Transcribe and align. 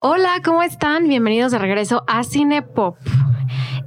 Hola, 0.00 0.42
¿cómo 0.44 0.62
están? 0.62 1.08
Bienvenidos 1.08 1.50
de 1.50 1.58
regreso 1.58 2.04
a 2.06 2.22
Cinepop. 2.22 2.96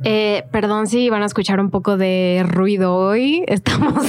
Eh, 0.03 0.43
perdón 0.51 0.87
si 0.87 1.09
van 1.09 1.23
a 1.23 1.25
escuchar 1.25 1.61
un 1.61 1.69
poco 1.69 1.95
de 1.95 2.43
ruido 2.45 2.93
hoy. 2.97 3.45
Estamos. 3.47 4.07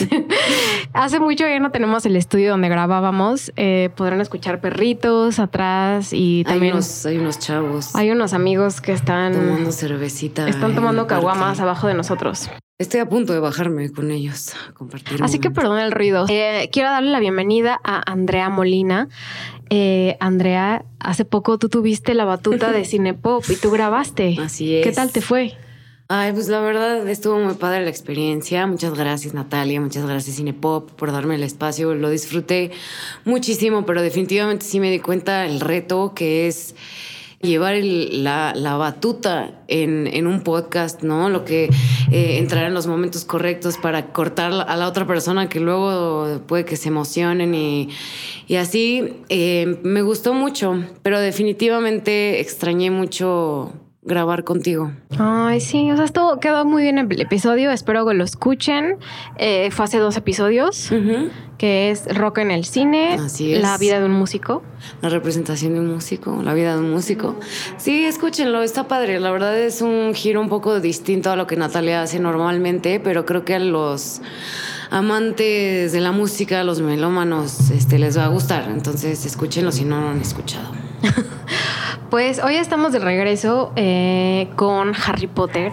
Hace 0.94 1.20
mucho 1.20 1.46
ya 1.46 1.60
no 1.60 1.70
tenemos 1.70 2.04
el 2.04 2.16
estudio 2.16 2.50
donde 2.50 2.68
grabábamos. 2.68 3.52
Eh, 3.54 3.90
podrán 3.94 4.20
escuchar 4.20 4.60
perritos 4.60 5.38
atrás 5.38 6.08
y 6.12 6.42
también. 6.42 6.72
Hay 6.72 6.78
unos, 6.78 7.06
hay 7.06 7.18
unos 7.18 7.38
chavos. 7.38 7.94
Hay 7.94 8.10
unos 8.10 8.34
amigos 8.34 8.80
que 8.80 8.90
están. 8.90 9.34
Tomando 9.34 9.70
cervecita. 9.70 10.48
Están 10.48 10.74
tomando 10.74 11.06
caguamas 11.06 11.60
abajo 11.60 11.86
de 11.86 11.94
nosotros. 11.94 12.50
Estoy 12.82 12.98
a 12.98 13.08
punto 13.08 13.32
de 13.32 13.38
bajarme 13.38 13.92
con 13.92 14.10
ellos 14.10 14.54
a 14.56 14.72
compartir. 14.72 15.22
Así 15.22 15.38
que 15.38 15.52
perdón 15.52 15.78
el 15.78 15.92
ruido. 15.92 16.26
Eh, 16.28 16.68
quiero 16.72 16.90
darle 16.90 17.12
la 17.12 17.20
bienvenida 17.20 17.80
a 17.84 18.10
Andrea 18.10 18.48
Molina. 18.48 19.08
Eh, 19.70 20.16
Andrea, 20.18 20.84
hace 20.98 21.24
poco 21.24 21.58
tú 21.58 21.68
tuviste 21.68 22.12
la 22.14 22.24
batuta 22.24 22.72
de 22.72 22.84
Cinepop 22.84 23.44
y 23.48 23.54
tú 23.54 23.70
grabaste. 23.70 24.36
Así 24.40 24.74
es. 24.74 24.84
¿Qué 24.84 24.90
tal 24.90 25.12
te 25.12 25.20
fue? 25.20 25.56
Ay, 26.08 26.32
pues 26.32 26.48
la 26.48 26.58
verdad 26.58 27.08
estuvo 27.08 27.38
muy 27.38 27.54
padre 27.54 27.84
la 27.84 27.90
experiencia. 27.90 28.66
Muchas 28.66 28.94
gracias 28.94 29.32
Natalia, 29.32 29.80
muchas 29.80 30.04
gracias 30.04 30.34
Cinepop 30.34 30.90
por 30.90 31.12
darme 31.12 31.36
el 31.36 31.44
espacio. 31.44 31.94
Lo 31.94 32.10
disfruté 32.10 32.72
muchísimo, 33.24 33.86
pero 33.86 34.02
definitivamente 34.02 34.66
sí 34.66 34.80
me 34.80 34.90
di 34.90 34.98
cuenta 34.98 35.46
el 35.46 35.60
reto 35.60 36.14
que 36.16 36.48
es 36.48 36.74
llevar 37.42 37.74
la, 37.82 38.76
batuta 38.76 39.62
en, 39.68 40.26
un 40.26 40.42
podcast, 40.42 41.02
¿no? 41.02 41.28
Lo 41.28 41.44
que 41.44 41.64
eh, 42.10 42.38
entrar 42.38 42.64
en 42.64 42.74
los 42.74 42.86
momentos 42.86 43.24
correctos 43.24 43.76
para 43.78 44.12
cortar 44.12 44.52
a 44.52 44.76
la 44.76 44.88
otra 44.88 45.06
persona 45.06 45.48
que 45.48 45.60
luego 45.60 46.40
puede 46.46 46.64
que 46.64 46.76
se 46.76 46.88
emocionen 46.88 47.54
y, 47.54 47.88
así. 48.56 49.14
Eh, 49.28 49.78
me 49.82 50.02
gustó 50.02 50.34
mucho, 50.34 50.84
pero 51.02 51.18
definitivamente 51.20 52.40
extrañé 52.40 52.90
mucho 52.90 53.72
grabar 54.02 54.42
contigo. 54.42 54.92
Ay, 55.18 55.60
sí, 55.60 55.90
o 55.92 55.96
sea, 55.96 56.04
esto 56.04 56.38
quedó 56.40 56.64
muy 56.64 56.82
bien 56.82 56.98
el 56.98 57.20
episodio, 57.20 57.70
espero 57.70 58.04
que 58.04 58.14
lo 58.14 58.24
escuchen. 58.24 58.96
Eh, 59.36 59.70
fue 59.70 59.84
hace 59.84 59.98
dos 59.98 60.16
episodios, 60.16 60.90
que 61.56 61.90
es 61.90 62.12
Rock 62.16 62.38
en 62.38 62.50
el 62.50 62.64
cine, 62.64 63.14
Así 63.14 63.54
es. 63.54 63.62
La 63.62 63.78
vida 63.78 64.00
de 64.00 64.06
un 64.06 64.12
músico. 64.12 64.64
La 65.00 65.08
representación 65.08 65.74
de 65.74 65.80
un 65.80 65.94
músico, 65.94 66.42
la 66.42 66.52
vida 66.52 66.74
de 66.74 66.80
un 66.80 66.90
músico. 66.90 67.38
Sí, 67.76 68.04
escúchenlo, 68.04 68.62
está 68.64 68.88
padre. 68.88 69.20
La 69.20 69.30
verdad 69.30 69.56
es 69.56 69.80
un 69.82 70.14
giro 70.14 70.40
un 70.40 70.48
poco 70.48 70.80
distinto 70.80 71.30
a 71.30 71.36
lo 71.36 71.46
que 71.46 71.56
Natalia 71.56 72.02
hace 72.02 72.18
normalmente, 72.18 72.98
pero 72.98 73.24
creo 73.24 73.44
que 73.44 73.54
a 73.54 73.60
los 73.60 74.20
amantes 74.90 75.92
de 75.92 76.00
la 76.00 76.10
música, 76.10 76.64
los 76.64 76.80
melómanos, 76.80 77.70
este, 77.70 78.00
les 78.00 78.18
va 78.18 78.24
a 78.24 78.28
gustar. 78.28 78.68
Entonces, 78.68 79.24
escúchenlo 79.24 79.70
si 79.70 79.84
no 79.84 80.00
lo 80.00 80.08
han 80.08 80.20
escuchado. 80.20 80.72
Pues 82.12 82.40
hoy 82.44 82.56
estamos 82.56 82.92
de 82.92 82.98
regreso 82.98 83.72
eh, 83.74 84.48
con 84.56 84.92
Harry 85.06 85.28
Potter. 85.28 85.72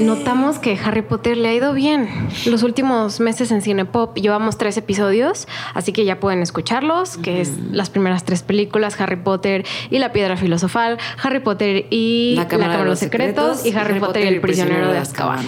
Notamos 0.00 0.58
que 0.58 0.78
Harry 0.82 1.02
Potter 1.02 1.36
le 1.36 1.50
ha 1.50 1.52
ido 1.52 1.74
bien. 1.74 2.08
Los 2.46 2.62
últimos 2.62 3.20
meses 3.20 3.50
en 3.50 3.60
Cinepop 3.60 4.16
llevamos 4.16 4.56
tres 4.56 4.78
episodios, 4.78 5.46
así 5.74 5.92
que 5.92 6.06
ya 6.06 6.18
pueden 6.18 6.40
escucharlos, 6.40 7.18
que 7.18 7.42
es 7.42 7.58
las 7.70 7.90
primeras 7.90 8.24
tres 8.24 8.42
películas, 8.42 8.98
Harry 8.98 9.16
Potter 9.16 9.66
y 9.90 9.98
la 9.98 10.12
Piedra 10.12 10.38
Filosofal, 10.38 10.96
Harry 11.22 11.40
Potter 11.40 11.88
y 11.90 12.32
La 12.36 12.48
Cámara, 12.48 12.78
de 12.78 12.86
los 12.86 12.98
Secretos, 12.98 13.66
y 13.66 13.74
Harry, 13.74 14.00
Potter 14.00 14.24
y 14.24 14.28
el 14.28 14.40
Prisionero 14.40 14.90
de 14.90 14.96
Azkaban. 14.96 15.44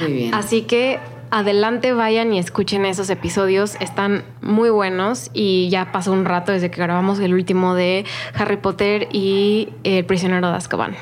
Muy 0.00 0.12
bien. 0.12 0.34
Así 0.34 0.62
que 0.62 0.98
adelante 1.30 1.92
vayan 1.92 2.32
y 2.32 2.38
escuchen 2.38 2.84
esos 2.84 3.10
episodios. 3.10 3.76
Están 3.80 4.24
muy 4.40 4.70
buenos 4.70 5.30
y 5.32 5.68
ya 5.70 5.92
pasó 5.92 6.12
un 6.12 6.24
rato 6.24 6.52
desde 6.52 6.70
que 6.70 6.80
grabamos 6.80 7.18
el 7.20 7.34
último 7.34 7.74
de 7.74 8.04
Harry 8.34 8.56
Potter 8.56 9.08
y 9.12 9.68
El 9.84 10.04
prisionero 10.04 10.48
de 10.50 10.56
Azkaban. 10.56 10.96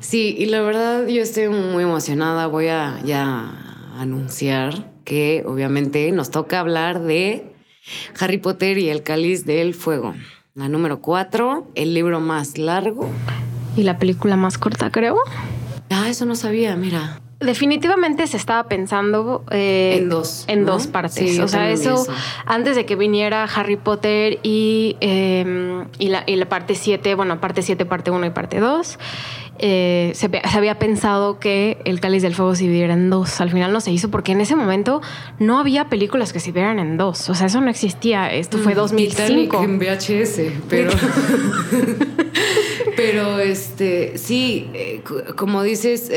Sí, 0.00 0.34
y 0.38 0.46
la 0.46 0.60
verdad 0.62 1.06
yo 1.06 1.22
estoy 1.22 1.48
muy 1.48 1.84
emocionada. 1.84 2.46
Voy 2.46 2.68
a 2.68 3.00
ya 3.04 3.52
anunciar 3.98 4.92
que 5.04 5.44
obviamente 5.46 6.10
nos 6.12 6.30
toca 6.30 6.60
hablar 6.60 7.00
de 7.00 7.52
Harry 8.18 8.38
Potter 8.38 8.78
y 8.78 8.88
el 8.88 9.02
cáliz 9.02 9.44
del 9.44 9.74
fuego. 9.74 10.14
La 10.54 10.68
número 10.68 11.00
cuatro, 11.00 11.68
el 11.74 11.94
libro 11.94 12.20
más 12.20 12.58
largo. 12.58 13.10
Y 13.76 13.82
la 13.82 13.98
película 13.98 14.36
más 14.36 14.56
corta, 14.56 14.90
creo. 14.90 15.18
Ah, 15.90 16.08
eso 16.08 16.26
no 16.26 16.36
sabía, 16.36 16.76
mira. 16.76 17.20
Definitivamente 17.44 18.26
se 18.26 18.36
estaba 18.36 18.68
pensando 18.68 19.44
eh, 19.50 19.96
en 19.98 20.08
dos, 20.08 20.44
en 20.48 20.64
¿no? 20.64 20.72
dos 20.72 20.86
partes. 20.86 21.14
Sí, 21.14 21.40
o 21.40 21.48
sea, 21.48 21.70
eso, 21.70 21.94
eso. 21.94 22.12
antes 22.46 22.76
de 22.76 22.86
que 22.86 22.96
viniera 22.96 23.44
Harry 23.44 23.76
Potter 23.76 24.38
y, 24.42 24.96
eh, 25.00 25.84
y, 25.98 26.08
la, 26.08 26.24
y 26.26 26.36
la 26.36 26.48
parte 26.48 26.74
7, 26.74 27.14
bueno, 27.14 27.40
parte 27.40 27.62
7, 27.62 27.84
parte 27.86 28.10
1 28.10 28.26
y 28.26 28.30
parte 28.30 28.60
2, 28.60 28.98
eh, 29.58 30.12
se, 30.14 30.30
había 30.52 30.78
pensado 30.78 31.38
que 31.38 31.78
el 31.84 32.00
Cáliz 32.00 32.22
del 32.22 32.34
Fuego 32.34 32.54
se 32.54 32.64
dividiera 32.64 32.94
en 32.94 33.08
dos. 33.08 33.40
Al 33.40 33.50
final 33.50 33.72
no 33.72 33.80
se 33.80 33.92
hizo 33.92 34.10
porque 34.10 34.32
en 34.32 34.40
ese 34.40 34.56
momento 34.56 35.00
no 35.38 35.58
había 35.58 35.88
películas 35.88 36.32
que 36.32 36.40
se 36.40 36.46
dividieran 36.46 36.78
en 36.78 36.96
dos. 36.96 37.28
O 37.30 37.34
sea, 37.34 37.46
eso 37.46 37.60
no 37.60 37.70
existía. 37.70 38.32
Esto 38.32 38.58
fue 38.58 38.74
2005. 38.74 39.14
Mm, 39.14 39.16
Titanic 39.16 39.54
en 39.54 39.78
VHS, 39.78 40.40
pero. 40.68 40.90
pero 42.96 43.38
este, 43.38 44.18
sí, 44.18 44.70
eh, 44.74 45.02
como 45.36 45.62
dices. 45.62 46.10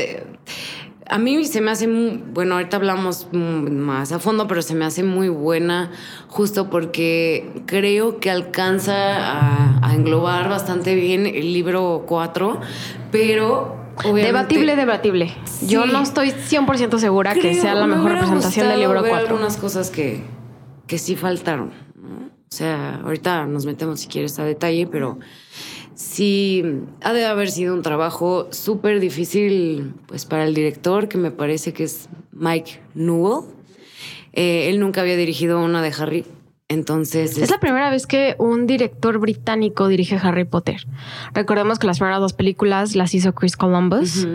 A 1.08 1.18
mí 1.18 1.44
se 1.44 1.60
me 1.60 1.70
hace, 1.70 1.88
muy- 1.88 2.22
bueno, 2.32 2.54
ahorita 2.56 2.76
hablamos 2.76 3.28
más 3.32 4.12
a 4.12 4.18
fondo, 4.18 4.46
pero 4.46 4.62
se 4.62 4.74
me 4.74 4.84
hace 4.84 5.02
muy 5.02 5.28
buena 5.28 5.90
justo 6.28 6.68
porque 6.70 7.62
creo 7.66 8.20
que 8.20 8.30
alcanza 8.30 8.94
a, 8.94 9.86
a 9.88 9.94
englobar 9.94 10.48
bastante 10.48 10.94
bien 10.94 11.26
el 11.26 11.52
libro 11.52 12.04
4, 12.06 12.60
pero 13.10 13.76
obviamente... 14.04 14.26
Debatible, 14.26 14.76
debatible. 14.76 15.34
Yo 15.66 15.86
no 15.86 16.02
estoy 16.02 16.30
100% 16.30 16.98
segura 16.98 17.34
que 17.34 17.54
sea 17.54 17.74
la 17.74 17.86
me 17.86 17.96
mejor 17.96 18.12
representación 18.12 18.68
del 18.68 18.80
libro 18.80 19.02
ver 19.02 19.10
4. 19.10 19.28
algunas 19.28 19.56
cosas 19.56 19.90
que, 19.90 20.22
que 20.86 20.98
sí 20.98 21.16
faltaron. 21.16 21.70
¿no? 21.96 22.26
O 22.26 22.30
sea, 22.50 23.00
ahorita 23.04 23.46
nos 23.46 23.66
metemos 23.66 24.00
si 24.00 24.08
quieres 24.08 24.38
a 24.38 24.44
detalle, 24.44 24.86
pero 24.86 25.18
sí 25.98 26.62
ha 27.02 27.12
de 27.12 27.26
haber 27.26 27.50
sido 27.50 27.74
un 27.74 27.82
trabajo 27.82 28.46
súper 28.52 29.00
difícil 29.00 29.94
pues 30.06 30.26
para 30.26 30.44
el 30.44 30.54
director, 30.54 31.08
que 31.08 31.18
me 31.18 31.32
parece 31.32 31.72
que 31.72 31.84
es 31.84 32.08
Mike 32.30 32.80
Newell. 32.94 33.46
Eh, 34.32 34.68
él 34.70 34.78
nunca 34.78 35.00
había 35.00 35.16
dirigido 35.16 35.60
una 35.60 35.82
de 35.82 35.92
Harry. 35.98 36.24
Entonces, 36.68 37.36
Es 37.38 37.50
la 37.50 37.58
primera 37.58 37.90
vez 37.90 38.06
que 38.06 38.36
un 38.38 38.66
director 38.66 39.18
británico 39.18 39.88
dirige 39.88 40.20
Harry 40.22 40.44
Potter. 40.44 40.86
Recordemos 41.32 41.78
que 41.78 41.86
las 41.86 41.98
primeras 41.98 42.20
dos 42.20 42.34
películas 42.34 42.94
las 42.94 43.14
hizo 43.14 43.34
Chris 43.34 43.56
Columbus, 43.56 44.28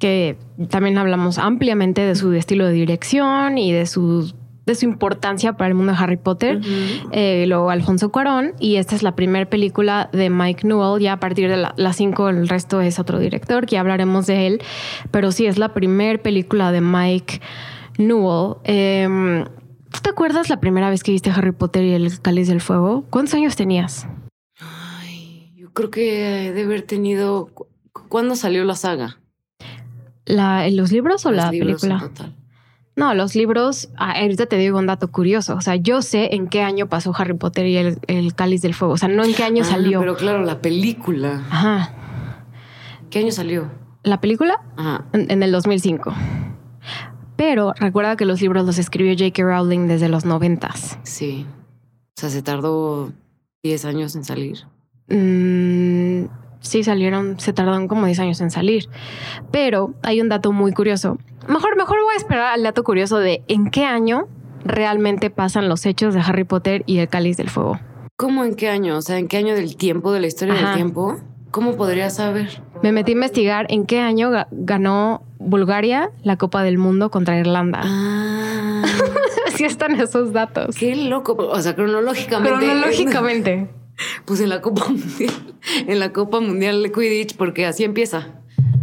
que 0.00 0.36
también 0.68 0.98
hablamos 0.98 1.38
ampliamente 1.38 2.02
de 2.02 2.16
su 2.16 2.32
estilo 2.32 2.66
de 2.66 2.72
dirección 2.72 3.56
y 3.56 3.72
de 3.72 3.86
su, 3.86 4.34
de 4.66 4.74
su 4.74 4.84
importancia 4.84 5.52
para 5.54 5.68
el 5.68 5.74
mundo 5.74 5.92
de 5.92 5.98
Harry 5.98 6.16
Potter. 6.16 6.60
Eh, 7.12 7.44
luego 7.46 7.70
Alfonso 7.70 8.10
Cuarón, 8.10 8.54
y 8.58 8.76
esta 8.76 8.94
es 8.96 9.02
la 9.04 9.14
primera 9.14 9.48
película 9.48 10.10
de 10.12 10.28
Mike 10.28 10.66
Newell. 10.66 11.00
Ya 11.00 11.14
a 11.14 11.20
partir 11.20 11.48
de 11.48 11.56
la- 11.56 11.72
las 11.76 11.96
cinco, 11.96 12.28
el 12.28 12.48
resto 12.48 12.80
es 12.80 12.98
otro 12.98 13.18
director, 13.20 13.64
que 13.66 13.74
ya 13.76 13.80
hablaremos 13.80 14.26
de 14.26 14.46
él. 14.48 14.62
Pero 15.12 15.30
sí, 15.32 15.46
es 15.46 15.56
la 15.56 15.72
primera 15.72 16.20
película 16.20 16.72
de 16.72 16.80
Mike 16.80 17.40
Newell. 17.98 18.56
Em, 18.64 19.44
¿Tú 19.44 20.00
te 20.02 20.10
acuerdas 20.10 20.50
la 20.50 20.60
primera 20.60 20.90
vez 20.90 21.02
que 21.02 21.12
viste 21.12 21.30
Harry 21.30 21.52
Potter 21.52 21.82
y 21.84 21.92
el 21.94 22.20
Cáliz 22.20 22.48
del 22.48 22.60
Fuego? 22.60 23.04
¿Cuántos 23.08 23.34
años 23.34 23.56
tenías? 23.56 24.06
Ay, 24.60 25.52
yo 25.56 25.72
creo 25.72 25.90
que 25.90 26.50
debe 26.52 26.64
haber 26.64 26.82
tenido. 26.82 27.46
cu- 27.54 27.66
¿Cuándo 28.08 28.34
salió 28.36 28.64
la 28.64 28.74
saga? 28.74 29.18
¿La, 30.26 30.68
¿Los 30.70 30.92
libros 30.92 31.24
o 31.24 31.30
Los 31.30 31.44
la 31.44 31.50
libros 31.52 31.82
en 31.84 31.90
película? 31.90 32.10
total. 32.14 32.34
No, 32.96 33.12
los 33.14 33.34
libros, 33.34 33.90
ah, 33.96 34.12
ahorita 34.20 34.46
te 34.46 34.56
digo 34.56 34.78
un 34.78 34.86
dato 34.86 35.08
curioso. 35.12 35.54
O 35.54 35.60
sea, 35.60 35.76
yo 35.76 36.00
sé 36.00 36.34
en 36.34 36.48
qué 36.48 36.62
año 36.62 36.88
pasó 36.88 37.12
Harry 37.16 37.34
Potter 37.34 37.66
y 37.66 37.76
el, 37.76 37.98
el 38.06 38.34
Cáliz 38.34 38.62
del 38.62 38.72
Fuego. 38.74 38.94
O 38.94 38.96
sea, 38.96 39.08
no 39.08 39.22
en 39.22 39.34
qué 39.34 39.44
año 39.44 39.62
Ah, 39.66 39.70
salió. 39.70 40.00
Pero 40.00 40.16
claro, 40.16 40.42
la 40.42 40.60
película. 40.62 41.44
Ajá. 41.50 41.92
¿Qué 43.10 43.18
año 43.18 43.32
salió? 43.32 43.70
¿La 44.02 44.20
película? 44.20 44.62
Ajá. 44.78 45.04
En, 45.12 45.30
en 45.30 45.42
el 45.42 45.52
2005. 45.52 46.14
Pero 47.36 47.74
recuerda 47.78 48.16
que 48.16 48.24
los 48.24 48.40
libros 48.40 48.64
los 48.64 48.78
escribió 48.78 49.12
J.K. 49.12 49.42
Rowling 49.42 49.88
desde 49.88 50.08
los 50.08 50.24
noventas. 50.24 50.98
Sí. 51.02 51.44
O 52.16 52.20
sea, 52.20 52.30
se 52.30 52.40
tardó 52.40 53.12
10 53.62 53.84
años 53.84 54.16
en 54.16 54.24
salir. 54.24 54.60
Mm, 55.08 56.05
sí 56.66 56.84
salieron, 56.84 57.38
se 57.40 57.52
tardaron 57.52 57.88
como 57.88 58.06
10 58.06 58.18
años 58.20 58.40
en 58.40 58.50
salir. 58.50 58.88
Pero 59.50 59.94
hay 60.02 60.20
un 60.20 60.28
dato 60.28 60.52
muy 60.52 60.72
curioso. 60.72 61.18
Mejor, 61.48 61.76
mejor 61.76 61.98
voy 62.02 62.14
a 62.14 62.18
esperar 62.18 62.54
al 62.54 62.62
dato 62.62 62.84
curioso 62.84 63.18
de 63.18 63.42
en 63.48 63.70
qué 63.70 63.84
año 63.84 64.28
realmente 64.64 65.30
pasan 65.30 65.68
los 65.68 65.86
hechos 65.86 66.14
de 66.14 66.20
Harry 66.20 66.44
Potter 66.44 66.82
y 66.86 66.98
el 66.98 67.08
Cáliz 67.08 67.36
del 67.36 67.50
Fuego. 67.50 67.78
¿Cómo 68.16 68.44
en 68.44 68.54
qué 68.54 68.68
año? 68.68 68.96
O 68.96 69.02
sea, 69.02 69.18
¿en 69.18 69.28
qué 69.28 69.36
año 69.36 69.54
del 69.54 69.76
tiempo, 69.76 70.12
de 70.12 70.20
la 70.20 70.26
historia 70.26 70.54
del 70.54 70.74
tiempo? 70.74 71.16
¿Cómo 71.50 71.76
podría 71.76 72.10
saber? 72.10 72.62
Me 72.82 72.92
metí 72.92 73.12
a 73.12 73.14
investigar 73.14 73.66
en 73.70 73.86
qué 73.86 74.00
año 74.00 74.30
ganó 74.50 75.22
Bulgaria 75.38 76.10
la 76.22 76.36
Copa 76.36 76.62
del 76.62 76.78
Mundo 76.78 77.10
contra 77.10 77.38
Irlanda. 77.38 77.80
Ah. 77.84 78.82
Así 79.46 79.64
están 79.64 79.98
esos 80.00 80.32
datos. 80.32 80.76
Qué 80.76 80.96
loco. 80.96 81.36
O 81.38 81.60
sea, 81.60 81.74
cronológicamente. 81.74 82.58
Cronológicamente. 82.58 83.68
Pues 84.24 84.40
en 84.40 84.48
la 84.48 84.60
Copa 84.60 84.86
Mundial, 84.88 85.32
en 85.86 85.98
la 85.98 86.12
Copa 86.12 86.40
Mundial 86.40 86.82
de 86.82 86.92
Quidditch, 86.92 87.36
porque 87.36 87.66
así 87.66 87.84
empieza 87.84 88.28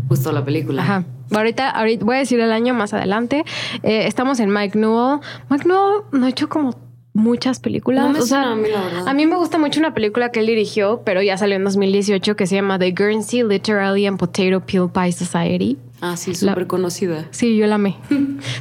justo 0.07 0.31
la 0.31 0.43
película. 0.43 0.81
Ajá. 0.81 1.05
Ahorita, 1.31 1.69
ahorita 1.69 2.05
voy 2.05 2.15
a 2.17 2.19
decir 2.19 2.39
el 2.39 2.51
año 2.51 2.73
más 2.73 2.93
adelante. 2.93 3.43
Eh, 3.81 4.05
estamos 4.07 4.39
en 4.39 4.51
Mike 4.51 4.77
Newell. 4.77 5.19
Mike 5.49 5.67
Newell 5.67 6.03
no 6.11 6.25
ha 6.25 6.29
hecho 6.29 6.49
como 6.49 6.75
muchas 7.13 7.59
películas. 7.59 8.17
o 8.17 8.25
sea, 8.25 8.51
a 8.51 8.55
mí, 8.55 8.69
a 9.05 9.13
mí 9.13 9.25
me 9.25 9.35
gusta 9.35 9.57
mucho 9.57 9.79
una 9.79 9.93
película 9.93 10.31
que 10.31 10.39
él 10.39 10.47
dirigió, 10.47 11.01
pero 11.05 11.21
ya 11.21 11.37
salió 11.37 11.55
en 11.55 11.63
2018 11.63 12.35
que 12.35 12.47
se 12.47 12.55
llama 12.55 12.79
The 12.79 12.91
Guernsey 12.91 13.43
Literally 13.43 14.05
and 14.05 14.17
Potato 14.17 14.61
Peel 14.65 14.89
Pie 14.91 15.11
Society. 15.11 15.77
Ah, 16.05 16.17
sí, 16.17 16.35
súper 16.35 16.67
conocida. 16.67 17.27
Sí, 17.31 17.55
yo 17.55 17.65
la 17.65 17.75
amé. 17.75 17.95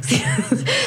sí, 0.01 0.23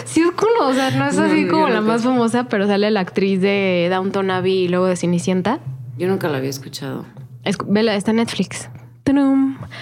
sí, 0.06 0.23
es 0.23 0.31
como, 0.31 0.70
o 0.70 0.73
sea, 0.73 0.91
no 0.91 1.06
es 1.06 1.19
así 1.19 1.47
como 1.47 1.69
la 1.69 1.82
más 1.82 2.03
famosa, 2.03 2.44
pero 2.44 2.67
sale 2.67 2.91
la 2.91 3.00
actriz 3.00 3.43
de 3.43 3.88
Downton 3.91 4.31
Abbey 4.31 4.64
y 4.64 4.69
luego 4.69 4.87
de 4.87 4.97
Cenicienta. 4.97 5.61
Yo 5.99 6.08
nunca 6.08 6.31
la 6.31 6.38
había 6.38 6.49
escuchado. 6.49 7.05
Es, 7.44 7.58
vela, 7.67 7.94
está 7.94 8.12
en 8.12 8.17
Netflix. 8.17 8.70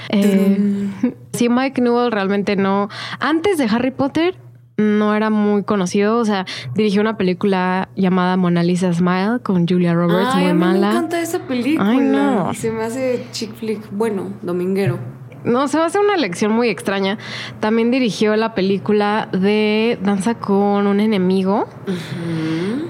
Eh, 0.08 0.90
sí, 1.32 1.48
Mike 1.48 1.80
Newell 1.80 2.10
realmente 2.10 2.56
no. 2.56 2.88
Antes 3.20 3.56
de 3.56 3.66
Harry 3.66 3.92
Potter, 3.92 4.36
no 4.76 5.14
era 5.14 5.30
muy 5.30 5.62
conocido. 5.62 6.18
O 6.18 6.24
sea, 6.24 6.44
dirigió 6.74 7.00
una 7.00 7.16
película 7.16 7.88
llamada 7.94 8.36
Mona 8.36 8.64
Lisa 8.64 8.92
Smile 8.92 9.38
con 9.44 9.68
Julia 9.68 9.94
Roberts, 9.94 10.34
muy 10.34 10.52
mala. 10.54 10.88
Me 10.88 10.92
encanta 10.96 11.20
esa 11.20 11.38
película. 11.38 11.88
Ay, 11.88 11.98
no. 12.00 12.52
Se 12.52 12.72
me 12.72 12.82
hace 12.82 13.24
chick 13.30 13.54
flick, 13.54 13.80
bueno, 13.92 14.32
dominguero. 14.42 15.13
No, 15.44 15.68
se 15.68 15.78
va 15.78 15.84
a 15.84 15.86
hacer 15.86 16.00
una 16.00 16.14
elección 16.14 16.52
muy 16.52 16.68
extraña. 16.68 17.18
También 17.60 17.90
dirigió 17.90 18.34
la 18.36 18.54
película 18.54 19.28
de 19.32 19.98
Danza 20.02 20.34
con 20.36 20.86
un 20.86 21.00
enemigo. 21.00 21.68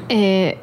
eh, 0.09 0.59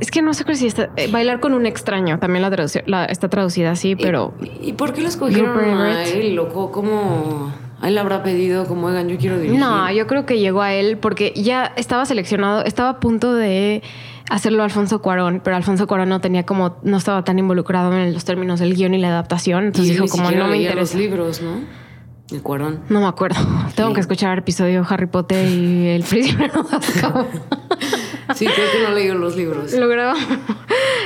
es 0.00 0.10
que 0.10 0.22
no 0.22 0.32
sé 0.34 0.44
si 0.54 0.66
está. 0.66 0.90
Eh, 0.96 1.08
bailar 1.10 1.40
con 1.40 1.52
un 1.52 1.66
extraño. 1.66 2.18
También 2.18 2.42
la, 2.86 3.04
está 3.04 3.28
traducida 3.28 3.72
así, 3.72 3.96
pero. 3.96 4.34
¿Y, 4.60 4.72
por 4.72 4.92
qué 4.92 5.02
lo 5.02 5.08
escogieron 5.08 5.58
a 5.80 6.04
él, 6.04 6.34
loco? 6.34 6.70
¿Cómo.? 6.70 7.52
A 7.80 7.88
él 7.88 7.98
habrá 7.98 8.22
pedido 8.22 8.66
como, 8.66 8.86
oigan, 8.86 9.08
yo 9.08 9.18
quiero 9.18 9.36
dirigir. 9.36 9.60
No, 9.60 9.92
yo 9.92 10.06
creo 10.06 10.24
que 10.24 10.38
llegó 10.38 10.62
a 10.62 10.72
él 10.72 10.96
porque 10.96 11.34
ya 11.36 11.70
estaba 11.76 12.06
seleccionado, 12.06 12.64
estaba 12.64 12.88
a 12.88 13.00
punto 13.00 13.34
de 13.34 13.82
hacerlo 14.30 14.62
Alfonso 14.62 15.00
Cuarón, 15.02 15.40
pero 15.42 15.56
Alfonso 15.56 15.86
Cuarón 15.86 16.08
no 16.08 16.20
tenía 16.20 16.44
como, 16.44 16.76
no 16.82 16.96
estaba 16.96 17.24
tan 17.24 17.38
involucrado 17.38 17.92
en 17.96 18.12
los 18.14 18.24
términos 18.24 18.60
del 18.60 18.74
guion 18.74 18.94
y 18.94 18.98
la 18.98 19.08
adaptación. 19.08 19.64
Entonces 19.66 19.92
dijo, 19.92 20.06
como 20.08 20.30
no 20.30 20.48
me 20.48 20.58
interesa. 20.58 20.80
los 20.80 20.94
libros, 20.94 21.42
¿no? 21.42 21.60
El 22.30 22.42
Cuarón. 22.42 22.80
No 22.88 23.00
me 23.00 23.06
acuerdo. 23.06 23.36
Tengo 23.76 23.92
que 23.92 24.00
escuchar 24.00 24.32
el 24.32 24.38
episodio 24.38 24.84
Harry 24.88 25.06
Potter 25.06 25.46
y 25.46 25.88
El 25.88 26.02
prisionero 26.08 26.66
Sí, 28.34 28.46
creo 28.46 28.72
que 28.72 28.88
no 28.88 28.94
leí 28.94 29.08
los 29.08 29.36
libros. 29.36 29.72
Lo 29.74 29.86
grabamos, 29.86 30.24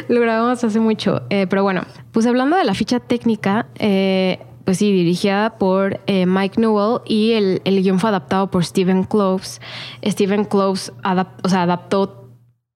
lo 0.08 0.20
grabamos 0.20 0.62
hace 0.62 0.78
mucho. 0.78 1.22
Eh, 1.30 1.46
pero 1.50 1.64
bueno, 1.64 1.82
pues 2.12 2.26
hablando 2.26 2.56
de 2.56 2.64
la 2.64 2.74
ficha 2.74 3.00
técnica, 3.00 3.66
eh, 3.78 4.38
pues 4.64 4.78
sí, 4.78 4.92
dirigida 4.92 5.58
por 5.58 5.98
eh, 6.06 6.26
Mike 6.26 6.60
Newell 6.60 7.00
y 7.06 7.32
el, 7.32 7.62
el, 7.64 7.82
guion 7.82 7.98
fue 7.98 8.10
adaptado 8.10 8.50
por 8.50 8.64
Stephen 8.64 9.02
Cloves. 9.02 9.60
Stephen 10.06 10.44
Cloves 10.44 10.92
o 11.42 11.48
sea, 11.48 11.62
adaptó 11.62 12.17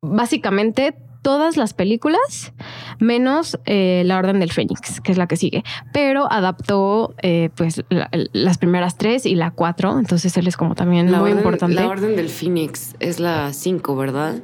básicamente 0.02 0.94
todas 1.22 1.56
las 1.56 1.72
películas, 1.72 2.52
menos 2.99 3.58
eh, 3.64 4.02
La 4.04 4.19
Orden 4.19 4.40
del 4.40 4.52
Fénix, 4.52 5.00
que 5.00 5.12
es 5.12 5.19
la 5.19 5.28
que 5.28 5.37
sigue. 5.37 5.62
Pero 5.93 6.31
adaptó 6.31 7.14
eh, 7.22 7.50
pues 7.54 7.84
las 7.88 8.58
primeras 8.58 8.99
tres 8.99 9.25
y 9.25 9.37
la 9.37 9.52
cuatro. 9.52 9.99
Entonces 9.99 10.37
él 10.37 10.49
es 10.49 10.56
como 10.56 10.75
también 10.75 11.10
muy 11.10 11.31
importante. 11.31 11.76
La 11.76 11.88
Orden 11.88 12.16
del 12.16 12.28
Fénix 12.28 12.96
es 12.99 13.20
la 13.20 13.52
cinco, 13.52 13.96
¿verdad? 13.96 14.43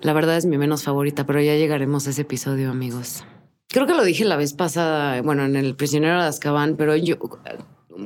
La 0.00 0.12
verdad 0.12 0.36
es 0.36 0.46
mi 0.46 0.58
menos 0.58 0.82
favorita, 0.82 1.26
pero 1.26 1.40
ya 1.40 1.54
llegaremos 1.54 2.06
a 2.06 2.10
ese 2.10 2.22
episodio, 2.22 2.70
amigos. 2.70 3.24
Creo 3.68 3.86
que 3.86 3.94
lo 3.94 4.04
dije 4.04 4.24
la 4.24 4.36
vez 4.36 4.52
pasada, 4.52 5.20
bueno, 5.22 5.44
en 5.44 5.54
El 5.54 5.76
prisionero 5.76 6.20
de 6.20 6.28
Azkaban, 6.28 6.76
pero 6.76 6.96
yo 6.96 7.18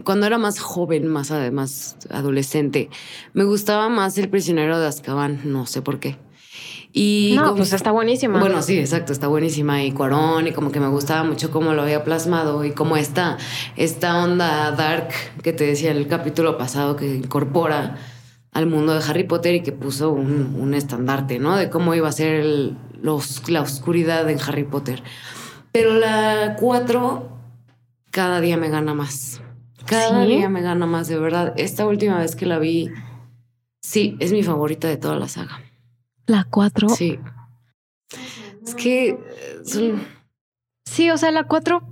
cuando 0.04 0.26
era 0.26 0.38
más 0.38 0.58
joven, 0.58 1.06
más 1.06 1.30
además 1.30 1.96
adolescente, 2.10 2.90
me 3.32 3.44
gustaba 3.44 3.88
más 3.88 4.18
El 4.18 4.28
prisionero 4.28 4.78
de 4.78 4.86
Azkaban, 4.86 5.40
no 5.44 5.66
sé 5.66 5.82
por 5.82 6.00
qué. 6.00 6.16
Y 6.92 7.34
no, 7.36 7.54
pues 7.54 7.72
está 7.72 7.92
buenísima. 7.92 8.40
Bueno, 8.40 8.62
sí, 8.62 8.78
exacto, 8.78 9.12
está 9.12 9.28
buenísima. 9.28 9.84
Y 9.84 9.92
Cuarón, 9.92 10.48
y 10.48 10.52
como 10.52 10.72
que 10.72 10.80
me 10.80 10.88
gustaba 10.88 11.22
mucho 11.22 11.50
cómo 11.50 11.72
lo 11.72 11.82
había 11.82 12.02
plasmado 12.02 12.64
y 12.64 12.72
cómo 12.72 12.96
está 12.96 13.38
esta 13.76 14.22
onda 14.22 14.72
dark 14.72 15.08
que 15.42 15.52
te 15.52 15.64
decía 15.64 15.92
en 15.92 15.98
el 15.98 16.08
capítulo 16.08 16.58
pasado 16.58 16.96
que 16.96 17.16
incorpora 17.16 17.96
al 18.52 18.66
mundo 18.66 18.92
de 18.94 19.04
Harry 19.08 19.24
Potter 19.24 19.54
y 19.54 19.62
que 19.62 19.70
puso 19.70 20.10
un, 20.10 20.74
estandarte, 20.74 21.38
¿no? 21.38 21.56
De 21.56 21.70
cómo 21.70 21.94
iba 21.94 22.08
a 22.08 22.12
ser 22.12 22.44
los, 23.00 23.48
la 23.48 23.60
oscuridad 23.60 24.28
en 24.28 24.40
Harry 24.40 24.64
Potter. 24.64 25.02
Pero 25.70 25.94
la 25.94 26.56
4 26.58 27.28
cada 28.10 28.40
día 28.40 28.56
me 28.56 28.68
gana 28.68 28.94
más. 28.94 29.40
Cada 29.86 30.24
día 30.24 30.48
me 30.48 30.62
gana 30.62 30.86
más, 30.86 31.06
de 31.08 31.18
verdad. 31.18 31.54
Esta 31.56 31.86
última 31.86 32.18
vez 32.18 32.34
que 32.34 32.46
la 32.46 32.58
vi, 32.58 32.90
sí, 33.80 34.16
es 34.18 34.32
mi 34.32 34.42
favorita 34.42 34.88
de 34.88 34.96
toda 34.96 35.16
la 35.16 35.28
saga. 35.28 35.60
La 36.30 36.44
4. 36.44 36.88
Sí. 36.90 37.18
Es 38.64 38.74
que 38.76 39.18
Sí, 40.84 41.10
o 41.10 41.16
sea, 41.16 41.32
la 41.32 41.44
4 41.44 41.82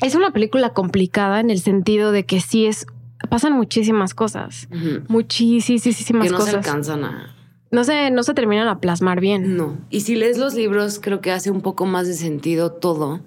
es 0.00 0.16
una 0.16 0.32
película 0.32 0.70
complicada 0.70 1.38
en 1.38 1.48
el 1.48 1.60
sentido 1.60 2.10
de 2.10 2.24
que 2.24 2.40
sí 2.40 2.66
es. 2.66 2.86
Pasan 3.30 3.52
muchísimas 3.52 4.14
cosas. 4.14 4.68
Muchísimas 5.06 5.96
que 5.96 6.30
no 6.30 6.40
se 6.40 6.56
alcanzan 6.56 7.04
a. 7.04 7.36
No 7.70 7.84
se, 7.84 8.10
no 8.10 8.24
se 8.24 8.34
terminan 8.34 8.66
a 8.66 8.80
plasmar 8.80 9.20
bien. 9.20 9.56
No. 9.56 9.78
Y 9.90 10.00
si 10.00 10.16
lees 10.16 10.38
los 10.38 10.54
libros, 10.54 10.98
creo 11.00 11.20
que 11.20 11.30
hace 11.30 11.52
un 11.52 11.60
poco 11.60 11.86
más 11.86 12.08
de 12.08 12.14
sentido 12.14 12.72
todo. 12.72 13.20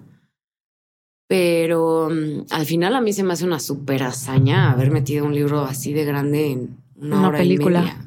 Pero 1.27 2.09
mm, 2.11 2.47
al 2.51 2.65
final 2.65 2.93
a 2.93 3.01
mí 3.01 3.13
se 3.13 3.23
me 3.23 3.33
hace 3.33 3.45
una 3.45 3.59
super 3.59 4.03
hazaña 4.03 4.71
haber 4.71 4.91
metido 4.91 5.25
un 5.25 5.33
libro 5.33 5.61
así 5.61 5.93
de 5.93 6.03
grande 6.03 6.51
en 6.51 6.77
una, 6.97 7.31
película. 7.31 8.04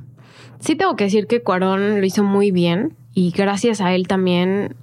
Sí 0.61 0.77
tengo 0.77 0.97
que 0.97 1.05
decir 1.05 1.27
que 1.27 1.43
Cuarón 1.43 2.01
lo 2.01 2.07
hizo 2.07 2.25
muy 2.25 2.51
bien 2.51 2.97
y 3.15 3.31
gracias 3.31 3.81
a 3.81 3.95
él 3.95 4.07
también 4.09 4.77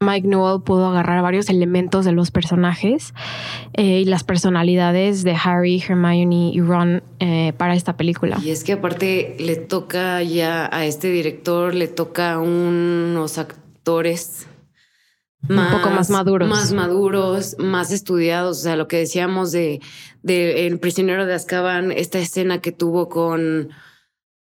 Mike 0.00 0.28
Newell 0.28 0.62
pudo 0.62 0.86
agarrar 0.86 1.22
varios 1.22 1.48
elementos 1.48 2.04
de 2.04 2.12
los 2.12 2.30
personajes 2.30 3.14
eh, 3.72 4.00
y 4.00 4.04
las 4.04 4.22
personalidades 4.22 5.24
de 5.24 5.36
Harry, 5.42 5.82
Hermione 5.86 6.52
y 6.52 6.60
Ron 6.60 7.02
eh, 7.18 7.52
para 7.56 7.74
esta 7.74 7.96
película. 7.96 8.38
Y 8.42 8.50
es 8.50 8.62
que 8.62 8.74
aparte 8.74 9.36
le 9.40 9.56
toca 9.56 10.22
ya 10.22 10.68
a 10.72 10.86
este 10.86 11.10
director, 11.10 11.74
le 11.74 11.88
toca 11.88 12.38
unos 12.38 13.38
actores 13.38 14.46
más, 15.42 15.72
un 15.72 15.80
poco 15.80 15.90
más 15.94 16.10
maduros. 16.10 16.48
Más 16.48 16.72
maduros, 16.72 17.56
más 17.58 17.90
estudiados. 17.90 18.58
O 18.58 18.60
sea, 18.60 18.76
lo 18.76 18.86
que 18.86 18.98
decíamos 18.98 19.50
de, 19.52 19.80
de 20.22 20.66
El 20.66 20.78
prisionero 20.78 21.26
de 21.26 21.34
Azkaban, 21.34 21.92
esta 21.92 22.18
escena 22.18 22.60
que 22.60 22.72
tuvo 22.72 23.08
con 23.08 23.70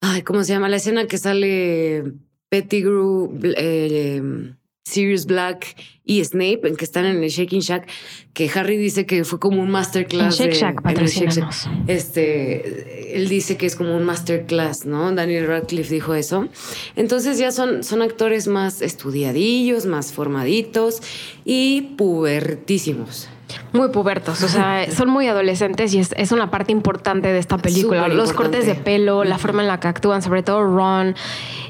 Ay, 0.08 0.22
¿cómo 0.22 0.44
se 0.44 0.54
llama? 0.54 0.70
La 0.70 0.76
escena 0.76 1.08
que 1.08 1.18
sale 1.18 2.04
Pettigrew, 2.50 3.40
eh, 3.58 4.22
Sirius 4.84 5.26
Black 5.26 5.76
y 6.04 6.24
Snape, 6.24 6.60
en 6.68 6.76
que 6.76 6.86
están 6.86 7.06
en 7.06 7.24
el 7.24 7.30
Shaking 7.32 7.62
Shack, 7.62 7.88
que 8.34 8.48
Harry 8.54 8.78
dice 8.78 9.08
que 9.08 9.26
fue 9.26 9.40
como 9.40 9.64
un 9.64 9.72
masterclass. 9.72 10.38
Shake 10.38 10.54
Shack, 10.54 10.82
Este, 11.88 13.18
él 13.18 13.30
dice 13.30 13.58
que 13.58 13.66
es 13.66 13.76
como 13.76 13.98
un 13.98 14.04
masterclass, 14.04 14.86
¿no? 14.86 15.12
Daniel 15.12 15.48
Radcliffe 15.48 15.92
dijo 15.92 16.14
eso. 16.14 16.50
Entonces 16.96 17.40
ya 17.40 17.50
son, 17.52 17.84
son 17.84 18.04
actores 18.04 18.48
más 18.48 18.84
estudiadillos, 18.84 19.88
más 19.88 20.14
formaditos 20.14 21.02
y 21.46 21.82
pubertísimos 21.98 23.28
muy 23.74 23.90
pubertos, 23.90 24.42
o 24.42 24.48
sea, 24.48 24.90
son 24.92 25.10
muy 25.10 25.28
adolescentes 25.28 25.94
y 25.94 26.00
es, 26.00 26.32
una 26.32 26.50
parte 26.50 26.72
importante 26.72 27.32
de 27.32 27.40
esta 27.40 27.58
película. 27.58 28.08
Los 28.08 28.34
cortes 28.34 28.66
de 28.66 28.76
pelo, 28.76 29.24
la 29.24 29.38
forma 29.38 29.62
en 29.62 29.68
la 29.68 29.80
que 29.80 29.88
actúan, 29.88 30.22
sobre 30.22 30.44
todo 30.44 30.64
Ron. 30.64 31.16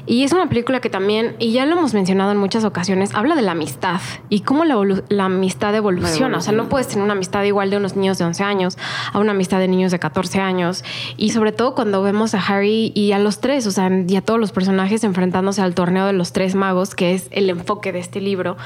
Y 0.06 0.22
es 0.22 0.32
una 0.32 0.48
película 0.48 0.80
que 0.80 0.88
también, 0.88 1.34
y 1.38 1.52
ya 1.52 1.66
lo 1.66 1.72
hemos 1.76 1.92
mencionado 1.92 2.30
en 2.30 2.38
muchas 2.38 2.64
ocasiones, 2.64 3.12
habla 3.14 3.34
de 3.34 3.42
la 3.42 3.52
amistad 3.52 4.00
y 4.28 4.40
cómo 4.40 4.64
la, 4.64 4.76
la 5.08 5.24
amistad 5.24 5.74
evoluciona. 5.74 6.38
O 6.38 6.40
sea, 6.40 6.52
no 6.52 6.68
puedes 6.68 6.86
tener 6.86 7.02
una 7.02 7.14
amistad 7.14 7.42
igual 7.42 7.70
de 7.70 7.76
unos 7.76 7.96
niños 7.96 8.18
de 8.18 8.24
11 8.24 8.44
años 8.44 8.78
a 9.12 9.18
una 9.18 9.32
amistad 9.32 9.58
de 9.58 9.66
niños 9.66 9.90
de 9.90 9.98
14 9.98 10.40
años. 10.40 10.84
Y 11.16 11.30
sobre 11.30 11.50
todo 11.50 11.74
cuando 11.74 12.02
vemos 12.02 12.34
a 12.34 12.38
Harry 12.40 12.92
y 12.94 13.12
a 13.12 13.18
los 13.18 13.40
tres, 13.40 13.66
o 13.66 13.72
sea, 13.72 13.90
y 14.06 14.16
a 14.16 14.22
todos 14.22 14.38
los 14.38 14.52
personajes 14.52 15.02
enfrentándose 15.02 15.60
al 15.60 15.74
torneo 15.74 16.06
de 16.06 16.12
los 16.12 16.32
tres 16.32 16.54
magos, 16.54 16.94
que 16.94 17.14
es 17.14 17.26
el 17.32 17.50
enfoque 17.50 17.92
de 17.92 17.98
este 17.98 18.20
libro. 18.20 18.56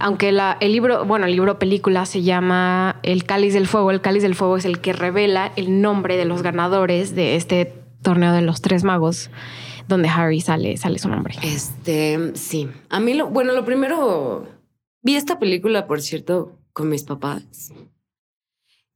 Aunque 0.00 0.32
la, 0.32 0.56
el 0.60 0.72
libro, 0.72 1.04
bueno, 1.04 1.26
el 1.26 1.32
libro 1.32 1.60
película 1.60 2.06
se 2.06 2.22
llama 2.22 2.67
El 3.02 3.24
Cáliz 3.24 3.54
del 3.54 3.66
Fuego. 3.66 3.90
El 3.90 4.00
Cáliz 4.00 4.22
del 4.22 4.34
Fuego 4.34 4.56
es 4.56 4.64
el 4.64 4.80
que 4.80 4.92
revela 4.92 5.52
el 5.56 5.80
nombre 5.80 6.16
de 6.16 6.24
los 6.24 6.42
ganadores 6.42 7.14
de 7.14 7.36
este 7.36 7.72
torneo 8.02 8.32
de 8.32 8.42
los 8.42 8.60
tres 8.62 8.84
magos 8.84 9.30
donde 9.88 10.08
Harry 10.08 10.40
sale, 10.40 10.76
sale 10.76 10.98
su 10.98 11.08
nombre. 11.08 11.34
Este, 11.42 12.32
sí. 12.34 12.68
A 12.90 13.00
mí, 13.00 13.14
lo, 13.14 13.28
bueno, 13.28 13.54
lo 13.54 13.64
primero, 13.64 14.46
vi 15.02 15.16
esta 15.16 15.38
película, 15.38 15.86
por 15.86 16.02
cierto, 16.02 16.58
con 16.72 16.90
mis 16.90 17.04
papás. 17.04 17.72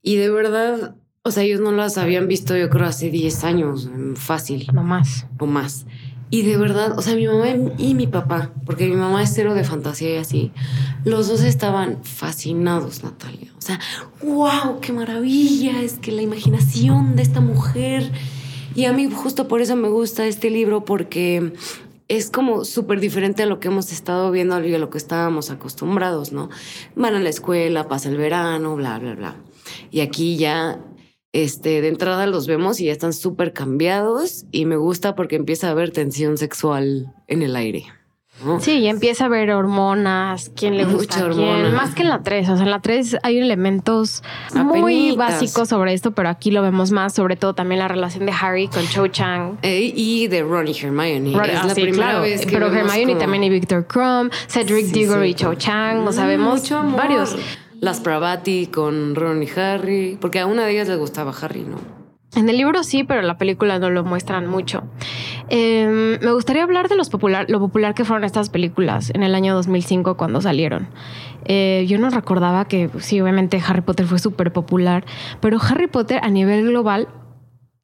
Y 0.02 0.16
de 0.16 0.30
verdad, 0.30 0.96
o 1.22 1.30
sea, 1.30 1.44
ellos 1.44 1.60
no 1.60 1.72
las 1.72 1.96
habían 1.98 2.28
visto, 2.28 2.56
yo 2.56 2.68
creo, 2.68 2.86
hace 2.86 3.10
10 3.10 3.44
años, 3.44 3.88
fácil. 4.16 4.68
No 4.72 4.82
más. 4.82 5.26
O 5.38 5.46
más. 5.46 5.86
Y 6.32 6.40
de 6.44 6.56
verdad, 6.56 6.98
o 6.98 7.02
sea, 7.02 7.14
mi 7.14 7.26
mamá 7.26 7.44
y 7.76 7.92
mi 7.92 8.06
papá, 8.06 8.52
porque 8.64 8.88
mi 8.88 8.96
mamá 8.96 9.22
es 9.22 9.34
cero 9.34 9.52
de 9.52 9.64
fantasía 9.64 10.14
y 10.14 10.16
así, 10.16 10.50
los 11.04 11.28
dos 11.28 11.42
estaban 11.42 12.02
fascinados, 12.04 13.04
Natalia. 13.04 13.52
O 13.58 13.60
sea, 13.60 13.78
wow, 14.22 14.80
qué 14.80 14.94
maravilla, 14.94 15.82
es 15.82 15.98
que 15.98 16.10
la 16.10 16.22
imaginación 16.22 17.16
de 17.16 17.22
esta 17.22 17.42
mujer 17.42 18.10
y 18.74 18.86
a 18.86 18.94
mí 18.94 19.10
justo 19.12 19.46
por 19.46 19.60
eso 19.60 19.76
me 19.76 19.90
gusta 19.90 20.26
este 20.26 20.48
libro 20.48 20.86
porque 20.86 21.52
es 22.08 22.30
como 22.30 22.64
súper 22.64 23.00
diferente 23.00 23.42
a 23.42 23.46
lo 23.46 23.60
que 23.60 23.68
hemos 23.68 23.92
estado 23.92 24.30
viendo 24.30 24.58
y 24.64 24.74
a 24.74 24.78
lo 24.78 24.88
que 24.88 24.96
estábamos 24.96 25.50
acostumbrados, 25.50 26.32
¿no? 26.32 26.48
Van 26.96 27.14
a 27.14 27.20
la 27.20 27.28
escuela, 27.28 27.88
pasa 27.88 28.08
el 28.08 28.16
verano, 28.16 28.74
bla, 28.76 28.98
bla, 28.98 29.14
bla. 29.14 29.36
Y 29.90 30.00
aquí 30.00 30.38
ya, 30.38 30.80
este, 31.32 31.80
de 31.80 31.88
entrada 31.88 32.26
los 32.26 32.46
vemos 32.46 32.80
y 32.80 32.86
ya 32.86 32.92
están 32.92 33.12
súper 33.12 33.52
cambiados 33.52 34.44
y 34.52 34.66
me 34.66 34.76
gusta 34.76 35.14
porque 35.14 35.36
empieza 35.36 35.68
a 35.68 35.70
haber 35.70 35.90
tensión 35.90 36.36
sexual 36.38 37.14
en 37.26 37.42
el 37.42 37.56
aire. 37.56 37.86
Sí, 38.60 38.78
y 38.78 38.88
empieza 38.88 39.26
a 39.26 39.28
ver 39.28 39.50
hormonas, 39.52 40.50
quién 40.56 40.76
le 40.76 40.84
gusta 40.84 41.28
quién, 41.30 41.74
más 41.74 41.94
que 41.94 42.02
en 42.02 42.08
la 42.08 42.22
3, 42.22 42.48
o 42.48 42.56
sea, 42.56 42.64
en 42.64 42.70
la 42.70 42.80
3 42.80 43.18
hay 43.22 43.38
elementos 43.38 44.24
muy 44.54 45.14
básicos 45.14 45.68
sobre 45.68 45.92
esto, 45.92 46.12
pero 46.12 46.28
aquí 46.28 46.50
lo 46.50 46.60
vemos 46.62 46.90
más, 46.90 47.14
sobre 47.14 47.36
todo 47.36 47.54
también 47.54 47.78
la 47.78 47.88
relación 47.88 48.26
de 48.26 48.32
Harry 48.32 48.66
con 48.68 48.84
Cho 48.88 49.06
Chang. 49.06 49.58
Eh, 49.62 49.92
y 49.94 50.26
de 50.26 50.42
Ron 50.42 50.66
y 50.66 50.76
Hermione. 50.76 51.30
es 51.30 51.34
la 51.36 51.72
ah, 51.72 51.74
primera 51.74 52.20
vez 52.20 52.44
que 52.44 52.52
Pero 52.52 52.72
Hermione 52.72 53.14
también 53.14 53.44
y 53.44 53.50
Victor 53.50 53.86
Crumb, 53.86 54.32
Cedric 54.48 54.86
Diggory 54.86 55.30
y 55.30 55.34
Cho 55.34 55.54
Chang, 55.54 56.06
o 56.06 56.12
sabemos 56.12 56.68
varios. 56.96 57.36
Las 57.82 57.98
Pravati 57.98 58.68
con 58.68 59.16
Ron 59.16 59.42
y 59.42 59.48
Harry, 59.58 60.16
porque 60.20 60.38
a 60.38 60.46
una 60.46 60.64
de 60.64 60.70
ellas 60.70 60.86
le 60.86 60.94
gustaba 60.94 61.32
Harry, 61.42 61.64
¿no? 61.64 61.78
En 62.36 62.48
el 62.48 62.56
libro 62.56 62.84
sí, 62.84 63.02
pero 63.02 63.22
en 63.22 63.26
la 63.26 63.38
película 63.38 63.80
no 63.80 63.90
lo 63.90 64.04
muestran 64.04 64.46
mucho. 64.46 64.84
Em, 65.48 66.16
me 66.20 66.32
gustaría 66.32 66.62
hablar 66.62 66.88
de 66.88 66.94
lo 66.94 67.02
popular 67.02 67.94
que 67.94 68.04
fueron 68.04 68.22
estas 68.22 68.50
películas 68.50 69.10
en 69.12 69.24
el 69.24 69.34
año 69.34 69.52
2005 69.56 70.16
cuando 70.16 70.40
salieron. 70.40 70.90
Eh, 71.44 71.84
yo 71.88 71.98
no 71.98 72.08
recordaba 72.10 72.66
que, 72.66 72.88
sí, 73.00 73.20
obviamente 73.20 73.60
Harry 73.66 73.80
Potter 73.80 74.06
fue 74.06 74.20
súper 74.20 74.52
popular, 74.52 75.04
pero 75.40 75.58
Harry 75.60 75.88
Potter 75.88 76.20
a 76.22 76.30
nivel 76.30 76.64
global 76.68 77.08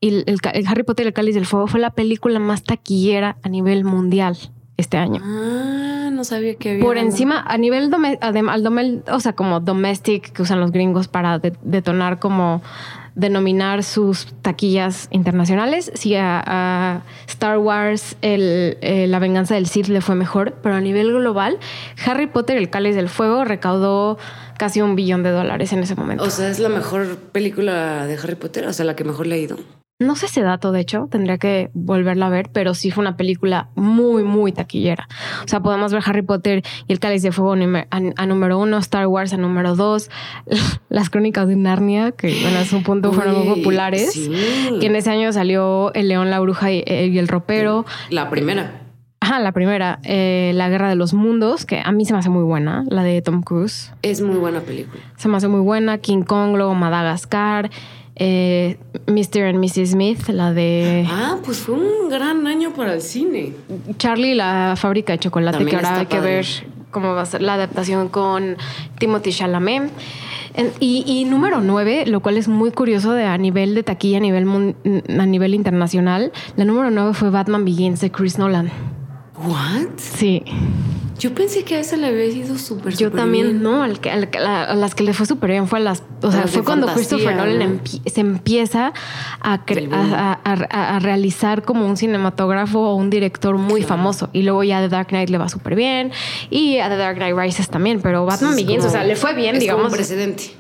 y 0.01 0.23
el, 0.31 0.39
Harry 0.69 0.85
Potter 0.85 1.07
y 1.07 1.09
el 1.09 1.13
Cáliz 1.13 1.35
del 1.35 1.45
Fuego 1.45 1.67
fue 1.67 1.81
la 1.81 1.91
película 1.91 2.39
más 2.39 2.63
taquillera 2.63 3.39
a 3.43 3.49
nivel 3.49 3.83
mundial 3.83 4.39
este 4.79 4.97
año. 4.97 5.21
Ah, 5.23 6.09
no 6.11 6.25
sabía 6.25 6.55
que 6.55 6.71
había. 6.71 6.85
Por 6.85 6.97
encima, 6.97 7.43
a 7.43 7.59
nivel, 7.59 7.91
al 8.23 9.03
o 9.11 9.21
sea, 9.21 9.35
como 9.35 9.61
domestic 9.61 10.33
que 10.33 10.43
usan 10.43 10.61
los 10.61 10.73
gringos 10.73 11.09
para 11.09 11.39
detonar 11.39 12.19
como 12.19 12.63
denominar 13.19 13.83
sus 13.83 14.27
taquillas 14.43 15.09
internacionales. 15.11 15.91
Si 15.95 16.15
a, 16.15 17.03
Star 17.27 17.59
Wars 17.59 18.17
el, 18.23 18.79
eh, 18.81 19.07
La 19.09 19.19
venganza 19.19 19.57
del 19.57 19.67
Sith 19.67 19.89
le 19.89 20.01
fue 20.01 20.15
mejor, 20.15 20.55
pero 20.63 20.77
a 20.77 20.81
nivel 20.81 21.13
global, 21.13 21.59
Harry 22.07 22.29
Potter, 22.29 22.57
el 22.57 22.71
cáliz 22.71 22.95
del 22.95 23.09
fuego, 23.09 23.45
recaudó 23.45 24.19
casi 24.57 24.81
un 24.81 24.95
billón 24.95 25.25
de 25.25 25.31
dólares 25.31 25.73
en 25.73 25.81
ese 25.81 25.97
momento. 25.97 26.23
O 26.23 26.31
sea, 26.31 26.49
es 26.49 26.61
la 26.61 26.69
mejor 26.69 27.17
película 27.17 28.07
de 28.07 28.15
Harry 28.15 28.37
Potter, 28.37 28.67
o 28.67 28.73
sea, 28.73 28.85
la 28.85 28.95
que 28.95 29.03
mejor 29.03 29.27
le 29.27 29.35
ha 29.35 29.39
ido. 29.39 29.57
No 30.01 30.15
sé 30.15 30.27
ese 30.27 30.43
dato, 30.43 30.71
de 30.71 30.79
hecho, 30.79 31.09
tendría 31.11 31.39
que 31.39 31.71
volverla 31.75 32.27
a 32.27 32.29
ver, 32.29 32.51
pero 32.53 32.73
sí 32.73 32.93
fue 32.93 33.03
una 33.03 33.17
película 33.17 33.71
muy, 33.75 34.23
muy 34.23 34.53
taquillera. 34.53 35.09
O 35.45 35.49
sea, 35.49 35.59
podemos 35.59 35.93
ver 35.93 36.05
Harry 36.07 36.23
Potter 36.23 36.63
y 36.87 36.93
el 36.93 37.01
Cáliz 37.01 37.25
de 37.25 37.33
Fuego 37.33 37.55
a, 37.91 38.27
número 38.27 38.61
uno, 38.61 38.79
Star 38.79 39.09
Wars 39.09 39.33
a 39.33 39.39
número 39.39 39.75
dos, 39.75 40.09
las 40.89 41.11
Crónicas 41.11 41.49
de 41.49 41.57
Narnia, 41.57 42.13
que 42.13 42.33
bueno, 42.43 42.61
es 42.61 42.73
un 42.73 42.85
punto 42.85 43.13
fueron 43.13 43.45
muy 43.45 43.57
populares. 43.57 44.17
Que 44.79 44.87
en 44.87 44.95
ese 44.95 45.11
año 45.11 45.33
salió 45.33 45.93
El 45.95 46.07
León, 46.07 46.31
la 46.31 46.39
Bruja 46.39 46.71
y, 46.71 46.85
el 46.87 47.27
Ropero. 47.27 47.85
La 48.09 48.31
primera. 48.31 48.83
Ajá, 49.19 49.41
la 49.41 49.51
primera, 49.51 49.99
eh, 50.05 50.53
La 50.55 50.69
Guerra 50.69 50.89
de 50.89 50.95
los 50.95 51.13
Mundos, 51.13 51.67
que 51.67 51.83
a 51.85 51.91
mí 51.91 52.05
se 52.05 52.13
me 52.13 52.21
hace 52.21 52.31
muy 52.31 52.45
buena, 52.45 52.85
la 52.89 53.03
de 53.03 53.21
Tom 53.21 53.43
Cruise. 53.43 53.93
Es 54.03 54.21
muy 54.21 54.37
buena 54.37 54.61
película. 54.61 55.03
Se 55.17 55.27
me 55.27 55.37
hace 55.37 55.49
muy 55.49 55.61
buena. 55.61 55.99
King 55.99 56.23
Kong, 56.23 56.55
luego 56.55 56.77
Madagascar 56.77 57.69
eh, 58.19 58.79
Mr. 59.07 59.49
and 59.49 59.59
Mrs. 59.59 59.93
Smith, 59.93 60.29
la 60.29 60.53
de... 60.53 61.07
Ah, 61.09 61.37
pues 61.45 61.59
fue 61.59 61.75
un 61.77 62.09
gran 62.09 62.47
año 62.47 62.73
para 62.73 62.95
el 62.95 63.03
cine. 63.03 63.53
Charlie, 63.97 64.35
la 64.35 64.75
fábrica 64.77 65.13
de 65.13 65.19
chocolate, 65.21 65.65
que 65.65 65.77
ahora 65.77 66.01
hay 66.01 66.07
que 66.07 66.21
ver 66.21 66.47
cómo 66.91 67.15
va 67.15 67.23
a 67.23 67.27
ser 67.27 67.43
la 67.43 67.55
adaptación 67.55 68.09
con 68.09 68.57
Timothy 68.99 69.33
Chalamet. 69.33 69.91
Y, 70.81 71.25
número 71.27 71.61
nueve, 71.61 72.05
lo 72.07 72.21
cual 72.21 72.37
es 72.37 72.49
muy 72.49 72.73
curioso 72.73 73.13
de 73.13 73.25
a 73.25 73.39
nivel 73.39 73.77
de 73.77 73.85
taquilla, 73.85 74.19
a 74.19 74.21
nivel, 74.21 74.75
a 75.09 75.27
nivel 75.27 75.55
internacional, 75.55 76.33
la 76.57 76.65
número 76.65 76.91
nueve 76.91 77.15
fue 77.15 77.31
Batman 77.31 77.65
Begins 77.65 78.01
de 78.01 78.11
Chris 78.11 78.39
Nolan. 78.39 78.69
¿What? 79.37 79.99
Sí. 79.99 80.43
Yo 81.19 81.35
pensé 81.35 81.65
que 81.65 81.75
a 81.75 81.81
esa 81.81 81.97
le 81.97 82.07
había 82.07 82.27
ido 82.27 82.57
súper 82.59 82.95
Yo 82.95 83.11
también 83.11 83.61
no, 83.61 83.83
al 83.83 84.01
que, 84.01 84.11
a 84.11 84.75
las 84.75 84.95
que 84.95 85.03
le 85.03 85.13
fue 85.13 85.27
súper 85.27 85.51
bien 85.51 85.67
fue 85.67 85.81
a 85.81 85.83
las. 85.83 86.03
O 86.23 86.31
sea, 86.31 86.47
fue 86.47 86.63
cuando 86.63 86.87
Christopher 86.87 87.35
Nolan 87.35 87.81
se 88.07 88.21
empieza 88.21 88.93
a, 89.41 89.61
a, 89.65 90.99
realizar 91.01 91.63
como 91.63 91.87
un 91.87 91.97
cinematógrafo 91.97 92.79
o 92.79 92.95
un 92.95 93.11
director 93.11 93.59
muy 93.59 93.83
famoso. 93.83 94.31
Y 94.33 94.43
luego 94.43 94.63
ya 94.63 94.81
The 94.81 94.89
Dark 94.89 95.09
Knight 95.09 95.31
le 95.31 95.39
va 95.39 95.49
súper 95.49 95.75
bien. 95.75 96.13
Y 96.51 96.79
a 96.79 96.89
The 96.89 96.97
Dark 96.97 97.17
Knight 97.17 97.37
Rises 97.37 97.69
también. 97.69 98.01
Pero 98.01 98.25
Batman 98.25 98.55
Begins, 98.55 98.85
o 98.85 98.91
sea, 98.91 99.03
le 99.03 99.17
fue 99.17 99.35
bien, 99.35 99.59
digamos. 99.59 99.93
Precedente. 99.93 100.53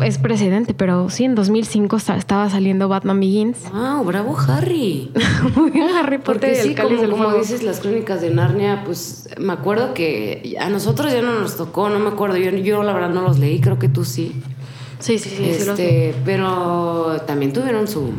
Es 0.00 0.18
precedente, 0.18 0.72
pero 0.72 1.10
sí, 1.10 1.24
en 1.24 1.34
2005 1.34 1.96
estaba 1.96 2.48
saliendo 2.48 2.88
Batman 2.88 3.20
Begins. 3.20 3.70
¡Wow! 3.70 4.04
¡Bravo, 4.04 4.36
Harry! 4.48 5.12
Muy 5.54 5.70
bien, 5.70 5.88
Harry 5.94 6.18
Potter. 6.18 6.50
Porque 6.50 6.54
sí, 6.56 6.74
como, 6.74 7.10
como 7.10 7.34
dices, 7.34 7.62
las 7.62 7.80
crónicas 7.80 8.22
de 8.22 8.30
Narnia, 8.30 8.82
pues 8.84 9.28
me 9.38 9.52
acuerdo 9.52 9.92
que 9.92 10.56
a 10.58 10.70
nosotros 10.70 11.12
ya 11.12 11.20
no 11.20 11.38
nos 11.38 11.56
tocó, 11.56 11.90
no 11.90 11.98
me 11.98 12.08
acuerdo. 12.08 12.38
Yo, 12.38 12.50
yo 12.50 12.82
la 12.82 12.94
verdad 12.94 13.10
no 13.10 13.20
los 13.20 13.38
leí, 13.38 13.60
creo 13.60 13.78
que 13.78 13.88
tú 13.88 14.04
sí. 14.04 14.32
Sí, 14.98 15.18
sí, 15.18 15.28
sí. 15.28 15.44
Este, 15.44 16.14
pero 16.24 17.20
también 17.26 17.52
tuvieron 17.52 17.86
su. 17.86 18.12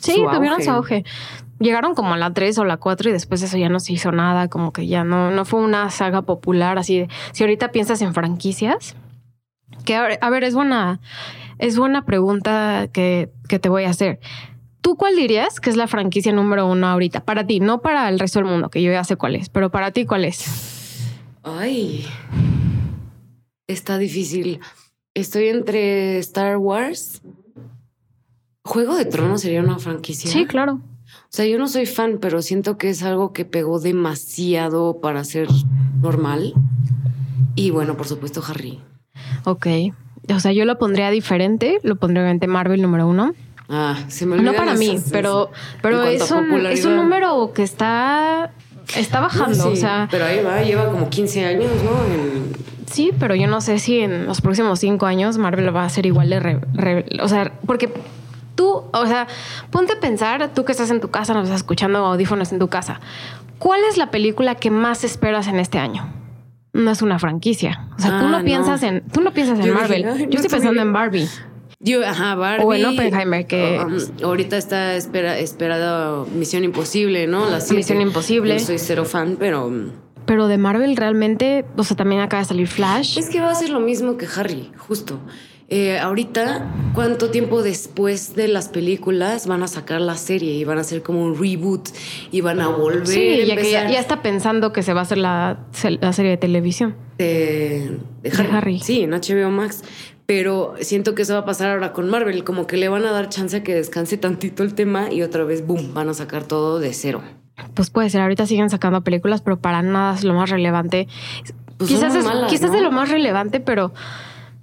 Sí, 0.00 0.22
tuvieron 0.32 0.62
su 0.62 0.70
auge. 0.70 1.04
Llegaron 1.58 1.96
como 1.96 2.14
a 2.14 2.16
la 2.16 2.32
3 2.32 2.56
o 2.58 2.64
la 2.64 2.76
4 2.76 3.10
y 3.10 3.12
después 3.12 3.42
eso 3.42 3.56
ya 3.56 3.68
no 3.68 3.80
se 3.80 3.92
hizo 3.92 4.12
nada, 4.12 4.46
como 4.46 4.72
que 4.72 4.86
ya 4.86 5.02
no, 5.02 5.32
no 5.32 5.44
fue 5.44 5.58
una 5.58 5.90
saga 5.90 6.22
popular 6.22 6.78
así. 6.78 7.08
si 7.32 7.42
ahorita 7.42 7.72
piensas 7.72 8.00
en 8.00 8.14
franquicias, 8.14 8.94
que 9.88 9.94
a 9.94 10.30
ver, 10.30 10.44
es 10.44 10.54
buena, 10.54 11.00
es 11.58 11.78
buena 11.78 12.04
pregunta 12.04 12.90
que, 12.92 13.32
que 13.48 13.58
te 13.58 13.70
voy 13.70 13.84
a 13.84 13.90
hacer. 13.90 14.20
¿Tú 14.82 14.96
cuál 14.96 15.16
dirías 15.16 15.60
que 15.60 15.70
es 15.70 15.76
la 15.76 15.86
franquicia 15.86 16.30
número 16.30 16.66
uno 16.66 16.88
ahorita? 16.88 17.24
Para 17.24 17.46
ti, 17.46 17.58
no 17.58 17.80
para 17.80 18.06
el 18.10 18.18
resto 18.18 18.40
del 18.40 18.48
mundo, 18.48 18.68
que 18.68 18.82
yo 18.82 18.92
ya 18.92 19.02
sé 19.02 19.16
cuál 19.16 19.34
es, 19.34 19.48
pero 19.48 19.70
para 19.70 19.90
ti, 19.90 20.04
¿cuál 20.04 20.26
es? 20.26 20.44
Ay, 21.42 22.06
está 23.66 23.96
difícil. 23.96 24.60
Estoy 25.14 25.48
entre 25.48 26.18
Star 26.18 26.58
Wars. 26.58 27.22
Juego 28.66 28.94
de 28.94 29.06
Tronos 29.06 29.40
sería 29.40 29.62
una 29.62 29.78
franquicia. 29.78 30.30
Sí, 30.30 30.44
claro. 30.44 30.82
O 30.84 31.30
sea, 31.30 31.46
yo 31.46 31.58
no 31.58 31.66
soy 31.66 31.86
fan, 31.86 32.18
pero 32.20 32.42
siento 32.42 32.76
que 32.76 32.90
es 32.90 33.02
algo 33.02 33.32
que 33.32 33.46
pegó 33.46 33.80
demasiado 33.80 35.00
para 35.00 35.24
ser 35.24 35.48
normal. 36.02 36.52
Y 37.54 37.70
bueno, 37.70 37.96
por 37.96 38.06
supuesto, 38.06 38.42
Harry. 38.46 38.82
Ok. 39.44 39.66
O 40.34 40.40
sea, 40.40 40.52
yo 40.52 40.64
lo 40.64 40.78
pondría 40.78 41.10
diferente. 41.10 41.78
Lo 41.82 41.96
pondría 41.96 42.22
obviamente 42.22 42.46
Marvel 42.46 42.82
número 42.82 43.06
uno. 43.06 43.34
Ah, 43.68 43.96
se 44.08 44.24
me 44.24 44.36
No 44.38 44.54
para 44.54 44.74
mí, 44.74 44.98
pero, 45.12 45.50
pero 45.82 46.02
es, 46.04 46.30
un, 46.30 46.66
es 46.66 46.86
un 46.86 46.96
número 46.96 47.52
que 47.52 47.62
está, 47.62 48.50
está 48.96 49.20
bajando. 49.20 49.68
o 49.68 49.76
sea, 49.76 50.08
pero 50.10 50.24
ahí 50.24 50.42
va, 50.42 50.62
lleva 50.62 50.90
como 50.90 51.10
15 51.10 51.44
años, 51.44 51.70
¿no? 51.84 51.90
Sí, 52.90 53.12
pero 53.18 53.34
yo 53.34 53.46
no 53.46 53.60
sé 53.60 53.78
si 53.78 54.00
en 54.00 54.24
los 54.26 54.40
próximos 54.40 54.80
cinco 54.80 55.04
años 55.04 55.36
Marvel 55.36 55.74
va 55.74 55.84
a 55.84 55.88
ser 55.90 56.06
igual 56.06 56.30
de... 56.30 57.18
o 57.20 57.28
sea, 57.28 57.52
porque 57.66 57.92
tú, 58.54 58.84
o 58.90 59.06
sea, 59.06 59.26
ponte 59.70 59.92
a 59.92 60.00
pensar, 60.00 60.54
tú 60.54 60.64
que 60.64 60.72
estás 60.72 60.90
en 60.90 61.00
tu 61.00 61.10
casa, 61.10 61.34
nos 61.34 61.44
estás 61.44 61.60
escuchando 61.60 61.98
audífonos 62.06 62.50
en 62.52 62.58
tu 62.58 62.68
casa, 62.68 63.00
¿cuál 63.58 63.82
es 63.90 63.98
la 63.98 64.10
película 64.10 64.54
que 64.54 64.70
más 64.70 65.04
esperas 65.04 65.48
en 65.48 65.58
este 65.60 65.78
año? 65.78 66.10
No 66.78 66.90
es 66.90 67.02
una 67.02 67.18
franquicia. 67.18 67.88
O 67.98 68.00
sea, 68.00 68.10
tú 68.18 68.26
Ah, 68.26 68.30
no 68.30 68.38
no. 68.38 68.44
piensas 68.44 68.82
en, 68.82 69.02
tú 69.08 69.20
no 69.20 69.32
piensas 69.32 69.58
en 69.58 69.66
Yo 69.66 69.74
Marvel. 69.74 70.04
"Ay, 70.04 70.12
no 70.12 70.30
Yo 70.30 70.36
estoy 70.36 70.40
pensando 70.50 70.66
sabía". 70.68 70.82
en 70.82 70.92
Barbie. 70.92 71.28
Yo, 71.80 72.04
ajá, 72.06 72.34
Barbie. 72.34 72.64
O 72.64 72.74
en 72.74 72.86
Oppenheimer, 72.86 73.46
que- 73.46 73.78
Um, 73.84 74.24
ahorita 74.24 74.56
está 74.56 74.94
espera, 74.96 75.38
esperada 75.38 76.24
Misión 76.34 76.64
Imposible, 76.64 77.26
¿no? 77.28 77.48
La. 77.48 77.58
Misión 77.70 78.00
Imposible. 78.00 78.58
Yo 78.58 78.64
soy 78.64 78.78
cero 78.78 79.04
fan, 79.04 79.36
pero 79.38 79.66
um, 79.66 79.90
Pero 80.26 80.46
de 80.48 80.58
Marvel 80.58 80.96
realmente, 80.96 81.64
o 81.76 81.84
sea, 81.84 81.96
también 81.96 82.20
acaba 82.20 82.42
de 82.42 82.48
salir 82.48 82.66
Flash. 82.66 83.16
es 83.18 83.30
que 83.30 83.40
va 83.40 83.50
a 83.50 83.54
ser 83.54 83.70
lo 83.70 83.80
mismo 83.80 84.16
que 84.18 84.26
Harry, 84.36 84.70
justo. 84.76 85.20
Eh, 85.70 85.98
ahorita, 85.98 86.64
¿cuánto 86.94 87.30
tiempo 87.30 87.62
después 87.62 88.34
de 88.34 88.48
las 88.48 88.70
películas 88.70 89.46
van 89.46 89.62
a 89.62 89.68
sacar 89.68 90.00
la 90.00 90.16
serie 90.16 90.54
y 90.54 90.64
van 90.64 90.78
a 90.78 90.80
hacer 90.80 91.02
como 91.02 91.22
un 91.22 91.38
reboot 91.38 91.90
y 92.30 92.40
van 92.40 92.60
a 92.60 92.68
volver 92.68 93.06
Sí, 93.06 93.42
a 93.42 93.44
ya 93.44 93.56
que 93.56 93.70
ya, 93.70 94.00
está 94.00 94.22
pensando 94.22 94.72
que 94.72 94.82
se 94.82 94.94
va 94.94 95.00
a 95.00 95.02
hacer 95.02 95.18
la, 95.18 95.58
la 96.00 96.12
serie 96.14 96.30
de 96.30 96.36
televisión. 96.38 96.96
de, 97.18 97.98
de 98.22 98.30
Harry. 98.30 98.48
Harry. 98.50 98.80
Sí, 98.80 99.02
en 99.02 99.10
HBO 99.10 99.50
Max. 99.50 99.84
Pero 100.24 100.74
siento 100.80 101.14
que 101.14 101.22
eso 101.22 101.34
va 101.34 101.40
a 101.40 101.44
pasar 101.44 101.70
ahora 101.70 101.92
con 101.92 102.08
Marvel, 102.08 102.44
como 102.44 102.66
que 102.66 102.76
le 102.78 102.88
van 102.88 103.04
a 103.04 103.12
dar 103.12 103.28
chance 103.28 103.56
a 103.56 103.62
que 103.62 103.74
descanse 103.74 104.16
tantito 104.16 104.62
el 104.62 104.74
tema 104.74 105.12
y 105.12 105.22
otra 105.22 105.44
vez, 105.44 105.66
boom, 105.66 105.92
van 105.92 106.08
a 106.08 106.14
sacar 106.14 106.44
todo 106.44 106.80
de 106.80 106.92
cero. 106.94 107.22
Pues 107.74 107.90
puede 107.90 108.08
ser, 108.08 108.20
ahorita 108.22 108.46
siguen 108.46 108.70
sacando 108.70 109.02
películas, 109.02 109.42
pero 109.42 109.58
para 109.58 109.82
nada 109.82 110.14
es 110.14 110.24
lo 110.24 110.34
más 110.34 110.48
relevante. 110.48 111.08
Pues 111.76 111.90
quizás 111.90 112.14
es, 112.14 112.24
malas, 112.24 112.50
quizás 112.50 112.70
¿no? 112.70 112.76
es 112.76 112.82
lo 112.82 112.90
más 112.90 113.08
relevante, 113.08 113.60
pero 113.60 113.92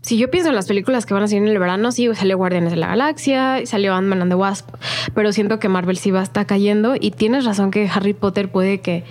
si 0.05 0.17
yo 0.17 0.29
pienso 0.29 0.49
en 0.49 0.55
las 0.55 0.67
películas 0.67 1.07
que 1.07 1.15
van 1.15 1.23
a 1.23 1.27
salir 1.27 1.41
en 1.41 1.49
el 1.49 1.57
verano, 1.57 1.91
sí, 1.91 2.07
salió 2.13 2.37
Guardianes 2.37 2.69
de 2.69 2.77
la 2.77 2.85
Galaxia, 2.85 3.61
y 3.61 3.65
salió 3.65 3.95
Ant-Man 3.95 4.21
and 4.21 4.31
the 4.31 4.35
Wasp, 4.35 4.69
pero 5.15 5.33
siento 5.33 5.57
que 5.57 5.67
Marvel 5.67 5.97
sí 5.97 6.11
va 6.11 6.19
a 6.19 6.23
estar 6.23 6.45
cayendo 6.45 6.93
y 6.95 7.09
tienes 7.09 7.43
razón 7.43 7.71
que 7.71 7.89
Harry 7.91 8.13
Potter 8.13 8.51
puede 8.51 8.81
que 8.81 9.03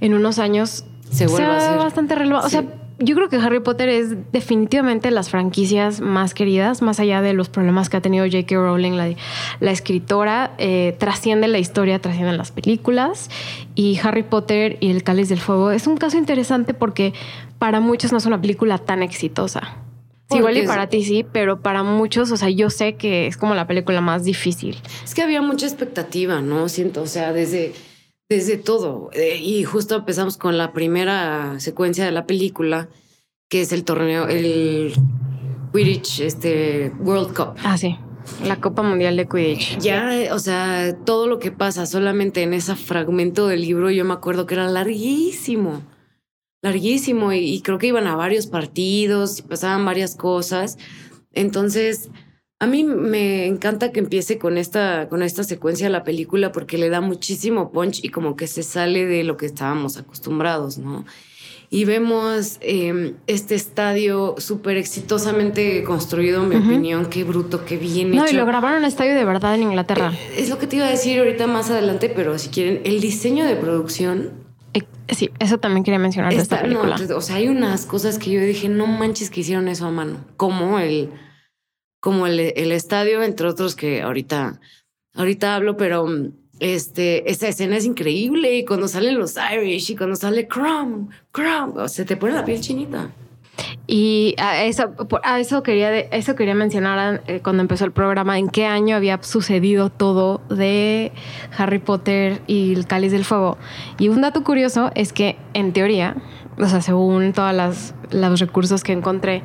en 0.00 0.14
unos 0.14 0.40
años 0.40 0.84
Se 1.08 1.28
vuelva 1.28 1.58
a 1.58 1.60
sea 1.60 1.68
hacer. 1.68 1.78
bastante 1.84 2.16
relevante. 2.16 2.50
Sí. 2.50 2.56
O 2.56 2.60
sea, 2.60 2.68
yo 2.98 3.14
creo 3.14 3.28
que 3.28 3.36
Harry 3.36 3.60
Potter 3.60 3.88
es 3.88 4.16
definitivamente 4.32 5.12
las 5.12 5.30
franquicias 5.30 6.00
más 6.00 6.34
queridas, 6.34 6.82
más 6.82 6.98
allá 6.98 7.22
de 7.22 7.34
los 7.34 7.48
problemas 7.48 7.88
que 7.88 7.98
ha 7.98 8.00
tenido 8.00 8.24
J.K. 8.24 8.56
Rowling, 8.56 8.96
la, 8.96 9.14
la 9.60 9.70
escritora, 9.70 10.54
eh, 10.58 10.96
trasciende 10.98 11.46
la 11.46 11.60
historia, 11.60 12.00
trascienden 12.00 12.36
las 12.36 12.50
películas. 12.50 13.30
Y 13.76 14.00
Harry 14.02 14.24
Potter 14.24 14.76
y 14.80 14.90
el 14.90 15.04
Cáliz 15.04 15.28
del 15.28 15.38
Fuego 15.38 15.70
es 15.70 15.86
un 15.86 15.96
caso 15.96 16.18
interesante 16.18 16.74
porque 16.74 17.14
para 17.60 17.78
muchos 17.78 18.10
no 18.10 18.18
es 18.18 18.26
una 18.26 18.40
película 18.40 18.78
tan 18.78 19.04
exitosa. 19.04 19.76
Sí, 20.32 20.38
igual 20.38 20.56
y 20.56 20.66
para 20.66 20.88
ti 20.88 21.04
sí, 21.04 21.24
pero 21.30 21.60
para 21.60 21.82
muchos, 21.82 22.30
o 22.32 22.36
sea, 22.36 22.50
yo 22.50 22.70
sé 22.70 22.94
que 22.94 23.26
es 23.26 23.36
como 23.36 23.54
la 23.54 23.66
película 23.66 24.00
más 24.00 24.24
difícil. 24.24 24.76
Es 25.04 25.14
que 25.14 25.22
había 25.22 25.42
mucha 25.42 25.66
expectativa, 25.66 26.40
¿no? 26.40 26.68
Siento, 26.68 27.02
o 27.02 27.06
sea, 27.06 27.32
desde, 27.32 27.72
desde 28.28 28.56
todo. 28.56 29.10
Eh, 29.12 29.38
y 29.38 29.64
justo 29.64 29.96
empezamos 29.96 30.36
con 30.36 30.58
la 30.58 30.72
primera 30.72 31.58
secuencia 31.60 32.04
de 32.04 32.12
la 32.12 32.26
película, 32.26 32.88
que 33.48 33.62
es 33.62 33.72
el 33.72 33.84
torneo, 33.84 34.28
el 34.28 34.94
Quidditch, 35.72 36.20
este 36.20 36.92
World 37.00 37.34
Cup. 37.34 37.54
Ah, 37.62 37.76
sí. 37.76 37.96
La 38.44 38.60
Copa 38.60 38.82
Mundial 38.82 39.16
de 39.16 39.26
Quidditch. 39.26 39.78
Ya, 39.78 40.28
o 40.32 40.38
sea, 40.38 40.96
todo 41.04 41.26
lo 41.26 41.38
que 41.38 41.50
pasa 41.50 41.86
solamente 41.86 42.42
en 42.42 42.54
ese 42.54 42.76
fragmento 42.76 43.48
del 43.48 43.62
libro, 43.62 43.90
yo 43.90 44.04
me 44.04 44.14
acuerdo 44.14 44.46
que 44.46 44.54
era 44.54 44.68
larguísimo, 44.68 45.82
larguísimo, 46.62 47.32
y, 47.32 47.38
y 47.38 47.60
creo 47.60 47.78
que 47.78 47.88
iban 47.88 48.06
a 48.06 48.16
varios 48.16 48.46
partidos 48.46 49.40
y 49.40 49.42
pasaban 49.42 49.84
varias 49.84 50.14
cosas. 50.16 50.78
Entonces, 51.32 52.08
a 52.60 52.66
mí 52.66 52.84
me 52.84 53.46
encanta 53.46 53.90
que 53.90 53.98
empiece 54.00 54.38
con 54.38 54.56
esta, 54.56 55.08
con 55.08 55.22
esta 55.22 55.42
secuencia 55.42 55.86
de 55.86 55.92
la 55.92 56.04
película 56.04 56.52
porque 56.52 56.78
le 56.78 56.88
da 56.90 57.00
muchísimo 57.00 57.72
punch 57.72 58.04
y 58.04 58.10
como 58.10 58.36
que 58.36 58.46
se 58.46 58.62
sale 58.62 59.04
de 59.06 59.24
lo 59.24 59.36
que 59.36 59.46
estábamos 59.46 59.96
acostumbrados, 59.96 60.78
¿no? 60.78 61.04
Y 61.70 61.86
vemos 61.86 62.58
eh, 62.60 63.14
este 63.26 63.54
estadio 63.54 64.34
súper 64.36 64.76
exitosamente 64.76 65.82
construido, 65.84 66.42
en 66.42 66.48
mi 66.50 66.56
opinión. 66.56 67.06
Qué 67.06 67.24
bruto, 67.24 67.64
qué 67.64 67.78
bien 67.78 68.10
No, 68.14 68.24
hecho. 68.24 68.34
y 68.34 68.36
lo 68.36 68.44
grabaron 68.44 68.80
en 68.80 68.84
estadio 68.84 69.14
de 69.14 69.24
verdad 69.24 69.54
en 69.54 69.62
Inglaterra. 69.62 70.12
Es 70.36 70.50
lo 70.50 70.58
que 70.58 70.66
te 70.66 70.76
iba 70.76 70.86
a 70.86 70.90
decir 70.90 71.18
ahorita 71.18 71.46
más 71.46 71.70
adelante, 71.70 72.12
pero 72.14 72.38
si 72.38 72.50
quieren, 72.50 72.82
el 72.84 73.00
diseño 73.00 73.46
de 73.46 73.56
producción 73.56 74.18
Eh, 74.26 74.41
sí, 75.08 75.30
eso 75.38 75.58
también 75.58 75.84
quería 75.84 75.98
mencionar 75.98 76.32
de 76.34 76.40
esta 76.40 76.56
no, 76.56 76.62
película. 76.62 77.16
o 77.16 77.20
sea, 77.20 77.36
hay 77.36 77.48
unas 77.48 77.86
cosas 77.86 78.18
que 78.18 78.30
yo 78.30 78.40
dije, 78.40 78.68
no 78.68 78.86
manches 78.86 79.30
que 79.30 79.40
hicieron 79.40 79.68
eso 79.68 79.86
a 79.86 79.90
mano, 79.90 80.24
como 80.36 80.78
el, 80.78 81.10
como 82.00 82.26
el, 82.26 82.40
el 82.40 82.72
estadio, 82.72 83.22
entre 83.22 83.46
otros 83.48 83.76
que 83.76 84.02
ahorita, 84.02 84.60
ahorita 85.14 85.54
hablo, 85.54 85.76
pero 85.76 86.06
este, 86.60 87.30
esa 87.30 87.48
escena 87.48 87.76
es 87.76 87.84
increíble 87.84 88.54
y 88.54 88.64
cuando 88.64 88.86
salen 88.86 89.18
los 89.18 89.34
Irish 89.36 89.90
y 89.90 89.96
cuando 89.96 90.16
sale 90.16 90.46
Crumb, 90.46 91.10
Crumb, 91.32 91.76
o 91.76 91.88
sea, 91.88 92.04
te 92.04 92.16
pone 92.16 92.34
la 92.34 92.44
piel 92.44 92.60
chinita. 92.60 93.10
Y 93.86 94.36
a 94.38 94.62
eso, 94.64 94.94
a 95.24 95.40
eso 95.40 95.62
quería, 95.62 95.98
eso 95.98 96.34
quería 96.36 96.54
mencionar 96.54 97.22
eh, 97.26 97.40
cuando 97.42 97.62
empezó 97.62 97.84
el 97.84 97.92
programa, 97.92 98.38
en 98.38 98.48
qué 98.48 98.66
año 98.66 98.96
había 98.96 99.20
sucedido 99.22 99.90
todo 99.90 100.40
de 100.48 101.12
Harry 101.56 101.80
Potter 101.80 102.42
y 102.46 102.74
el 102.74 102.86
Cáliz 102.86 103.12
del 103.12 103.24
Fuego. 103.24 103.58
Y 103.98 104.08
un 104.08 104.20
dato 104.20 104.44
curioso 104.44 104.92
es 104.94 105.12
que, 105.12 105.36
en 105.52 105.72
teoría, 105.72 106.16
o 106.58 106.66
sea, 106.66 106.80
según 106.80 107.32
todos 107.32 107.94
los 108.12 108.40
recursos 108.40 108.84
que 108.84 108.92
encontré, 108.92 109.42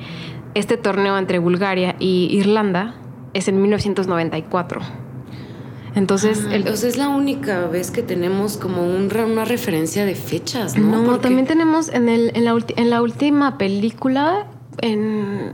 este 0.53 0.77
torneo 0.77 1.17
entre 1.17 1.39
Bulgaria 1.39 1.95
y 1.99 2.29
Irlanda 2.31 2.95
es 3.33 3.47
en 3.47 3.61
1994. 3.61 5.06
Entonces, 5.95 6.45
el, 6.51 6.67
o 6.67 6.75
sea, 6.77 6.89
es 6.89 6.97
la 6.97 7.09
única 7.09 7.67
vez 7.67 7.91
que 7.91 8.03
tenemos 8.03 8.57
como 8.57 8.83
un 8.83 9.09
re- 9.09 9.25
una 9.25 9.45
referencia 9.45 10.05
de 10.05 10.15
fechas, 10.15 10.77
¿no? 10.77 10.97
No, 11.01 11.03
Porque- 11.05 11.23
también 11.23 11.47
tenemos 11.47 11.89
en, 11.89 12.09
el, 12.09 12.31
en, 12.35 12.45
la 12.45 12.53
ulti- 12.53 12.73
en 12.77 12.89
la 12.89 13.01
última 13.01 13.57
película, 13.57 14.47
en 14.79 15.53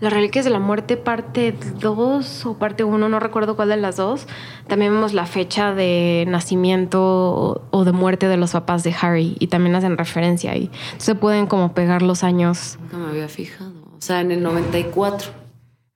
Las 0.00 0.12
Reliquias 0.12 0.44
de 0.44 0.50
la 0.50 0.60
Muerte, 0.60 0.96
parte 0.96 1.54
2 1.80 2.46
o 2.46 2.56
parte 2.56 2.84
1, 2.84 3.08
no 3.08 3.20
recuerdo 3.20 3.56
cuál 3.56 3.68
de 3.70 3.76
las 3.76 3.96
dos. 3.96 4.26
También 4.68 4.92
vemos 4.92 5.12
la 5.12 5.26
fecha 5.26 5.74
de 5.74 6.24
nacimiento 6.28 7.02
o, 7.02 7.62
o 7.70 7.84
de 7.84 7.92
muerte 7.92 8.28
de 8.28 8.36
los 8.36 8.52
papás 8.52 8.82
de 8.84 8.94
Harry 9.00 9.36
y 9.40 9.48
también 9.48 9.74
hacen 9.74 9.98
referencia 9.98 10.52
ahí. 10.52 10.70
Se 10.98 11.14
pueden 11.16 11.46
como 11.46 11.74
pegar 11.74 12.02
los 12.02 12.22
años 12.24 12.78
Nunca 12.80 12.96
me 12.98 13.06
había 13.10 13.28
fijado. 13.28 13.72
O 13.98 14.00
sea, 14.00 14.20
en 14.20 14.30
el 14.30 14.42
94. 14.42 15.32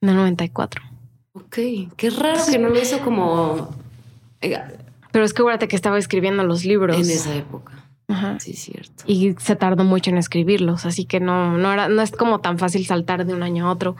del 0.02 0.16
94. 0.16 0.82
Ok, 1.34 1.58
qué 1.96 2.10
raro 2.10 2.40
que 2.48 2.58
no 2.58 2.68
lo 2.68 2.80
hizo 2.80 3.00
como 3.00 3.68
eh, 4.40 4.56
Pero 5.10 5.24
es 5.24 5.34
que 5.34 5.42
acuérdate 5.42 5.66
que 5.66 5.76
estaba 5.76 5.98
escribiendo 5.98 6.44
los 6.44 6.64
libros. 6.64 6.96
en 6.96 7.10
esa 7.10 7.34
época. 7.34 7.72
Ajá. 8.06 8.38
Sí, 8.38 8.52
cierto. 8.52 9.02
y 9.06 9.34
se 9.38 9.56
tardó 9.56 9.82
mucho 9.82 10.10
en 10.10 10.18
escribirlos, 10.18 10.84
así 10.86 11.06
que 11.06 11.20
no, 11.20 11.56
no, 11.56 11.72
era, 11.72 11.88
no 11.88 12.02
es 12.02 12.12
como 12.12 12.40
tan 12.40 12.58
fácil 12.58 12.84
saltar 12.86 13.24
de 13.24 13.34
un 13.34 13.42
año 13.42 13.66
a 13.66 13.72
otro. 13.72 13.96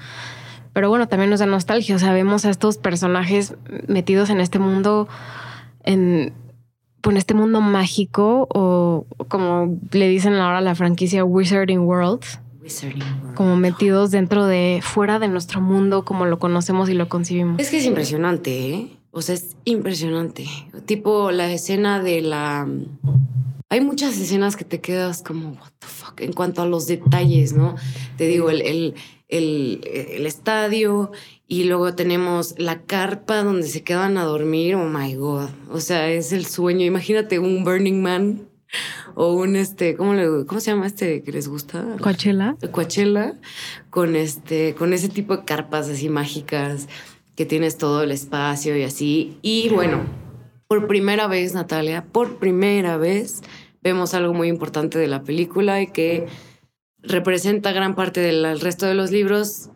Pero 0.75 0.89
bueno, 0.89 1.09
también 1.09 1.31
nos 1.31 1.41
da 1.41 1.47
nostalgia, 1.47 1.97
o 1.97 1.99
sea, 1.99 2.13
vemos 2.13 2.45
a 2.45 2.51
estos 2.51 2.79
personajes 2.79 3.55
metidos 3.87 4.29
en 4.29 4.41
este 4.41 4.59
mundo, 4.59 5.09
en, 5.85 6.35
en 7.03 7.17
este 7.17 7.33
mundo 7.33 7.61
mágico, 7.61 8.47
o 8.53 9.07
como 9.29 9.79
le 9.93 10.09
dicen 10.09 10.35
ahora 10.35 10.59
a 10.59 10.61
la 10.61 10.75
franquicia 10.75 11.25
Wizarding 11.25 11.81
World, 11.81 12.25
Wizarding 12.25 12.25
World. 12.25 12.44
Como 13.35 13.57
metidos 13.57 14.11
dentro 14.11 14.47
de, 14.47 14.81
fuera 14.83 15.19
de 15.19 15.29
nuestro 15.29 15.61
mundo, 15.61 16.05
como 16.05 16.27
lo 16.27 16.39
conocemos 16.39 16.89
y 16.89 16.95
lo 16.95 17.09
concibimos. 17.09 17.61
Es 17.61 17.71
que 17.71 17.79
es 17.79 17.87
impresionante, 17.87 18.71
¿eh? 18.71 18.91
O 19.11 19.23
sea, 19.23 19.35
es 19.35 19.57
impresionante. 19.65 20.47
Tipo 20.87 21.31
la 21.31 21.51
escena 21.53 22.03
de 22.03 22.21
la... 22.21 22.69
Hay 23.69 23.81
muchas 23.81 24.19
escenas 24.19 24.57
que 24.57 24.65
te 24.65 24.81
quedas 24.81 25.23
como, 25.23 25.51
what 25.51 25.73
the 25.79 25.87
fuck, 25.87 26.21
en 26.21 26.33
cuanto 26.33 26.63
a 26.63 26.67
los 26.67 26.87
detalles, 26.87 27.53
¿no? 27.53 27.77
Te 28.17 28.27
digo, 28.27 28.51
el, 28.51 28.63
el, 28.63 28.95
el, 29.29 29.81
el 30.11 30.27
estadio 30.27 31.13
y 31.47 31.65
luego 31.65 31.95
tenemos 31.95 32.55
la 32.59 32.83
carpa 32.83 33.43
donde 33.43 33.67
se 33.69 33.83
quedan 33.83 34.17
a 34.17 34.25
dormir, 34.25 34.77
oh 34.77 34.89
my 34.89 35.15
god. 35.15 35.49
O 35.71 35.81
sea, 35.81 36.09
es 36.11 36.33
el 36.33 36.47
sueño. 36.47 36.85
Imagínate 36.85 37.39
un 37.39 37.65
Burning 37.65 38.03
Man 38.03 38.49
o 39.15 39.35
un 39.35 39.57
este, 39.57 39.97
¿cómo, 39.97 40.15
le, 40.15 40.47
¿cómo 40.47 40.61
se 40.61 40.71
llama 40.71 40.87
este 40.87 41.23
que 41.23 41.33
les 41.33 41.49
gusta? 41.49 41.85
Coachella. 42.01 42.57
Coachella 42.71 43.35
con 43.91 44.17
este 44.17 44.75
con 44.75 44.93
ese 44.93 45.09
tipo 45.09 45.37
de 45.37 45.45
carpas 45.45 45.89
así 45.89 46.09
mágicas 46.09 46.89
que 47.37 47.47
tienes 47.47 47.79
todo 47.79 48.03
el 48.03 48.11
espacio 48.11 48.77
y 48.77 48.83
así 48.83 49.39
y 49.43 49.69
bueno 49.71 50.03
por 50.69 50.87
primera 50.87 51.27
vez 51.27 51.55
Natalia 51.55 52.05
por 52.05 52.39
primera 52.39 52.97
vez 52.97 53.43
vemos 53.83 54.15
algo 54.15 54.35
muy 54.35 54.49
importante 54.49 54.99
de 54.99 55.09
la 55.09 55.23
película 55.23 55.81
y 55.83 55.89
que 55.89 56.27
representa 57.03 57.73
gran 57.73 57.95
parte 57.95 58.21
del 58.21 58.61
resto 58.61 58.87
de 58.87 58.95
los 58.95 59.11
libros 59.11 59.71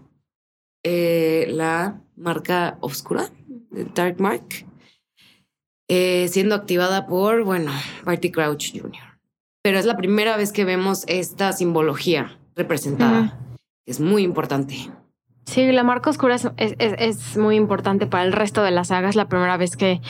eh, 0.85 1.47
la 1.51 2.01
marca 2.17 2.79
oscura 2.81 3.31
Dark 3.95 4.21
Mark 4.21 4.68
eh, 5.89 6.29
siendo 6.29 6.55
activada 6.55 7.07
por 7.07 7.45
bueno 7.45 7.73
Barty 8.05 8.31
Crouch 8.31 8.73
Jr. 8.73 9.19
pero 9.63 9.79
es 9.79 9.87
la 9.87 9.97
primera 9.97 10.37
vez 10.37 10.53
que 10.53 10.65
vemos 10.65 11.05
esta 11.09 11.53
simbología 11.53 12.39
representada. 12.57 13.39
Es 13.87 14.01
muy 14.01 14.23
importante. 14.23 14.77
Sí, 15.47 15.73
la 15.73 15.83
marca 15.83 16.11
oscura 16.11 16.35
es, 16.35 16.47
es- 16.59 16.75
es- 16.79 16.95
es 16.99 17.37
muy 17.39 17.57
importante 17.57 18.07
para 18.07 18.25
el 18.25 18.33
resto 18.33 18.63
de 18.63 18.71
las 18.71 18.89
sagas. 18.89 19.17
La 19.17 19.29
primera 19.29 19.57
vez 19.57 19.77
que 19.77 20.01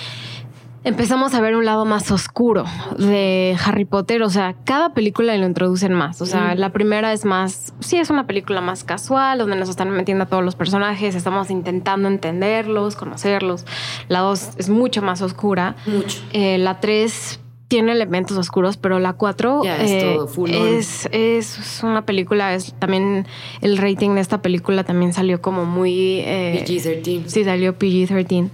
empezamos 0.85 1.35
a 1.35 1.41
ver 1.41 1.57
un 1.57 1.65
lado 1.65 1.85
más 1.85 2.11
oscuro 2.11 2.65
de 2.99 3.57
Harry 3.65 3.85
Potter. 3.85 4.23
O 4.23 4.31
sea, 4.31 4.55
cada 4.65 4.95
película 4.95 5.37
lo 5.37 5.47
introducen 5.47 5.93
más. 5.93 6.21
O 6.23 6.27
sea, 6.27 6.55
la 6.55 6.73
primera 6.73 7.13
es 7.13 7.25
más, 7.25 7.73
sí, 7.81 7.99
es 7.99 8.11
una 8.11 8.27
película 8.27 8.61
más 8.61 8.85
casual, 8.85 9.39
donde 9.39 9.57
nos 9.57 9.69
están 9.69 9.91
metiendo 9.91 10.25
a 10.25 10.27
todos 10.27 10.45
los 10.45 10.57
personajes, 10.57 11.15
estamos 11.15 11.51
intentando 11.51 12.09
entenderlos, 12.09 12.97
conocerlos. 12.97 13.65
La 14.09 14.21
dos 14.21 14.51
es 14.57 14.69
mucho 14.69 15.03
más 15.03 15.23
oscura. 15.23 15.77
Mucho. 15.87 16.19
Eh, 16.33 16.59
la 16.59 16.81
tres 16.81 17.41
tiene 17.69 17.93
elementos 17.93 18.37
oscuros, 18.39 18.79
pero 18.79 18.99
la 18.99 19.13
4 19.13 19.63
es, 19.65 19.93
eh, 19.93 20.19
es, 20.79 21.09
es, 21.13 21.81
una 21.83 22.07
película, 22.07 22.55
es 22.55 22.75
también 22.79 23.27
el 23.61 23.77
rating 23.77 24.15
de 24.15 24.23
esta 24.23 24.41
película 24.41 24.85
también 24.85 25.13
salió 25.13 25.43
como 25.43 25.67
muy... 25.67 26.21
Eh, 26.21 26.65
PG-13. 26.67 27.27
Sí, 27.27 27.45
salió 27.45 27.79
PG-13. 27.79 28.49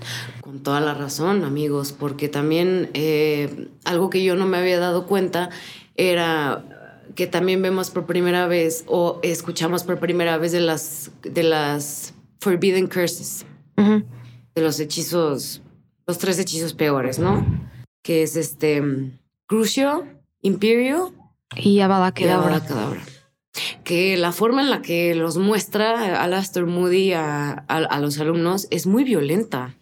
Toda 0.65 0.81
la 0.81 0.95
razón, 0.95 1.45
amigos, 1.45 1.93
porque 1.93 2.29
también 2.29 2.91
eh, 2.95 3.69
algo 3.85 4.11
que 4.11 4.25
yo 4.25 4.35
no 4.35 4.47
me 4.47 4.57
había 4.57 4.81
dado 4.81 5.07
cuenta 5.07 5.51
era 5.95 6.65
que 7.15 7.29
también 7.29 7.63
vemos 7.63 7.91
por 7.91 8.07
primera 8.07 8.49
vez 8.49 8.83
o 8.89 9.21
escuchamos 9.23 9.85
por 9.85 10.01
primera 10.01 10.39
vez 10.39 10.51
de 10.51 10.61
las, 10.61 11.13
de 11.23 11.45
las 11.45 12.15
Forbidden 12.41 12.89
Curses, 12.89 13.47
de 13.77 14.63
los 14.63 14.81
hechizos, 14.81 15.63
los 16.07 16.19
tres 16.19 16.39
hechizos 16.41 16.75
peores, 16.75 17.21
¿no? 17.21 17.47
que 18.05 18.23
es 18.23 18.37
este 18.37 18.83
Crucio, 19.47 20.07
Imperio 20.43 21.13
y 21.57 21.81
Abada 21.81 22.13
Kedavra. 22.13 22.63
Que 23.83 24.17
la 24.17 24.33
forma 24.33 24.63
en 24.63 24.71
la 24.71 24.83
que 24.83 25.15
los 25.15 25.39
muestra 25.39 26.23
Alastair 26.23 26.67
Moody 26.67 27.13
a, 27.13 27.53
a 27.53 28.01
los 28.01 28.19
alumnos 28.19 28.67
es 28.71 28.87
muy 28.87 29.05
violenta. 29.05 29.75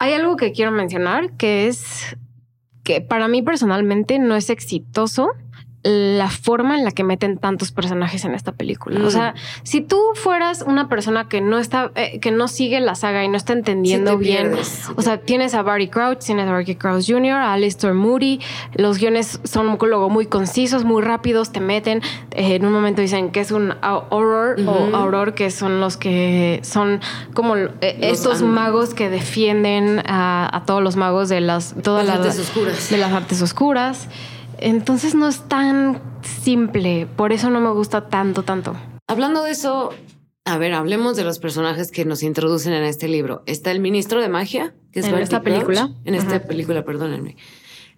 Hay 0.00 0.12
algo 0.12 0.36
que 0.36 0.52
quiero 0.52 0.70
mencionar 0.70 1.36
que 1.36 1.66
es 1.66 2.16
que 2.84 3.00
para 3.00 3.28
mí 3.28 3.42
personalmente 3.42 4.18
no 4.18 4.36
es 4.36 4.48
exitoso 4.48 5.30
la 5.88 6.28
forma 6.28 6.76
en 6.76 6.84
la 6.84 6.90
que 6.90 7.02
meten 7.02 7.38
tantos 7.38 7.72
personajes 7.72 8.24
en 8.26 8.34
esta 8.34 8.52
película. 8.52 9.00
O 9.06 9.10
sea, 9.10 9.34
si 9.62 9.80
tú 9.80 9.98
fueras 10.14 10.62
una 10.66 10.88
persona 10.88 11.28
que 11.28 11.40
no 11.40 11.58
está, 11.58 11.92
eh, 11.94 12.20
que 12.20 12.30
no 12.30 12.46
sigue 12.46 12.78
la 12.80 12.94
saga 12.94 13.24
y 13.24 13.28
no 13.28 13.38
está 13.38 13.54
entendiendo 13.54 14.18
bien, 14.18 14.52
o 14.96 15.02
sea, 15.02 15.18
tienes 15.18 15.54
a 15.54 15.62
Barry 15.62 15.88
Crouch, 15.88 16.18
tienes 16.18 16.46
a 16.46 16.52
Barry 16.52 16.74
Crouch 16.74 17.06
Jr., 17.06 17.32
a 17.32 17.54
Alistair 17.54 17.94
Moody, 17.94 18.40
los 18.74 18.98
guiones 18.98 19.40
son 19.44 19.78
luego 19.80 20.10
muy 20.10 20.26
concisos, 20.26 20.84
muy 20.84 21.02
rápidos, 21.02 21.52
te 21.52 21.60
meten. 21.60 22.02
Eh, 22.32 22.56
en 22.56 22.66
un 22.66 22.72
momento 22.72 23.00
dicen 23.00 23.30
que 23.30 23.40
es 23.40 23.50
un 23.50 23.74
horror 24.10 24.56
o 24.66 24.94
auror, 24.94 25.34
que 25.34 25.50
son 25.50 25.80
los 25.80 25.96
que 25.96 26.60
son 26.62 27.00
como 27.32 27.56
eh, 27.56 27.70
estos 27.80 28.42
magos 28.42 28.92
que 28.92 29.08
defienden 29.08 30.02
a, 30.06 30.62
todos 30.66 30.82
los 30.82 30.96
magos 30.96 31.28
de 31.28 31.40
las 31.40 31.74
todas 31.82 32.06
las 32.06 32.16
artes 32.16 32.38
oscuras. 32.40 32.90
De 32.90 32.98
las 32.98 33.12
artes 33.12 33.40
oscuras. 33.40 34.08
Entonces 34.58 35.14
no 35.14 35.28
es 35.28 35.48
tan 35.48 36.02
simple, 36.22 37.06
por 37.16 37.32
eso 37.32 37.50
no 37.50 37.60
me 37.60 37.70
gusta 37.70 38.08
tanto, 38.08 38.42
tanto. 38.42 38.76
Hablando 39.06 39.42
de 39.42 39.52
eso, 39.52 39.94
a 40.44 40.58
ver, 40.58 40.72
hablemos 40.72 41.16
de 41.16 41.24
los 41.24 41.38
personajes 41.38 41.90
que 41.90 42.04
nos 42.04 42.22
introducen 42.22 42.72
en 42.72 42.84
este 42.84 43.08
libro. 43.08 43.42
Está 43.46 43.70
el 43.70 43.80
ministro 43.80 44.20
de 44.20 44.28
magia, 44.28 44.74
que 44.92 45.00
es 45.00 45.06
en 45.06 45.18
esta 45.18 45.42
película. 45.42 45.90
En 46.04 46.14
esta 46.14 46.42
película, 46.42 46.84
perdónenme. 46.84 47.36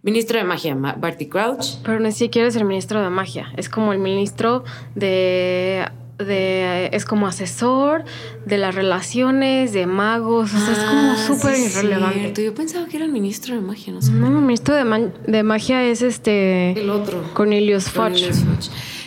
Ministro 0.03 0.39
de 0.39 0.45
magia, 0.45 0.75
Barty 0.75 1.27
Crouch. 1.27 1.77
Pero 1.85 2.01
no 2.01 2.11
siquiera 2.11 2.49
es 2.49 2.57
el 2.57 2.65
ministro 2.65 3.03
de 3.03 3.11
magia, 3.11 3.53
es 3.57 3.69
como 3.69 3.93
el 3.93 3.99
ministro 3.99 4.65
de 4.95 5.87
de 6.25 6.91
es 6.93 7.05
como 7.05 7.27
asesor 7.27 8.05
de 8.47 8.59
las 8.59 8.75
relaciones 8.75 9.73
de 9.73 9.87
magos, 9.87 10.55
o 10.55 10.59
sea, 10.59 10.73
es 10.73 10.79
como 10.79 11.13
ah, 11.13 11.25
súper 11.27 11.59
irrelevante. 11.59 12.45
Yo 12.45 12.55
pensaba 12.55 12.87
que 12.87 12.97
era 12.97 13.07
el 13.07 13.13
ministro 13.13 13.55
de 13.55 13.61
magia, 13.61 13.93
no 13.93 14.03
sé. 14.03 14.13
No, 14.13 14.27
el 14.27 14.33
ministro 14.35 14.75
de, 14.75 15.13
de, 15.27 15.43
magia 15.43 15.83
es 15.85 16.03
este 16.03 16.73
el 16.73 16.91
otro, 16.91 17.23
Cornelius 17.35 17.91
Fudge. 17.91 18.31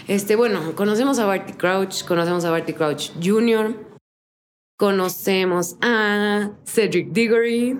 Este, 0.08 0.36
bueno, 0.36 0.76
conocemos 0.76 1.20
a 1.20 1.26
Barty 1.26 1.54
Crouch, 1.54 2.04
conocemos 2.06 2.44
a 2.46 2.52
Barty 2.52 2.74
Crouch 2.74 3.12
Jr., 3.24 3.74
conocemos 4.78 5.78
a 5.82 6.52
Cedric 6.66 7.12
Diggory, 7.12 7.80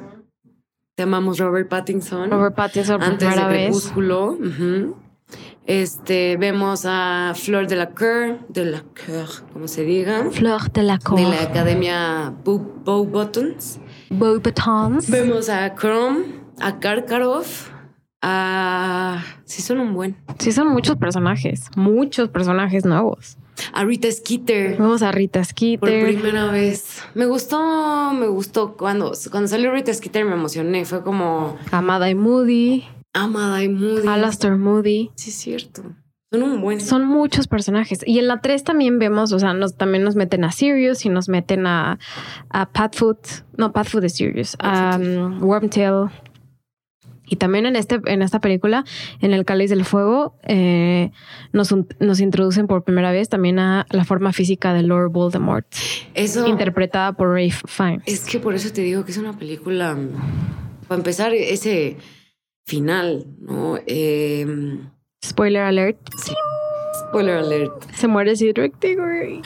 te 0.96 1.04
amamos 1.04 1.40
Robert 1.40 1.68
Pattinson. 1.68 2.30
Robert 2.30 2.56
Pattinson 2.56 3.00
por 3.00 3.10
antes 3.10 3.28
primera 3.28 3.50
de 3.50 3.56
Crepúsculo. 3.66 4.38
Este, 5.66 6.36
vemos 6.36 6.84
a 6.86 7.34
Flor 7.36 7.68
de 7.68 7.78
la 7.78 7.92
Coeur, 7.92 8.40
de 8.50 8.66
la 8.66 8.82
Coeur, 8.82 9.30
como 9.54 9.70
se 9.70 9.84
diga. 9.84 10.30
Flor 10.30 10.70
de 10.72 10.84
la 10.84 11.00
Coeur. 11.00 11.22
De 11.22 11.30
la 11.30 11.42
Academia 11.42 12.34
Bow, 12.44 13.06
Buttons. 13.06 13.80
Bow 14.10 14.42
Buttons. 14.42 15.10
Vemos 15.10 15.48
a 15.48 15.74
Chrome, 15.76 16.26
a 16.60 16.80
Karkarov, 16.80 17.46
a... 18.22 19.24
Sí 19.46 19.62
son 19.62 19.80
un 19.80 19.94
buen. 19.94 20.18
Sí 20.40 20.52
son 20.52 20.68
muchos 20.68 20.98
personajes, 20.98 21.70
muchos 21.78 22.28
personajes 22.28 22.84
nuevos. 22.84 23.38
A 23.72 23.86
Rita 23.86 24.12
Skeeter. 24.12 24.78
Vamos 24.78 25.02
a 25.02 25.12
Rita 25.14 25.44
Skeeter. 25.46 25.80
Por 25.80 25.90
primera 25.90 26.48
vez. 26.48 27.04
Me 27.14 27.26
gustó, 27.26 28.12
me 28.14 28.28
gustó. 28.28 28.76
Cuando, 28.76 29.14
cuando 29.32 29.48
salió 29.48 29.72
Rita 29.72 29.94
Skeeter 29.94 30.26
me 30.26 30.34
emocioné. 30.34 30.84
Fue 30.86 31.04
como... 31.04 31.58
Amada 31.72 32.10
y 32.10 32.16
Moody. 32.16 32.84
Amada 33.14 33.64
y 33.64 33.70
Moody. 33.70 34.08
Alastair 34.08 34.56
Moody. 34.56 35.12
Sí, 35.16 35.30
es 35.30 35.36
cierto. 35.36 35.84
Son 36.32 36.42
un 36.42 36.62
buen. 36.62 36.82
Son 36.82 37.06
muchos 37.06 37.48
personajes. 37.48 38.00
Y 38.06 38.18
en 38.18 38.28
la 38.28 38.42
3 38.42 38.64
también 38.64 38.98
vemos, 38.98 39.32
o 39.34 39.40
sea, 39.40 39.54
nos, 39.54 39.78
también 39.78 40.04
nos 40.04 40.16
meten 40.16 40.44
a 40.44 40.52
Sirius 40.52 41.06
y 41.06 41.10
nos 41.10 41.30
meten 41.30 41.68
a, 41.68 42.00
a 42.50 42.70
Patfoot. 42.72 43.20
No, 43.56 43.72
Patfoot 43.72 44.04
es 44.04 44.14
Sirius. 44.14 44.58
A 44.60 44.98
um, 45.00 45.44
Wormtail. 45.44 46.10
Y 47.28 47.36
también 47.38 47.66
en, 47.66 47.76
este, 47.76 48.02
en 48.06 48.22
esta 48.22 48.40
película, 48.40 48.84
en 49.22 49.34
El 49.34 49.46
Cáliz 49.46 49.70
del 49.70 49.86
Fuego, 49.86 50.36
eh, 50.44 51.12
nos, 51.52 51.74
nos, 52.00 52.20
introducen 52.20 52.68
por 52.68 52.84
primera 52.84 53.12
vez 53.12 53.30
también 53.30 53.60
a 53.60 53.86
la 53.92 54.04
forma 54.04 54.34
física 54.34 54.74
de 54.74 54.84
Lord 54.84 55.12
Voldemort. 55.12 55.66
Eso. 56.16 56.46
Interpretada 56.48 57.14
por 57.14 57.30
Rafe 57.30 57.62
Fiennes. 57.66 58.04
Es 58.08 58.26
que 58.26 58.40
por 58.40 58.56
eso 58.56 58.74
te 58.74 58.82
digo 58.82 59.06
que 59.06 59.12
es 59.12 59.18
una 59.18 59.38
película. 59.38 59.98
Para 60.88 60.98
empezar, 61.00 61.34
ese 61.34 61.98
final, 62.66 63.26
¿no? 63.40 63.78
Em, 63.88 64.90
Spoiler 65.26 65.64
alert. 65.64 65.98
Spoiler 67.10 67.38
alert. 67.38 67.92
Se 67.94 68.08
muere 68.08 68.36
Cedric 68.36 68.80
Diggory. 68.80 69.42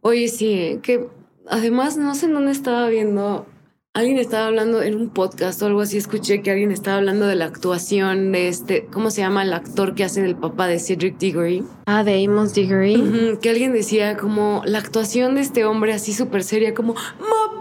Oye, 0.00 0.28
sí, 0.28 0.78
que 0.82 1.06
además 1.48 1.96
no 1.96 2.14
sé 2.14 2.26
en 2.26 2.34
dónde 2.34 2.52
estaba 2.52 2.88
viendo. 2.88 3.46
Alguien 3.94 4.18
estaba 4.18 4.46
hablando 4.46 4.82
en 4.82 4.94
un 4.94 5.10
podcast 5.10 5.60
o 5.62 5.66
algo 5.66 5.80
así. 5.80 5.96
Escuché 5.96 6.40
que 6.42 6.50
alguien 6.52 6.70
estaba 6.70 6.98
hablando 6.98 7.26
de 7.26 7.34
la 7.34 7.46
actuación 7.46 8.30
de 8.32 8.46
este. 8.48 8.86
¿Cómo 8.92 9.10
se 9.10 9.22
llama 9.22 9.42
el 9.42 9.52
actor 9.52 9.94
que 9.94 10.04
hace 10.04 10.24
el 10.24 10.36
papá 10.36 10.68
de 10.68 10.78
Cedric 10.78 11.18
Diggory? 11.18 11.64
Ah, 11.86 12.04
de 12.04 12.24
Amos 12.24 12.54
Diggory. 12.54 13.38
que 13.40 13.50
alguien 13.50 13.72
decía 13.72 14.16
como 14.16 14.62
la 14.66 14.78
actuación 14.78 15.34
de 15.34 15.40
este 15.40 15.64
hombre 15.64 15.94
así 15.94 16.12
súper 16.12 16.44
seria, 16.44 16.74
como 16.74 16.92
¡My 16.94 17.60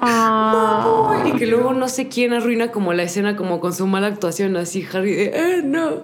Ah. 0.00 1.24
Y 1.26 1.32
que 1.38 1.46
luego 1.46 1.72
no 1.72 1.88
sé 1.88 2.08
quién 2.08 2.32
arruina 2.32 2.70
como 2.72 2.92
la 2.92 3.02
escena 3.02 3.36
como 3.36 3.60
con 3.60 3.72
su 3.72 3.86
mala 3.86 4.08
actuación 4.08 4.56
así, 4.56 4.86
Harry 4.92 5.12
de 5.12 5.24
eh, 5.34 5.62
no. 5.64 6.02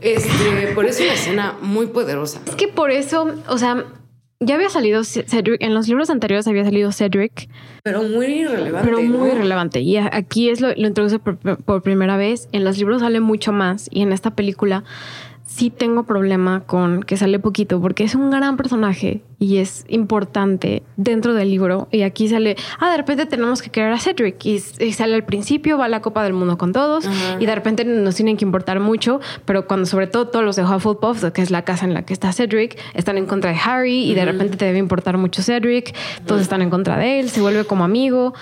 Este, 0.00 0.72
por 0.74 0.86
eso 0.86 1.02
es 1.02 1.06
una 1.06 1.14
escena 1.14 1.58
muy 1.60 1.86
poderosa. 1.86 2.40
Es 2.46 2.56
que 2.56 2.68
por 2.68 2.90
eso, 2.90 3.34
o 3.48 3.58
sea, 3.58 3.84
ya 4.40 4.56
había 4.56 4.68
salido 4.68 5.04
Cedric, 5.04 5.62
en 5.62 5.74
los 5.74 5.88
libros 5.88 6.10
anteriores 6.10 6.46
había 6.46 6.64
salido 6.64 6.92
Cedric. 6.92 7.48
Pero 7.82 8.02
muy 8.02 8.26
irrelevante. 8.26 8.88
Pero 8.88 9.02
muy 9.02 9.30
irrelevante. 9.30 9.80
Y 9.80 9.96
aquí 9.96 10.50
es 10.50 10.60
lo, 10.60 10.74
lo 10.74 10.86
introduce 10.86 11.18
por, 11.18 11.38
por, 11.38 11.82
primera 11.82 12.16
vez. 12.16 12.48
En 12.52 12.64
los 12.64 12.78
libros 12.78 13.00
sale 13.00 13.20
mucho 13.20 13.52
más. 13.52 13.88
Y 13.90 14.02
en 14.02 14.12
esta 14.12 14.34
película 14.34 14.84
sí 15.46 15.70
tengo 15.70 16.04
problema 16.04 16.64
con 16.66 17.02
que 17.02 17.16
sale 17.16 17.38
poquito 17.38 17.80
porque 17.80 18.04
es 18.04 18.14
un 18.14 18.30
gran 18.30 18.56
personaje 18.56 19.22
y 19.38 19.58
es 19.58 19.84
importante 19.88 20.82
dentro 20.96 21.34
del 21.34 21.50
libro. 21.50 21.88
Y 21.90 22.02
aquí 22.02 22.28
sale, 22.28 22.56
ah, 22.78 22.90
de 22.90 22.96
repente 22.96 23.26
tenemos 23.26 23.60
que 23.60 23.70
crear 23.70 23.92
a 23.92 23.98
Cedric 23.98 24.44
y, 24.46 24.58
sale 24.58 25.14
al 25.14 25.24
principio, 25.24 25.76
va 25.76 25.84
a 25.84 25.88
la 25.88 26.00
Copa 26.00 26.22
del 26.22 26.32
Mundo 26.32 26.56
con 26.56 26.72
todos 26.72 27.04
y 27.38 27.44
de 27.44 27.54
repente 27.54 27.84
nos 27.84 28.14
tienen 28.14 28.36
que 28.36 28.44
importar 28.44 28.80
mucho, 28.80 29.20
pero 29.44 29.66
cuando 29.66 29.86
sobre 29.86 30.06
todo 30.06 30.28
todos 30.28 30.44
los 30.44 30.56
de 30.56 30.64
Hufflepuff, 30.64 31.24
que 31.32 31.42
es 31.42 31.50
la 31.50 31.62
casa 31.62 31.84
en 31.84 31.92
la 31.92 32.02
que 32.02 32.14
está 32.14 32.32
Cedric, 32.32 32.78
están 32.94 33.18
en 33.18 33.26
contra 33.26 33.50
de 33.50 33.58
Harry 33.62 34.04
y 34.04 34.14
de 34.14 34.24
repente 34.24 34.56
te 34.56 34.64
debe 34.64 34.78
importar 34.78 35.18
mucho 35.18 35.42
Cedric, 35.42 35.94
todos 36.26 36.40
están 36.40 36.62
en 36.62 36.70
contra 36.70 36.96
de 36.96 37.20
él, 37.20 37.28
se 37.28 37.42
vuelve 37.42 37.64
como 37.64 37.84
amigo 37.84 38.34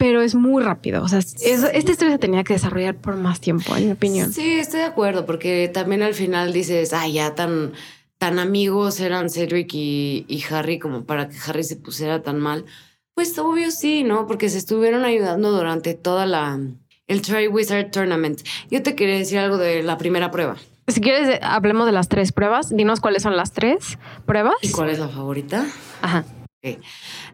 pero 0.00 0.22
es 0.22 0.34
muy 0.34 0.62
rápido. 0.62 1.02
O 1.02 1.08
sea, 1.08 1.18
esta 1.18 1.76
historia 1.76 2.12
se 2.12 2.18
tenía 2.18 2.42
que 2.42 2.54
desarrollar 2.54 2.94
por 2.94 3.16
más 3.16 3.38
tiempo, 3.38 3.76
en 3.76 3.84
mi 3.84 3.92
opinión. 3.92 4.32
Sí, 4.32 4.58
estoy 4.58 4.80
de 4.80 4.86
acuerdo, 4.86 5.26
porque 5.26 5.70
también 5.70 6.00
al 6.00 6.14
final 6.14 6.54
dices, 6.54 6.94
ah, 6.94 7.06
ya 7.06 7.34
tan, 7.34 7.74
tan 8.16 8.38
amigos 8.38 8.98
eran 9.00 9.28
Cedric 9.28 9.74
y, 9.74 10.44
Harry 10.48 10.78
como 10.78 11.04
para 11.04 11.28
que 11.28 11.36
Harry 11.46 11.64
se 11.64 11.76
pusiera 11.76 12.22
tan 12.22 12.40
mal. 12.40 12.64
Pues 13.12 13.38
obvio 13.38 13.70
sí, 13.70 14.02
¿no? 14.02 14.26
Porque 14.26 14.48
se 14.48 14.56
estuvieron 14.56 15.04
ayudando 15.04 15.52
durante 15.52 15.92
toda 15.92 16.24
la 16.24 16.58
el 17.06 17.20
Try 17.20 17.48
Wizard 17.48 17.90
Tournament. 17.90 18.40
Yo 18.70 18.82
te 18.82 18.94
quería 18.94 19.18
decir 19.18 19.38
algo 19.38 19.58
de 19.58 19.82
la 19.82 19.98
primera 19.98 20.30
prueba. 20.30 20.56
Si 20.88 21.02
quieres, 21.02 21.38
hablemos 21.42 21.84
de 21.84 21.92
las 21.92 22.08
tres 22.08 22.32
pruebas. 22.32 22.74
Dinos 22.74 23.00
cuáles 23.00 23.22
son 23.22 23.36
las 23.36 23.52
tres 23.52 23.98
pruebas. 24.24 24.54
¿Y 24.62 24.70
cuál 24.70 24.88
es 24.88 24.98
la 24.98 25.08
favorita? 25.08 25.66
Ajá. 26.00 26.24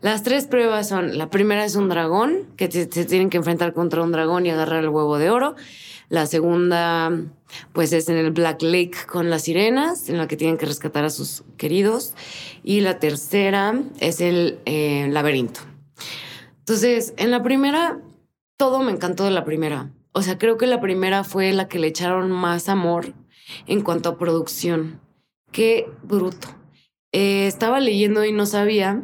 Las 0.02 0.22
tres 0.22 0.46
pruebas 0.46 0.88
son, 0.88 1.18
la 1.18 1.30
primera 1.30 1.64
es 1.64 1.74
un 1.74 1.88
dragón, 1.88 2.46
que 2.56 2.70
se 2.70 2.86
tienen 2.86 3.28
que 3.28 3.38
enfrentar 3.38 3.72
contra 3.72 4.02
un 4.02 4.12
dragón 4.12 4.46
y 4.46 4.50
agarrar 4.50 4.84
el 4.84 4.88
huevo 4.88 5.18
de 5.18 5.30
oro. 5.30 5.56
La 6.08 6.26
segunda, 6.26 7.10
pues 7.72 7.92
es 7.92 8.08
en 8.08 8.16
el 8.16 8.30
Black 8.30 8.62
Lake 8.62 8.94
con 9.10 9.28
las 9.28 9.42
sirenas, 9.42 10.08
en 10.08 10.18
la 10.18 10.28
que 10.28 10.36
tienen 10.36 10.56
que 10.56 10.66
rescatar 10.66 11.04
a 11.04 11.10
sus 11.10 11.42
queridos. 11.56 12.14
Y 12.62 12.80
la 12.80 13.00
tercera 13.00 13.74
es 13.98 14.20
el 14.20 14.60
eh, 14.64 15.08
laberinto. 15.10 15.60
Entonces, 16.60 17.12
en 17.16 17.32
la 17.32 17.42
primera, 17.42 18.00
todo 18.56 18.80
me 18.80 18.92
encantó 18.92 19.24
de 19.24 19.32
la 19.32 19.44
primera. 19.44 19.90
O 20.12 20.22
sea, 20.22 20.38
creo 20.38 20.56
que 20.56 20.68
la 20.68 20.80
primera 20.80 21.24
fue 21.24 21.52
la 21.52 21.66
que 21.66 21.80
le 21.80 21.88
echaron 21.88 22.30
más 22.30 22.68
amor 22.68 23.12
en 23.66 23.82
cuanto 23.82 24.08
a 24.08 24.18
producción. 24.18 25.00
Qué 25.50 25.90
bruto. 26.04 26.48
Eh, 27.12 27.46
estaba 27.46 27.80
leyendo 27.80 28.24
y 28.24 28.32
no 28.32 28.46
sabía 28.46 29.02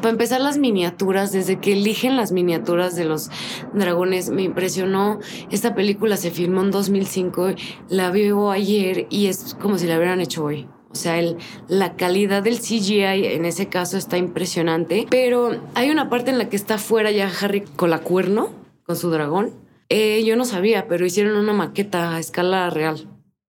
para 0.00 0.10
empezar, 0.10 0.40
las 0.40 0.58
miniaturas, 0.58 1.32
desde 1.32 1.58
que 1.60 1.72
eligen 1.72 2.16
las 2.16 2.32
miniaturas 2.32 2.96
de 2.96 3.04
los 3.04 3.30
dragones, 3.72 4.30
me 4.30 4.42
impresionó. 4.42 5.18
Esta 5.50 5.74
película 5.74 6.16
se 6.16 6.30
filmó 6.30 6.62
en 6.62 6.70
2005, 6.70 7.54
la 7.88 8.10
veo 8.10 8.50
ayer 8.50 9.06
y 9.10 9.26
es 9.26 9.56
como 9.60 9.78
si 9.78 9.86
la 9.86 9.96
hubieran 9.96 10.20
hecho 10.20 10.44
hoy. 10.44 10.68
O 10.90 10.94
sea, 10.94 11.18
el, 11.18 11.38
la 11.68 11.96
calidad 11.96 12.42
del 12.42 12.58
CGI 12.58 13.26
en 13.26 13.46
ese 13.46 13.68
caso 13.68 13.96
está 13.96 14.18
impresionante. 14.18 15.06
Pero 15.10 15.58
hay 15.74 15.90
una 15.90 16.10
parte 16.10 16.30
en 16.30 16.38
la 16.38 16.48
que 16.48 16.56
está 16.56 16.76
fuera 16.78 17.10
ya 17.10 17.30
Harry 17.40 17.62
con 17.76 17.90
la 17.90 18.00
cuerno, 18.00 18.50
con 18.84 18.96
su 18.96 19.10
dragón. 19.10 19.52
Eh, 19.88 20.22
yo 20.24 20.36
no 20.36 20.44
sabía, 20.44 20.88
pero 20.88 21.06
hicieron 21.06 21.36
una 21.36 21.52
maqueta 21.52 22.14
a 22.14 22.20
escala 22.20 22.68
real 22.70 23.08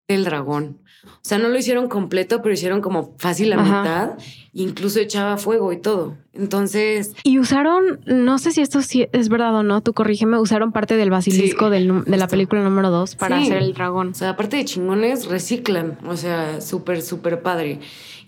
del 0.07 0.25
dragón. 0.25 0.81
O 1.15 1.27
sea, 1.29 1.37
no 1.37 1.49
lo 1.49 1.57
hicieron 1.57 1.89
completo, 1.89 2.41
pero 2.41 2.53
hicieron 2.53 2.81
como 2.81 3.13
fácil 3.17 3.49
la 3.49 3.57
mitad. 3.57 4.11
Incluso 4.53 4.99
echaba 4.99 5.37
fuego 5.37 5.71
y 5.73 5.77
todo. 5.77 6.15
Entonces. 6.33 7.13
Y 7.23 7.39
usaron, 7.39 7.99
no 8.05 8.39
sé 8.39 8.51
si 8.51 8.61
esto 8.61 8.79
es 8.79 9.29
verdad 9.29 9.53
o 9.55 9.63
no, 9.63 9.81
tú 9.81 9.93
corrígeme, 9.93 10.39
usaron 10.39 10.71
parte 10.71 10.95
del 10.95 11.09
basilisco 11.09 11.69
de 11.69 11.81
la 11.81 12.27
película 12.27 12.63
número 12.63 12.89
dos 12.89 13.15
para 13.15 13.37
hacer 13.37 13.57
el 13.57 13.73
dragón. 13.73 14.09
O 14.09 14.13
sea, 14.13 14.29
aparte 14.29 14.57
de 14.57 14.65
chingones, 14.65 15.25
reciclan. 15.27 15.97
O 16.07 16.15
sea, 16.17 16.61
súper, 16.61 17.01
súper 17.01 17.41
padre. 17.41 17.79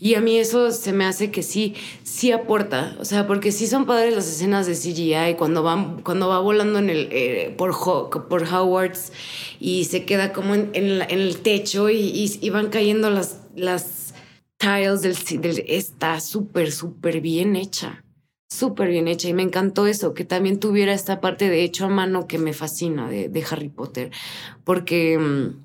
Y 0.03 0.15
a 0.15 0.19
mí 0.19 0.39
eso 0.39 0.71
se 0.71 0.93
me 0.93 1.05
hace 1.05 1.29
que 1.29 1.43
sí, 1.43 1.75
sí 2.01 2.31
aporta. 2.31 2.97
O 2.99 3.05
sea, 3.05 3.27
porque 3.27 3.51
sí 3.51 3.67
son 3.67 3.85
padres 3.85 4.15
las 4.15 4.27
escenas 4.27 4.65
de 4.65 4.73
CGI 4.73 5.35
cuando 5.37 5.61
van, 5.61 6.01
cuando 6.01 6.27
va 6.27 6.39
volando 6.39 6.79
en 6.79 6.89
el, 6.89 7.07
eh, 7.11 7.53
por, 7.55 7.77
por 8.27 8.43
Howards 8.43 9.13
y 9.59 9.85
se 9.85 10.03
queda 10.03 10.33
como 10.33 10.55
en, 10.55 10.71
el 10.73 11.37
techo 11.43 11.91
y, 11.91 12.49
van 12.49 12.69
cayendo 12.69 13.11
las, 13.11 14.15
tiles 14.57 15.03
del, 15.03 15.41
del 15.41 15.65
está 15.67 16.19
súper, 16.19 16.71
súper 16.71 17.21
bien 17.21 17.55
hecha. 17.55 18.03
Súper 18.49 18.89
bien 18.89 19.07
hecha. 19.07 19.29
Y 19.29 19.35
me 19.35 19.43
encantó 19.43 19.85
eso, 19.85 20.15
que 20.15 20.25
también 20.25 20.59
tuviera 20.59 20.93
esta 20.93 21.21
parte 21.21 21.47
de 21.47 21.63
hecho 21.63 21.85
a 21.85 21.89
mano 21.89 22.25
que 22.25 22.39
me 22.39 22.53
fascina 22.53 23.07
de, 23.07 23.29
de 23.29 23.45
Harry 23.51 23.69
Potter. 23.69 24.09
Porque 24.63 25.19
mm, 25.19 25.63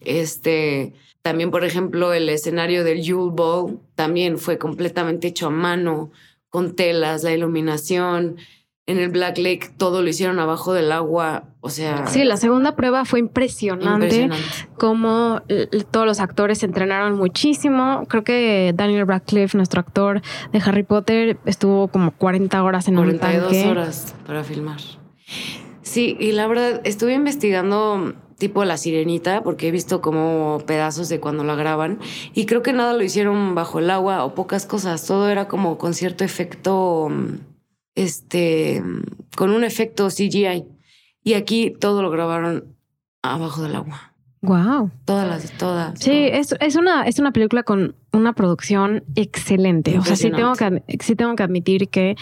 este 0.00 0.92
también, 1.28 1.50
por 1.50 1.62
ejemplo, 1.62 2.14
el 2.14 2.26
escenario 2.30 2.84
del 2.84 3.02
Yule 3.02 3.34
Ball 3.34 3.78
también 3.94 4.38
fue 4.38 4.56
completamente 4.56 5.28
hecho 5.28 5.48
a 5.48 5.50
mano, 5.50 6.10
con 6.48 6.74
telas, 6.74 7.22
la 7.22 7.34
iluminación. 7.34 8.38
En 8.86 8.96
el 8.96 9.10
Black 9.10 9.36
Lake 9.36 9.68
todo 9.76 10.00
lo 10.00 10.08
hicieron 10.08 10.38
abajo 10.38 10.72
del 10.72 10.90
agua, 10.90 11.50
o 11.60 11.68
sea... 11.68 12.06
Sí, 12.06 12.24
la 12.24 12.38
segunda 12.38 12.76
prueba 12.76 13.04
fue 13.04 13.18
impresionante, 13.18 14.22
impresionante. 14.22 14.74
como 14.78 15.42
todos 15.90 16.06
los 16.06 16.18
actores 16.18 16.60
se 16.60 16.64
entrenaron 16.64 17.18
muchísimo. 17.18 18.06
Creo 18.08 18.24
que 18.24 18.72
Daniel 18.74 19.06
Radcliffe, 19.06 19.54
nuestro 19.54 19.80
actor 19.80 20.22
de 20.50 20.62
Harry 20.64 20.82
Potter, 20.82 21.36
estuvo 21.44 21.88
como 21.88 22.12
40 22.12 22.62
horas 22.62 22.88
en 22.88 22.94
42 22.94 23.42
un 23.42 23.50
tanque. 23.52 23.68
horas 23.68 24.14
para 24.26 24.44
filmar. 24.44 24.80
Sí, 25.82 26.16
y 26.18 26.32
la 26.32 26.46
verdad, 26.46 26.80
estuve 26.84 27.12
investigando 27.12 28.14
tipo 28.38 28.64
La 28.64 28.76
Sirenita, 28.76 29.42
porque 29.42 29.68
he 29.68 29.70
visto 29.70 30.00
como 30.00 30.62
pedazos 30.66 31.08
de 31.08 31.20
cuando 31.20 31.44
la 31.44 31.56
graban, 31.56 31.98
y 32.34 32.46
creo 32.46 32.62
que 32.62 32.72
nada 32.72 32.94
lo 32.94 33.02
hicieron 33.02 33.54
bajo 33.54 33.80
el 33.80 33.90
agua 33.90 34.24
o 34.24 34.34
pocas 34.34 34.64
cosas, 34.64 35.04
todo 35.04 35.28
era 35.28 35.48
como 35.48 35.76
con 35.76 35.92
cierto 35.92 36.24
efecto, 36.24 37.10
este, 37.94 38.82
con 39.36 39.50
un 39.50 39.64
efecto 39.64 40.08
CGI. 40.08 40.64
Y 41.24 41.34
aquí 41.34 41.74
todo 41.78 42.00
lo 42.00 42.10
grabaron 42.10 42.76
abajo 43.22 43.62
del 43.62 43.76
agua. 43.76 44.14
Wow. 44.40 44.92
Todas 45.04 45.28
las, 45.28 45.50
todas. 45.58 45.98
Sí, 45.98 46.28
Es, 46.30 46.54
es, 46.60 46.76
una, 46.76 47.02
es 47.02 47.18
una 47.18 47.32
película 47.32 47.64
con 47.64 47.96
una 48.12 48.32
producción 48.32 49.04
excelente. 49.16 49.98
O 49.98 50.04
sea, 50.04 50.16
sí 50.16 50.30
tengo 50.30 50.54
que, 50.54 50.82
sí 51.00 51.16
tengo 51.16 51.34
que 51.34 51.42
admitir 51.42 51.88
que 51.88 52.16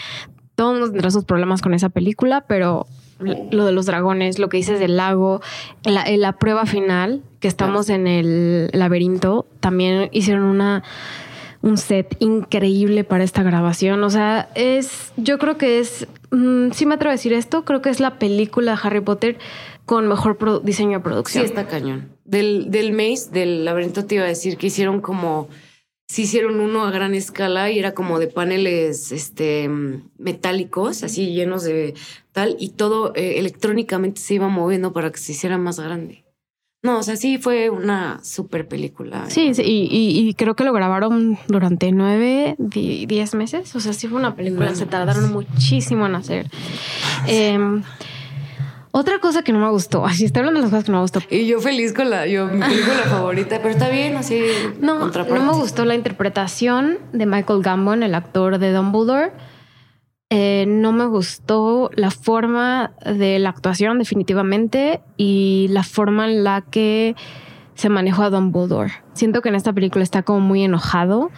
todos 0.55 0.89
tendrá 0.89 1.11
sus 1.11 1.25
problemas 1.25 1.61
con 1.61 1.75
esa 1.75 1.89
película, 1.89 2.45
pero 2.47 2.87
lo 3.19 3.65
de 3.65 3.71
los 3.71 3.85
dragones, 3.85 4.39
lo 4.39 4.49
que 4.49 4.57
dices 4.57 4.79
del 4.79 4.97
lago, 4.97 5.41
la, 5.83 6.05
la 6.17 6.33
prueba 6.33 6.65
final, 6.65 7.21
que 7.39 7.47
estamos 7.47 7.89
en 7.89 8.07
el 8.07 8.69
laberinto, 8.73 9.45
también 9.59 10.09
hicieron 10.11 10.43
una 10.43 10.83
un 11.61 11.77
set 11.77 12.15
increíble 12.19 13.03
para 13.03 13.23
esta 13.23 13.43
grabación. 13.43 14.03
O 14.03 14.09
sea, 14.09 14.49
es, 14.55 15.11
yo 15.17 15.37
creo 15.37 15.57
que 15.57 15.79
es, 15.79 16.07
mm, 16.31 16.71
sí 16.71 16.85
me 16.85 16.95
atrevo 16.95 17.09
a 17.09 17.13
decir 17.13 17.33
esto, 17.33 17.65
creo 17.65 17.81
que 17.81 17.89
es 17.89 17.99
la 17.99 18.19
película 18.19 18.73
de 18.73 18.79
Harry 18.83 19.01
Potter 19.01 19.37
con 19.85 20.07
mejor 20.07 20.63
diseño 20.63 20.99
de 20.99 21.03
producción. 21.03 21.43
Sí, 21.43 21.49
está 21.49 21.67
cañón. 21.67 22.09
Del, 22.25 22.69
del 22.69 22.91
Maze, 22.91 23.29
del 23.31 23.65
laberinto, 23.65 24.05
te 24.05 24.15
iba 24.15 24.25
a 24.25 24.27
decir 24.27 24.57
que 24.57 24.67
hicieron 24.67 25.01
como 25.01 25.47
sí 26.07 26.23
hicieron 26.23 26.59
uno 26.59 26.83
a 26.85 26.91
gran 26.91 27.13
escala 27.13 27.69
y 27.69 27.79
era 27.79 27.93
como 27.93 28.19
de 28.19 28.27
paneles 28.27 29.11
este, 29.11 29.69
metálicos, 30.17 31.03
así 31.03 31.33
llenos 31.33 31.63
de 31.63 31.93
tal, 32.31 32.55
y 32.59 32.69
todo 32.69 33.13
eh, 33.15 33.39
electrónicamente 33.39 34.21
se 34.21 34.35
iba 34.35 34.47
moviendo 34.47 34.93
para 34.93 35.11
que 35.11 35.17
se 35.17 35.33
hiciera 35.33 35.57
más 35.57 35.79
grande. 35.79 36.23
No, 36.83 36.99
o 36.99 37.03
sea, 37.03 37.17
sí 37.17 37.37
fue 37.37 37.69
una 37.69 38.23
super 38.23 38.67
película. 38.67 39.29
Sí, 39.29 39.53
sí 39.53 39.63
y, 39.65 40.33
creo 40.35 40.55
que 40.55 40.63
lo 40.63 40.71
grabaron 40.71 41.37
durante 41.47 41.91
nueve, 41.91 42.55
diez 42.59 43.33
meses. 43.33 43.75
O 43.75 43.79
sea, 43.79 43.93
sí 43.93 44.07
fue 44.07 44.19
una 44.19 44.35
película. 44.35 44.73
se 44.75 44.85
tardaron 44.85 45.31
muchísimo 45.31 46.05
en 46.05 46.15
hacer. 46.15 46.49
Eh, 47.27 47.59
otra 48.97 49.19
cosa 49.19 49.43
que 49.43 49.53
no 49.53 49.59
me 49.59 49.69
gustó, 49.69 50.05
así 50.05 50.25
estoy 50.25 50.39
hablando 50.39 50.59
de 50.59 50.63
las 50.63 50.71
cosas 50.71 50.85
que 50.85 50.91
no 50.91 50.97
me 50.97 51.03
gustó. 51.03 51.21
Y 51.29 51.45
yo 51.45 51.59
feliz 51.59 51.93
con 51.93 52.09
la, 52.09 52.25
yo, 52.25 52.47
mi 52.47 52.59
película 52.59 53.03
favorita, 53.09 53.57
pero 53.57 53.69
está 53.69 53.89
bien, 53.89 54.15
así. 54.15 54.41
No, 54.79 55.07
no 55.07 55.41
me 55.43 55.53
gustó 55.53 55.85
la 55.85 55.93
interpretación 55.93 56.97
de 57.13 57.27
Michael 57.27 57.61
Gambon, 57.61 58.01
el 58.01 58.15
actor 58.15 58.57
de 58.57 58.73
Dumbledore. 58.73 59.31
Eh, 60.31 60.65
no 60.67 60.91
me 60.93 61.05
gustó 61.05 61.91
la 61.93 62.09
forma 62.09 62.91
de 63.05 63.37
la 63.37 63.49
actuación, 63.49 63.99
definitivamente, 63.99 65.01
y 65.15 65.67
la 65.69 65.83
forma 65.83 66.25
en 66.25 66.43
la 66.43 66.61
que 66.61 67.15
se 67.77 67.89
manejó 67.89 68.23
a 68.23 68.31
Dumbledore. 68.31 68.91
Siento 69.13 69.41
que 69.41 69.49
en 69.49 69.55
esta 69.55 69.71
película 69.71 70.03
está 70.03 70.23
como 70.23 70.39
muy 70.39 70.63
enojado, 70.63 71.29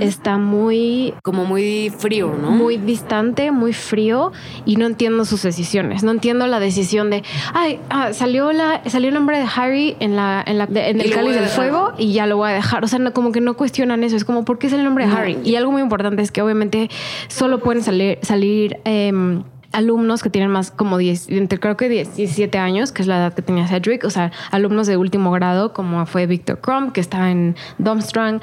está 0.00 0.38
muy... 0.38 1.14
Como 1.22 1.44
muy 1.44 1.90
frío, 1.96 2.34
¿no? 2.40 2.50
Muy 2.50 2.78
distante, 2.78 3.50
muy 3.50 3.74
frío 3.74 4.32
y 4.64 4.76
no 4.76 4.86
entiendo 4.86 5.26
sus 5.26 5.42
decisiones. 5.42 6.02
No 6.02 6.10
entiendo 6.10 6.46
la 6.46 6.58
decisión 6.58 7.10
de, 7.10 7.22
ay, 7.52 7.80
ah, 7.90 8.14
salió, 8.14 8.52
la, 8.52 8.82
salió 8.86 9.08
el 9.08 9.14
nombre 9.14 9.38
de 9.38 9.46
Harry 9.54 9.96
en, 10.00 10.16
la, 10.16 10.42
en, 10.46 10.56
la, 10.56 10.64
en 10.64 11.00
el 11.00 11.10
cáliz 11.10 11.34
del 11.34 11.46
fuego 11.46 11.92
y 11.98 12.12
ya 12.12 12.26
lo 12.26 12.38
voy 12.38 12.50
a 12.50 12.54
dejar. 12.54 12.82
O 12.82 12.86
sea, 12.88 12.98
como 13.12 13.30
que 13.30 13.42
no 13.42 13.54
cuestionan 13.54 14.04
eso. 14.04 14.16
Es 14.16 14.24
como, 14.24 14.46
¿por 14.46 14.58
qué 14.58 14.68
es 14.68 14.72
el 14.72 14.84
nombre 14.84 15.06
de 15.06 15.12
Harry? 15.12 15.38
Y 15.44 15.56
algo 15.56 15.70
muy 15.70 15.82
importante 15.82 16.22
es 16.22 16.32
que 16.32 16.40
obviamente 16.40 16.88
solo 17.28 17.60
pueden 17.60 17.82
salir... 17.82 18.18
salir 18.22 18.78
em, 18.84 19.44
alumnos 19.72 20.22
que 20.22 20.30
tienen 20.30 20.50
más 20.50 20.70
como 20.70 20.98
10, 20.98 21.28
entre 21.30 21.58
creo 21.60 21.76
que 21.76 21.88
17 21.88 22.58
años, 22.58 22.92
que 22.92 23.02
es 23.02 23.08
la 23.08 23.18
edad 23.18 23.34
que 23.34 23.42
tenía 23.42 23.66
Cedric, 23.66 24.04
o 24.04 24.10
sea, 24.10 24.32
alumnos 24.50 24.86
de 24.86 24.96
último 24.96 25.30
grado, 25.30 25.72
como 25.72 26.04
fue 26.06 26.26
Victor 26.26 26.60
Crumb, 26.60 26.92
que 26.92 27.00
está 27.00 27.30
en 27.30 27.56
Domstrang, 27.78 28.40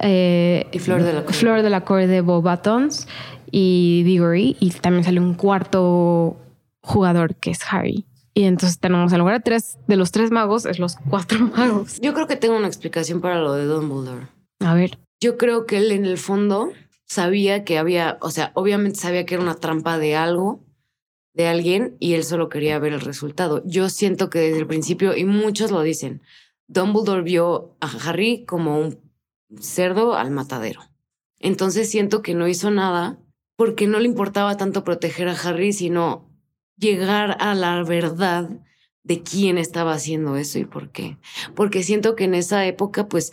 eh, 0.00 0.66
y 0.72 0.78
Flor 0.78 1.02
de 1.02 1.12
la 1.12 1.20
Corte. 1.22 1.38
Flor 1.38 1.62
de 1.62 1.70
la 1.70 1.84
Corte 1.84 2.06
de 2.06 2.20
Bob 2.20 2.48
Buttons 2.48 3.08
y 3.50 4.02
Diggory, 4.04 4.56
y 4.60 4.70
también 4.70 5.04
sale 5.04 5.20
un 5.20 5.34
cuarto 5.34 6.36
jugador 6.80 7.34
que 7.34 7.50
es 7.50 7.60
Harry. 7.70 8.06
Y 8.34 8.44
entonces 8.44 8.78
tenemos 8.78 9.12
en 9.12 9.18
lugar 9.18 9.34
de 9.34 9.40
tres 9.40 9.78
de 9.88 9.96
los 9.96 10.12
tres 10.12 10.30
magos, 10.30 10.64
es 10.64 10.78
los 10.78 10.96
cuatro 11.10 11.40
magos. 11.56 12.00
Yo 12.00 12.14
creo 12.14 12.26
que 12.26 12.36
tengo 12.36 12.56
una 12.56 12.68
explicación 12.68 13.20
para 13.20 13.40
lo 13.40 13.54
de 13.54 13.64
Dumbledore. 13.64 14.28
A 14.60 14.74
ver. 14.74 14.98
Yo 15.20 15.36
creo 15.36 15.66
que 15.66 15.78
él 15.78 15.90
en 15.90 16.04
el 16.04 16.18
fondo 16.18 16.70
sabía 17.04 17.64
que 17.64 17.78
había, 17.78 18.18
o 18.20 18.30
sea, 18.30 18.52
obviamente 18.54 19.00
sabía 19.00 19.26
que 19.26 19.34
era 19.34 19.42
una 19.42 19.56
trampa 19.56 19.98
de 19.98 20.14
algo, 20.14 20.60
de 21.38 21.46
alguien 21.46 21.96
y 22.00 22.14
él 22.14 22.24
solo 22.24 22.48
quería 22.48 22.80
ver 22.80 22.92
el 22.92 23.00
resultado. 23.00 23.62
Yo 23.64 23.88
siento 23.88 24.28
que 24.28 24.40
desde 24.40 24.58
el 24.58 24.66
principio, 24.66 25.16
y 25.16 25.24
muchos 25.24 25.70
lo 25.70 25.82
dicen, 25.82 26.20
Dumbledore 26.66 27.22
vio 27.22 27.76
a 27.80 27.86
Harry 27.86 28.44
como 28.44 28.80
un 28.80 28.98
cerdo 29.60 30.16
al 30.16 30.32
matadero. 30.32 30.80
Entonces 31.38 31.88
siento 31.88 32.22
que 32.22 32.34
no 32.34 32.48
hizo 32.48 32.72
nada 32.72 33.20
porque 33.54 33.86
no 33.86 34.00
le 34.00 34.06
importaba 34.06 34.56
tanto 34.56 34.82
proteger 34.82 35.28
a 35.28 35.40
Harry, 35.40 35.72
sino 35.72 36.28
llegar 36.76 37.36
a 37.38 37.54
la 37.54 37.84
verdad 37.84 38.50
de 39.04 39.22
quién 39.22 39.58
estaba 39.58 39.92
haciendo 39.92 40.36
eso 40.36 40.58
y 40.58 40.64
por 40.64 40.90
qué. 40.90 41.18
Porque 41.54 41.84
siento 41.84 42.16
que 42.16 42.24
en 42.24 42.34
esa 42.34 42.66
época, 42.66 43.06
pues, 43.06 43.32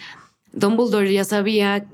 Dumbledore 0.55 1.11
ya 1.11 1.25
sabía 1.25 1.85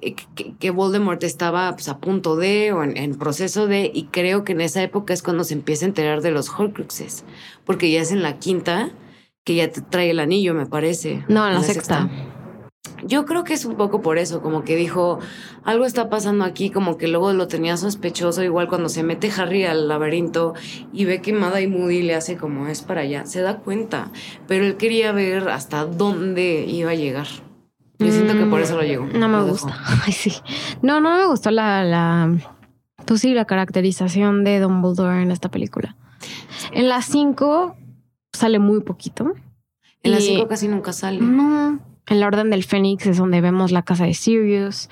que, 0.59 0.69
Voldemort 0.69 1.23
estaba 1.23 1.73
pues, 1.73 1.89
a 1.89 1.97
punto 1.97 2.35
de 2.35 2.71
o 2.71 2.83
en, 2.83 3.15
proceso 3.15 3.65
de, 3.65 3.91
y 3.91 4.05
creo 4.05 4.43
que 4.43 4.51
en 4.51 4.61
esa 4.61 4.83
época 4.83 5.13
es 5.13 5.23
cuando 5.23 5.43
se 5.43 5.55
empieza 5.55 5.85
a 5.85 5.89
enterar 5.89 6.21
de 6.21 6.29
los 6.29 6.47
Horcruxes, 6.49 7.25
porque 7.65 7.91
ya 7.91 8.01
es 8.01 8.11
en 8.11 8.21
la 8.21 8.37
quinta 8.37 8.91
que 9.43 9.55
ya 9.55 9.71
te 9.71 9.81
trae 9.81 10.11
el 10.11 10.19
anillo, 10.19 10.53
me 10.53 10.67
parece. 10.67 11.25
No, 11.27 11.47
en 11.47 11.55
la, 11.55 11.63
sexta. 11.63 12.07
Yo 13.03 13.25
creo 13.25 13.43
que 13.43 13.55
es 13.55 13.65
un 13.65 13.77
poco 13.77 14.03
por 14.03 14.19
eso, 14.19 14.43
como 14.43 14.63
que 14.63 14.75
dijo, 14.75 15.17
algo 15.63 15.85
está 15.85 16.11
pasando 16.11 16.45
aquí, 16.45 16.69
como 16.69 16.97
que 16.97 17.07
luego 17.07 17.33
lo 17.33 17.47
tenía 17.47 17.77
sospechoso, 17.77 18.43
igual 18.43 18.67
cuando 18.67 18.89
se 18.89 19.01
mete 19.01 19.31
Harry 19.35 19.63
al 19.63 19.87
laberinto 19.87 20.53
y 20.93 21.05
ve 21.05 21.19
que 21.19 21.33
Mada 21.33 21.61
y 21.61 21.67
Moody 21.67 22.03
le 22.03 22.13
hace 22.13 22.37
como 22.37 22.67
es 22.67 22.83
para 22.83 23.01
allá, 23.01 23.25
se 23.25 23.41
da 23.41 23.57
cuenta, 23.57 24.11
pero 24.47 24.65
él 24.65 24.77
quería 24.77 25.11
ver 25.13 25.49
hasta 25.49 25.85
dónde 25.85 26.63
iba 26.67 26.91
a 26.91 26.95
llegar. 26.95 27.25
Yo 28.05 28.11
siento 28.11 28.33
que 28.33 28.45
por 28.45 28.61
eso 28.61 28.75
lo 28.75 28.83
llegó. 28.83 29.05
No 29.05 29.27
me 29.27 29.43
gusta. 29.43 29.77
Ay, 30.05 30.13
sí. 30.13 30.33
No, 30.81 31.01
no 31.01 31.17
me 31.17 31.25
gustó 31.27 31.51
la, 31.51 31.83
la, 31.83 32.35
pues 33.05 33.21
sí, 33.21 33.33
la 33.33 33.45
caracterización 33.45 34.43
de 34.43 34.59
Dumbledore 34.59 35.21
en 35.21 35.31
esta 35.31 35.49
película. 35.49 35.95
En 36.71 36.89
las 36.89 37.05
cinco 37.05 37.75
sale 38.33 38.59
muy 38.59 38.81
poquito. 38.81 39.33
En 40.03 40.11
las 40.11 40.23
cinco 40.23 40.47
casi 40.47 40.67
nunca 40.67 40.93
sale. 40.93 41.19
No. 41.19 41.79
En 42.07 42.19
la 42.19 42.27
Orden 42.27 42.49
del 42.49 42.63
Fénix 42.63 43.05
es 43.05 43.17
donde 43.17 43.41
vemos 43.41 43.71
la 43.71 43.83
casa 43.83 44.05
de 44.05 44.13
Sirius. 44.13 44.89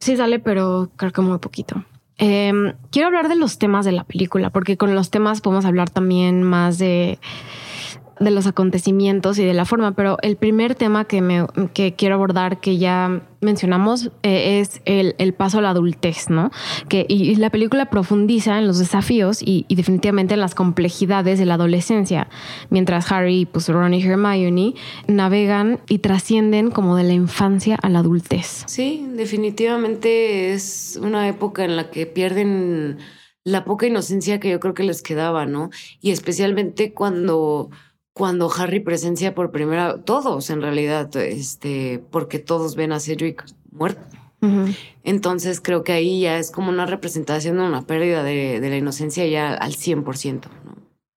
Sí 0.00 0.16
sale, 0.16 0.38
pero 0.38 0.90
creo 0.96 1.12
que 1.12 1.20
muy 1.20 1.38
poquito. 1.38 1.84
Em, 2.18 2.74
quiero 2.90 3.08
hablar 3.08 3.28
de 3.28 3.36
los 3.36 3.58
temas 3.58 3.84
de 3.84 3.92
la 3.92 4.04
película, 4.04 4.50
porque 4.50 4.76
con 4.76 4.94
los 4.94 5.10
temas 5.10 5.40
podemos 5.40 5.64
hablar 5.64 5.90
también 5.90 6.42
más 6.42 6.78
de 6.78 7.18
de 8.20 8.30
los 8.30 8.46
acontecimientos 8.46 9.38
y 9.38 9.44
de 9.44 9.54
la 9.54 9.64
forma, 9.64 9.92
pero 9.92 10.18
el 10.22 10.36
primer 10.36 10.74
tema 10.74 11.04
que, 11.04 11.20
me, 11.20 11.46
que 11.72 11.94
quiero 11.94 12.14
abordar, 12.14 12.60
que 12.60 12.78
ya 12.78 13.22
mencionamos, 13.40 14.10
eh, 14.22 14.60
es 14.60 14.80
el, 14.84 15.14
el, 15.18 15.34
paso 15.34 15.58
a 15.58 15.62
la 15.62 15.70
adultez, 15.70 16.30
¿no? 16.30 16.50
Que, 16.88 17.06
y, 17.08 17.34
la 17.36 17.50
película 17.50 17.90
profundiza 17.90 18.58
en 18.58 18.66
los 18.66 18.78
desafíos 18.78 19.40
y, 19.42 19.66
definitivamente 19.68 20.34
en 20.34 20.40
las 20.40 20.54
complejidades 20.54 21.38
de 21.38 21.46
la 21.46 21.54
adolescencia, 21.54 22.28
mientras 22.70 23.10
Harry, 23.12 23.46
pues 23.46 23.68
Ron 23.68 23.94
y 23.94 24.02
Hermione 24.02 24.74
navegan 25.06 25.80
y 25.88 25.98
trascienden 25.98 26.70
como 26.70 26.96
de 26.96 27.04
la 27.04 27.12
infancia 27.12 27.76
a 27.82 27.88
la 27.88 28.00
adultez. 28.00 28.64
Sí, 28.66 29.06
definitivamente 29.12 30.52
es 30.52 30.98
una 31.02 31.28
época 31.28 31.64
en 31.64 31.76
la 31.76 31.90
que 31.90 32.06
pierden 32.06 32.98
la 33.44 33.64
poca 33.64 33.86
inocencia 33.86 34.40
que 34.40 34.50
yo 34.50 34.58
creo 34.58 34.74
que 34.74 34.84
les 34.84 35.02
quedaba, 35.02 35.44
¿no? 35.44 35.70
Y 36.00 36.10
especialmente 36.10 36.94
cuando 36.94 37.70
cuando 38.14 38.48
Harry 38.56 38.80
presencia 38.80 39.34
por 39.34 39.50
primera, 39.50 40.00
todos 40.00 40.48
en 40.48 40.62
realidad, 40.62 41.14
este, 41.16 42.02
porque 42.10 42.38
todos 42.38 42.76
ven 42.76 42.92
a 42.92 43.00
Cedric 43.00 43.44
muerto. 43.70 44.00
Entonces 45.04 45.62
creo 45.62 45.84
que 45.84 45.92
ahí 45.92 46.20
ya 46.20 46.36
es 46.36 46.50
como 46.50 46.68
una 46.68 46.84
representación 46.84 47.56
de 47.56 47.62
una 47.62 47.80
pérdida 47.80 48.22
de, 48.22 48.60
la 48.60 48.76
inocencia 48.76 49.26
ya 49.26 49.54
al 49.54 49.72
100%. 49.72 50.42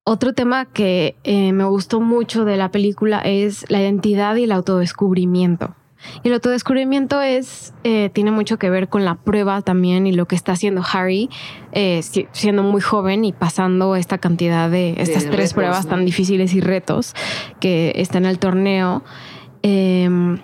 Otro 0.05 0.31
tema 0.31 0.63
que 0.63 1.17
eh, 1.25 1.51
me 1.51 1.65
gustó 1.65 1.99
mucho 1.99 2.45
de 2.45 2.55
la 2.55 2.71
película 2.71 3.19
es 3.19 3.69
la 3.69 3.81
identidad 3.81 4.37
y 4.37 4.45
el 4.45 4.53
autodescubrimiento. 4.53 5.75
Y 6.23 6.27
el 6.27 6.33
autodescubrimiento 6.35 7.21
es, 7.21 7.73
eh, 7.83 8.09
tiene 8.13 8.31
mucho 8.31 8.57
que 8.57 8.69
ver 8.69 8.89
con 8.89 9.05
la 9.05 9.15
prueba 9.15 9.61
también 9.61 10.07
y 10.07 10.11
lo 10.11 10.25
que 10.25 10.35
está 10.35 10.53
haciendo 10.53 10.83
Harry, 10.91 11.29
eh, 11.71 12.01
siendo 12.31 12.63
muy 12.63 12.81
joven 12.81 13.25
y 13.25 13.33
pasando 13.33 13.95
esta 13.95 14.17
cantidad 14.17 14.69
de 14.69 14.95
estas 14.97 15.25
tres 15.25 15.53
pruebas 15.53 15.87
tan 15.87 16.05
difíciles 16.05 16.53
y 16.53 16.61
retos 16.61 17.13
que 17.59 17.93
está 17.95 18.17
en 18.17 18.25
el 18.25 18.39
torneo. 18.39 19.03
Em, 19.61 20.39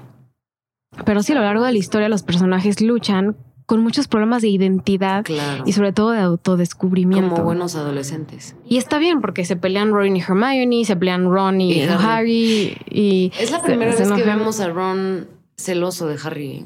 pero 1.05 1.23
sí, 1.23 1.31
a 1.31 1.35
lo 1.35 1.41
largo 1.41 1.63
de 1.65 1.71
la 1.71 1.77
historia 1.77 2.09
los 2.09 2.23
personajes 2.23 2.81
luchan 2.81 3.35
con 3.65 3.81
muchos 3.81 4.07
problemas 4.07 4.41
de 4.41 4.49
identidad 4.49 5.25
y 5.65 5.73
sobre 5.73 5.93
todo 5.93 6.11
de 6.11 6.19
autodescubrimiento. 6.19 7.29
Como 7.29 7.43
buenos 7.43 7.75
adolescentes. 7.75 8.55
Y 8.67 8.77
está 8.77 8.97
bien 8.97 9.21
porque 9.21 9.45
se 9.45 9.55
pelean 9.55 9.91
Ron 9.91 10.15
y 10.15 10.21
Hermione, 10.21 10.85
se 10.85 10.95
pelean 10.95 11.25
Ron 11.25 11.61
y, 11.61 11.81
Harry. 11.83 12.77
y 12.89 13.31
es 13.39 13.51
la 13.51 13.61
primera 13.61 13.95
vez 13.95 14.11
que 14.11 14.23
vemos 14.23 14.59
a 14.59 14.69
Ron 14.69 15.27
celoso 15.63 16.07
de 16.07 16.17
Harry. 16.23 16.65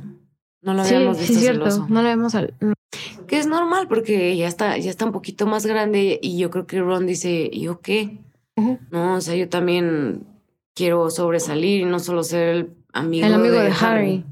No 0.62 0.74
lo 0.74 0.82
habíamos 0.82 1.18
visto 1.18 1.34
sí, 1.34 1.40
cierto. 1.40 1.70
celoso. 1.70 1.88
No 1.90 2.02
lo 2.02 2.10
habíamos 2.10 2.36
al... 2.36 2.54
Que 3.28 3.40
es 3.40 3.48
normal 3.48 3.88
porque 3.88 4.36
ya 4.36 4.48
está, 4.48 4.78
ya 4.78 4.90
está 4.90 5.06
un 5.06 5.12
poquito 5.12 5.46
más 5.46 5.66
grande 5.66 6.20
y 6.22 6.38
yo 6.38 6.50
creo 6.50 6.66
que 6.66 6.80
Ron 6.80 7.06
dice, 7.06 7.50
¿y 7.52 7.62
yo 7.62 7.82
qué? 7.82 8.20
No, 8.90 9.16
o 9.16 9.22
sea, 9.22 9.36
yo 9.36 9.50
también 9.50 10.26
quiero 10.74 11.10
sobresalir 11.12 11.82
y 11.82 11.86
no 11.86 12.00
solo 12.00 12.24
ser 12.24 12.50
el 12.50 12.70
amigo, 12.92 13.28
el 13.28 13.34
amigo 13.34 13.56
de, 13.56 13.72
Harry. 13.80 14.26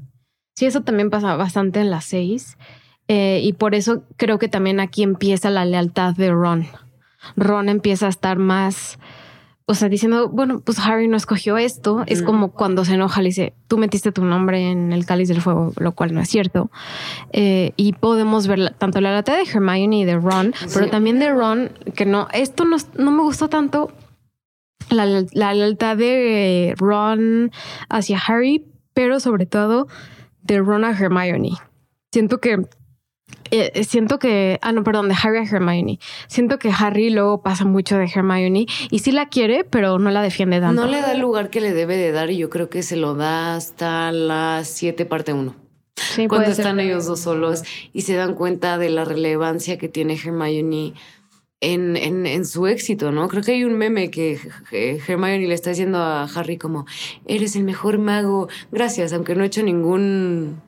Sí, 0.56 0.66
eso 0.66 0.80
también 0.82 1.10
pasa 1.10 1.36
bastante 1.36 1.80
en 1.80 1.90
las 1.90 2.06
seis. 2.06 2.56
Eh, 3.08 3.40
y 3.42 3.52
por 3.52 3.74
eso 3.74 4.02
creo 4.16 4.38
que 4.38 4.48
también 4.48 4.80
aquí 4.80 5.02
empieza 5.02 5.50
la 5.50 5.64
lealtad 5.64 6.14
de 6.14 6.30
Ron. 6.30 6.66
Ron 7.36 7.68
empieza 7.68 8.06
a 8.06 8.08
estar 8.08 8.38
más 8.38 8.98
o 9.68 9.74
sea, 9.74 9.88
diciendo, 9.88 10.28
bueno, 10.28 10.60
pues 10.60 10.78
Harry 10.78 11.08
no 11.08 11.16
escogió 11.16 11.58
esto. 11.58 12.04
Es 12.06 12.22
como 12.22 12.52
cuando 12.52 12.84
se 12.84 12.94
enoja, 12.94 13.20
le 13.20 13.30
dice, 13.30 13.52
tú 13.66 13.78
metiste 13.78 14.12
tu 14.12 14.24
nombre 14.24 14.70
en 14.70 14.92
el 14.92 15.04
cáliz 15.04 15.28
del 15.28 15.42
fuego, 15.42 15.72
lo 15.76 15.90
cual 15.90 16.14
no 16.14 16.20
es 16.20 16.28
cierto. 16.28 16.70
Eh, 17.32 17.72
y 17.76 17.92
podemos 17.94 18.46
ver 18.46 18.74
tanto 18.78 19.00
la 19.00 19.10
lealtad 19.10 19.34
de 19.34 19.42
Hermione 19.42 19.98
y 19.98 20.04
de 20.04 20.14
Ron, 20.14 20.54
pero 20.72 20.88
también 20.88 21.18
de 21.18 21.30
Ron, 21.30 21.72
que 21.96 22.06
no, 22.06 22.28
esto 22.32 22.64
no, 22.64 22.76
no 22.96 23.10
me 23.10 23.22
gustó 23.22 23.48
tanto. 23.48 23.92
La, 24.88 25.04
la 25.32 25.52
lealtad 25.52 25.96
de 25.96 26.74
Ron 26.78 27.50
hacia 27.88 28.18
Harry, 28.18 28.64
pero 28.94 29.18
sobre 29.18 29.46
todo 29.46 29.88
de 30.42 30.60
Ron 30.60 30.84
a 30.84 30.90
Hermione. 30.90 31.54
Siento 32.12 32.38
que 32.38 32.68
eh, 33.50 33.72
eh, 33.74 33.84
siento 33.84 34.18
que, 34.18 34.58
ah, 34.62 34.72
no, 34.72 34.84
perdón, 34.84 35.08
de 35.08 35.14
Harry 35.22 35.38
a 35.38 35.42
Hermione. 35.42 35.98
Siento 36.28 36.58
que 36.58 36.70
Harry 36.76 37.10
luego 37.10 37.42
pasa 37.42 37.64
mucho 37.64 37.96
de 37.96 38.04
Hermione 38.04 38.66
y 38.90 38.98
sí 39.00 39.12
la 39.12 39.28
quiere, 39.28 39.64
pero 39.64 39.98
no 39.98 40.10
la 40.10 40.22
defiende 40.22 40.60
tanto. 40.60 40.82
No 40.82 40.90
le 40.90 41.00
da 41.00 41.12
el 41.12 41.20
lugar 41.20 41.50
que 41.50 41.60
le 41.60 41.72
debe 41.72 41.96
de 41.96 42.12
dar 42.12 42.30
y 42.30 42.38
yo 42.38 42.50
creo 42.50 42.68
que 42.68 42.82
se 42.82 42.96
lo 42.96 43.14
da 43.14 43.56
hasta 43.56 44.12
la 44.12 44.62
7 44.64 45.06
parte 45.06 45.32
1. 45.32 45.54
Sí, 45.96 46.28
cuando 46.28 46.50
están 46.50 46.78
ellos 46.78 47.06
dos 47.06 47.20
solos 47.20 47.62
y 47.92 48.02
se 48.02 48.14
dan 48.14 48.34
cuenta 48.34 48.76
de 48.76 48.90
la 48.90 49.04
relevancia 49.04 49.78
que 49.78 49.88
tiene 49.88 50.14
Hermione 50.14 50.92
en, 51.60 51.96
en, 51.96 52.26
en, 52.26 52.44
su 52.44 52.66
éxito, 52.66 53.12
¿no? 53.12 53.28
Creo 53.28 53.42
que 53.42 53.52
hay 53.52 53.64
un 53.64 53.78
meme 53.78 54.10
que 54.10 54.38
Hermione 54.70 55.46
le 55.46 55.54
está 55.54 55.70
diciendo 55.70 55.98
a 55.98 56.24
Harry 56.24 56.58
como, 56.58 56.84
eres 57.26 57.56
el 57.56 57.64
mejor 57.64 57.96
mago, 57.98 58.48
gracias, 58.70 59.14
aunque 59.14 59.34
no 59.34 59.42
he 59.42 59.46
hecho 59.46 59.62
ningún 59.62 60.60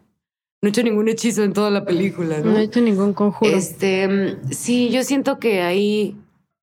no 0.60 0.66
he 0.66 0.70
hecho 0.70 0.82
ningún 0.82 1.08
hechizo 1.08 1.44
en 1.44 1.52
toda 1.52 1.70
la 1.70 1.84
película, 1.84 2.38
¿no? 2.38 2.52
No 2.52 2.58
he 2.58 2.64
hecho 2.64 2.80
ningún 2.80 3.12
conjuro. 3.12 3.50
Este, 3.50 4.36
sí, 4.50 4.90
yo 4.90 5.04
siento 5.04 5.38
que 5.38 5.62
ahí 5.62 6.16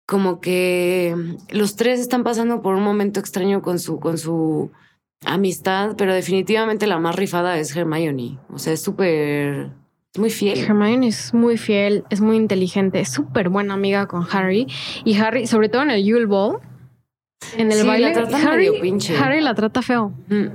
como 0.07 0.41
que 0.41 1.15
los 1.51 1.77
tres 1.77 2.01
están 2.01 2.25
pasando 2.25 2.63
por 2.63 2.75
un 2.75 2.83
momento 2.83 3.21
extraño 3.21 3.63
con 3.63 3.79
su, 3.79 4.01
con 4.01 4.19
su 4.19 4.71
amistad, 5.25 5.95
pero 5.97 6.15
definitivamente 6.15 6.87
la 6.87 6.99
más 6.99 7.17
rifada 7.17 7.59
es 7.59 7.75
Hermione. 7.77 8.39
O 8.51 8.59
sea, 8.59 8.73
es 8.73 8.81
súper, 8.81 9.71
es 10.15 10.19
muy 10.19 10.31
fiel. 10.31 10.59
Hermione 10.59 11.09
es 11.09 11.35
muy 11.35 11.59
fiel, 11.59 12.05
es 12.09 12.21
muy 12.21 12.37
inteligente, 12.37 13.01
es 13.01 13.11
súper 13.11 13.51
buena 13.51 13.75
amiga 13.75 14.07
con 14.07 14.27
Harry. 14.31 14.67
Y 15.05 15.17
Harry, 15.17 15.47
sobre 15.47 15.69
todo 15.69 15.83
en 15.83 15.91
el 15.91 16.05
Yule 16.05 16.27
Ball, 16.27 16.61
en 17.57 17.73
el 17.73 17.87
baile, 17.87 18.15
Harry, 18.15 18.71
Harry 19.19 19.41
la 19.41 19.55
trata 19.55 19.83
feo. 19.83 20.13
Mm. 20.29 20.47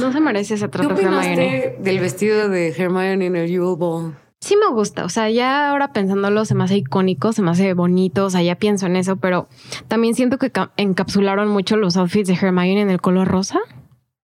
No 0.00 0.12
se 0.12 0.20
merece 0.20 0.54
ese 0.54 0.68
trato 0.68 0.94
¿Qué 0.94 1.02
Hermione. 1.02 1.76
del 1.80 1.98
vestido 1.98 2.48
de 2.48 2.68
Hermione 2.68 3.26
en 3.26 3.36
el 3.36 3.50
Yule 3.50 3.76
Ball? 3.76 4.14
Sí 4.40 4.56
me 4.56 4.72
gusta, 4.72 5.04
o 5.04 5.08
sea, 5.08 5.28
ya 5.30 5.70
ahora 5.70 5.92
pensándolo 5.92 6.44
se 6.44 6.54
me 6.54 6.62
hace 6.62 6.76
icónico, 6.76 7.32
se 7.32 7.42
me 7.42 7.50
hace 7.50 7.74
bonito, 7.74 8.26
o 8.26 8.30
sea, 8.30 8.40
ya 8.40 8.54
pienso 8.54 8.86
en 8.86 8.94
eso, 8.94 9.16
pero 9.16 9.48
también 9.88 10.14
siento 10.14 10.38
que 10.38 10.52
encapsularon 10.76 11.48
mucho 11.48 11.76
los 11.76 11.96
outfits 11.96 12.28
de 12.28 12.34
Hermione 12.34 12.82
en 12.82 12.90
el 12.90 13.00
color 13.00 13.26
rosa. 13.26 13.58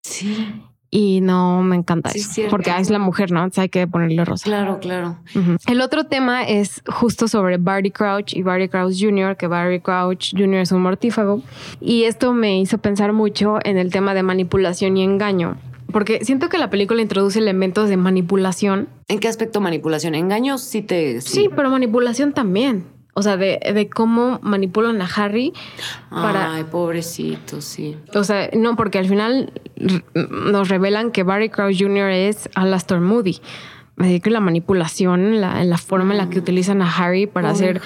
Sí. 0.03 0.62
Y 0.90 1.20
no 1.20 1.62
me 1.62 1.77
encanta 1.77 2.11
eso, 2.14 2.42
porque 2.48 2.70
es 2.79 2.88
la 2.88 2.98
mujer, 2.98 3.31
¿no? 3.31 3.46
hay 3.55 3.68
que 3.68 3.87
ponerle 3.87 4.24
rosa. 4.24 4.44
Claro, 4.44 4.79
claro. 4.81 5.18
El 5.66 5.83
otro 5.83 6.05
tema 6.05 6.44
es 6.44 6.83
justo 6.87 7.29
sobre 7.29 7.59
Barty 7.59 7.90
Crouch 7.90 8.35
y 8.35 8.42
Barty 8.42 8.68
Crouch 8.68 8.94
Jr., 8.98 9.37
que 9.37 9.46
Barty 9.48 9.81
Crouch 9.81 10.33
Jr. 10.33 10.61
es 10.61 10.72
un 10.72 10.81
mortífago. 10.81 11.42
Y 11.81 12.05
esto 12.05 12.33
me 12.33 12.59
hizo 12.59 12.79
pensar 12.79 13.12
mucho 13.12 13.59
en 13.64 13.77
el 13.77 13.90
tema 13.90 14.14
de 14.14 14.22
manipulación 14.22 14.96
y 14.96 15.03
engaño. 15.03 15.59
Porque 15.92 16.24
siento 16.24 16.48
que 16.48 16.59
la 16.59 16.70
película 16.70 17.03
introduce 17.03 17.38
elementos 17.38 17.88
de 17.88 17.96
manipulación. 17.96 18.88
¿En 19.09 19.20
qué 19.20 19.29
aspecto 19.29 19.61
manipulación? 19.61 20.14
¿Engaños? 20.14 20.62
Sí, 20.62 20.83
te. 20.83 21.20
sí 21.20 21.48
pero 21.55 21.70
manipulación 21.70 22.33
también. 22.33 22.85
O 23.19 23.23
sea, 23.23 23.37
de, 23.37 23.59
de, 23.75 23.91
cómo 23.91 24.39
manipulan 24.43 25.03
a 25.03 25.07
Harry 25.07 25.53
para. 26.09 26.55
Ay, 26.55 26.63
pobrecito, 26.63 27.61
sí. 27.61 27.97
O 28.15 28.23
sea, 28.23 28.49
no, 28.53 28.77
porque 28.77 28.99
al 28.99 29.07
final 29.07 29.53
nos 30.15 30.69
revelan 30.69 31.11
que 31.11 31.25
Barry 31.25 31.49
Crouch 31.49 31.77
Jr. 31.81 32.11
es 32.11 32.49
Alastor 32.55 33.01
Moody. 33.01 33.41
Así 33.97 34.21
que 34.21 34.31
la 34.31 34.39
manipulación, 34.39 35.41
la, 35.41 35.64
la 35.64 35.79
forma 35.79 36.12
en 36.14 36.19
la 36.19 36.31
que 36.31 36.39
utilizan 36.39 36.81
a 36.81 36.97
Harry 36.97 37.27
para 37.27 37.51
hacer, 37.51 37.83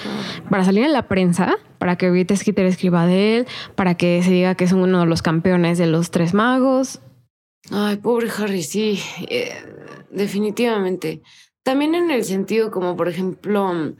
para 0.51 0.63
salir 0.63 0.83
en 0.83 0.93
la 0.93 1.07
prensa, 1.07 1.55
para 1.79 1.95
que 1.95 2.11
Rita 2.11 2.35
Skeeter 2.35 2.67
escriba 2.67 3.07
de 3.07 3.37
él, 3.37 3.47
para 3.73 3.95
que 3.95 4.21
se 4.21 4.29
diga 4.29 4.53
que 4.53 4.65
es 4.65 4.71
uno 4.71 4.99
de 4.99 5.07
los 5.07 5.23
campeones 5.23 5.79
de 5.79 5.87
los 5.87 6.11
tres 6.11 6.35
magos. 6.35 7.01
Ay, 7.71 7.95
pobre 7.95 8.29
Harry, 8.37 8.61
sí, 8.61 9.01
eh, 9.27 9.51
definitivamente. 10.11 11.23
También 11.63 11.95
en 11.95 12.11
el 12.11 12.25
sentido 12.25 12.71
como, 12.71 12.95
por 12.95 13.07
ejemplo, 13.07 13.93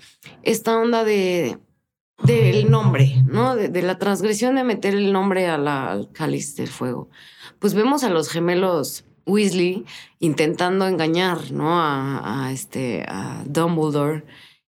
esta 0.44 0.78
onda 0.78 1.04
de 1.04 1.58
del 2.24 2.70
nombre, 2.72 3.22
¿no? 3.26 3.56
De, 3.56 3.82
la 3.82 3.98
transgresión 3.98 4.56
de 4.56 4.64
meter 4.64 4.94
el 4.96 5.12
nombre 5.12 5.48
al 5.48 6.10
cáliz 6.14 6.56
del 6.56 6.68
fuego. 6.68 7.10
Pues 7.60 7.74
vemos 7.74 8.04
a 8.04 8.10
los 8.10 8.30
gemelos 8.30 9.06
Weasley 9.26 9.86
intentando 10.20 10.88
engañar, 10.88 11.52
¿no? 11.52 11.82
A, 11.82 12.50
este, 12.52 13.04
a 13.08 13.44
Dumbledore. 13.46 14.24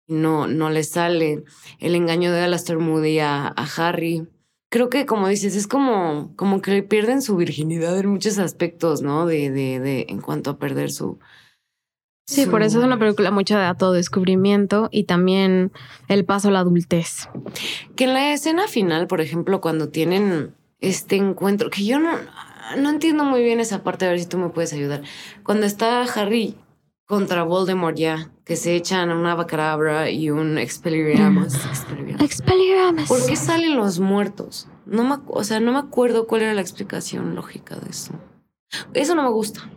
No, 0.07 0.47
no 0.47 0.71
le 0.71 0.85
sale. 0.85 1.45
El 1.79 1.95
engaño 1.95 2.33
de 2.33 2.41
Alastair 2.41 2.79
Moody 2.79 3.21
a, 3.21 3.49
a 3.49 3.69
Harry 3.77 4.29
creo 4.71 4.89
que 4.89 5.05
como 5.05 5.29
dices, 5.29 5.57
es 5.57 5.67
como, 5.67 6.33
como 6.37 6.63
que 6.63 6.83
pierden 6.83 7.21
su 7.21 7.37
virginidad 7.37 7.99
en 7.99 8.09
muchos 8.09 8.39
aspectos, 8.39 9.03
¿no? 9.03 9.27
De, 9.27 9.51
de, 9.51 9.81
de, 9.81 10.07
en 10.09 10.21
cuanto 10.21 10.51
a 10.51 10.59
perder 10.59 10.91
su. 10.91 11.19
Sí, 12.31 12.47
por 12.47 12.63
eso 12.63 12.79
es 12.79 12.85
una 12.85 12.97
película 12.97 13.33
mucho 13.33 13.59
de 13.59 13.65
autodescubrimiento 13.65 14.89
y 14.93 15.03
también 15.03 15.73
el 16.07 16.25
paso 16.25 16.47
a 16.47 16.51
la 16.53 16.61
adultez. 16.61 17.29
Que 17.97 18.05
en 18.05 18.15
la 18.15 18.33
escena 18.33 18.69
final, 18.69 19.09
por 19.09 19.21
ejemplo, 19.21 19.61
cuando 19.61 19.89
tienen 19.89 20.55
este 20.81 21.17
encuentro, 21.17 21.71
que 21.71 21.85
yo 21.85 21.99
no, 21.99 22.13
no 22.79 22.89
entiendo 22.89 23.25
muy 23.25 23.43
bien 23.43 23.59
esa 23.59 23.83
parte, 23.83 24.07
a 24.07 24.11
ver 24.11 24.21
si 24.21 24.27
tú 24.27 24.39
me 24.39 24.51
puedes 24.51 24.73
ayudar. 24.73 25.03
Cuando 25.43 25.67
está 25.67 26.03
Harry 26.05 26.55
contra 27.05 27.43
Voldemort 27.43 27.97
ya, 27.97 28.31
que 28.45 28.55
se 28.55 28.77
echan 28.77 29.11
una 29.11 29.35
bacabra 29.35 30.09
y 30.09 30.31
un 30.31 30.57
Expelliarmus. 30.57 31.55
Expelliarmus. 32.21 33.09
¿Por 33.09 33.27
qué 33.27 33.35
salen 33.35 33.77
los 33.77 33.99
muertos? 33.99 34.69
No 34.87 35.03
me, 35.03 35.17
o 35.27 35.43
sea, 35.43 35.59
no 35.59 35.73
me 35.73 35.81
acuerdo 35.81 36.29
cuál 36.29 36.43
era 36.43 36.55
la 36.55 36.61
explicación 36.61 37.35
lógica 37.35 37.75
de 37.75 37.91
eso. 37.91 38.13
Eso 38.95 39.17
no 39.17 39.25
me 39.25 39.31
gusta 39.31 39.69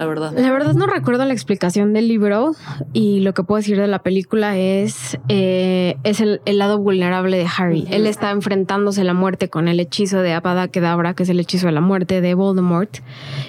la 0.00 0.06
verdad. 0.06 0.32
La 0.34 0.50
verdad 0.50 0.72
no 0.72 0.86
recuerdo 0.86 1.26
la 1.26 1.34
explicación 1.34 1.92
del 1.92 2.08
libro 2.08 2.52
y 2.94 3.20
lo 3.20 3.34
que 3.34 3.42
puedo 3.42 3.58
decir 3.58 3.78
de 3.78 3.86
la 3.86 3.98
película 3.98 4.56
es, 4.56 5.18
eh, 5.28 5.98
es 6.04 6.22
el, 6.22 6.40
lado 6.46 6.78
vulnerable 6.78 7.36
de 7.36 7.46
Harry. 7.58 7.86
Él 7.90 8.06
está 8.06 8.30
enfrentándose 8.30 9.02
a 9.02 9.04
la 9.04 9.12
muerte 9.12 9.50
con 9.50 9.68
el 9.68 9.78
hechizo 9.78 10.22
de 10.22 10.32
Avada 10.32 10.68
Kedavra, 10.68 11.12
que 11.12 11.24
es 11.24 11.28
el 11.28 11.38
hechizo 11.38 11.66
de 11.66 11.72
la 11.72 11.82
muerte 11.82 12.22
de 12.22 12.32
Voldemort. 12.32 13.00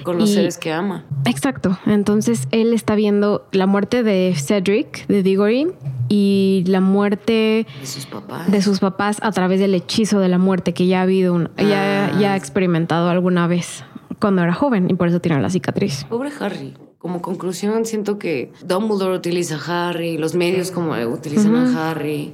Con 0.04 0.20
los 0.20 0.32
seres 0.32 0.58
que 0.58 0.74
ama. 0.74 1.06
Exacto. 1.24 1.80
Entonces 1.86 2.49
él 2.52 2.74
está 2.74 2.95
viendo 2.95 3.47
la 3.54 3.66
muerte 3.66 4.04
de 4.04 4.34
Cedric, 4.36 5.08
de 5.08 5.24
Diggory, 5.24 5.68
y 6.10 6.66
la 6.68 6.82
muerte 6.82 7.66
de 7.80 7.88
sus 7.88 8.06
papás, 8.08 8.52
de 8.52 8.62
sus 8.62 8.82
papás 8.82 9.20
a 9.22 9.32
través 9.32 9.62
del 9.62 9.74
hechizo 9.74 10.20
de 10.20 10.28
la 10.28 10.38
muerte 10.38 10.74
que 10.74 10.86
ya 10.86 10.99
ha 10.99 11.04
habido, 11.04 11.49
ya, 11.58 12.12
ya 12.20 12.32
ha 12.32 12.34
ah. 12.34 12.36
experimentado 12.36 13.08
alguna 13.08 13.47
vez 13.47 13.86
cuando 14.22 14.41
era 14.43 14.53
joven 14.53 14.89
y 14.89 14.93
por 14.93 15.09
eso 15.09 15.19
tiene 15.19 15.41
la 15.41 15.49
cicatriz. 15.49 16.05
Pobre 16.05 16.32
Harry. 16.39 16.74
Como 16.97 17.22
conclusión, 17.22 17.84
siento 17.86 18.19
que 18.19 18.53
Dumbledore 18.63 19.17
utiliza 19.17 19.55
a 19.55 19.89
Harry, 19.89 20.17
los 20.17 20.36
medios 20.36 20.72
como 20.72 20.93
utilizan 20.93 21.55
a 21.55 21.89
Harry. 21.89 22.32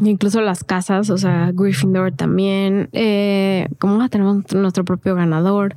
Incluso 0.00 0.42
las 0.42 0.62
casas, 0.62 1.08
o 1.08 1.16
sea, 1.16 1.52
Gryffindor 1.54 2.12
también. 2.12 2.90
Eh, 2.92 3.68
como 3.78 4.06
tenemos 4.10 4.52
nuestro 4.52 4.84
propio 4.84 5.14
ganador. 5.14 5.74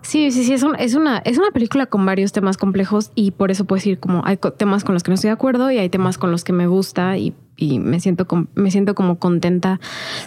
Sí, 0.00 0.30
sí, 0.30 0.44
sí, 0.44 0.52
es, 0.52 0.64
es, 0.78 0.94
una, 0.94 1.18
es 1.18 1.38
una 1.38 1.50
película 1.50 1.86
con 1.86 2.06
varios 2.06 2.30
temas 2.30 2.56
complejos 2.56 3.10
y 3.16 3.32
por 3.32 3.50
eso 3.50 3.64
puedo 3.64 3.78
decir 3.78 3.98
como 3.98 4.22
hay 4.24 4.38
temas 4.56 4.84
con 4.84 4.94
los 4.94 5.02
que 5.02 5.10
no 5.10 5.16
estoy 5.16 5.28
de 5.28 5.34
acuerdo 5.34 5.70
y 5.72 5.78
hay 5.78 5.88
temas 5.88 6.18
con 6.18 6.30
los 6.30 6.44
que 6.44 6.52
me 6.52 6.68
gusta 6.68 7.18
y, 7.18 7.34
y 7.56 7.80
me, 7.80 7.98
siento 7.98 8.26
me 8.54 8.70
siento 8.70 8.94
como 8.94 9.18
contenta 9.18 9.80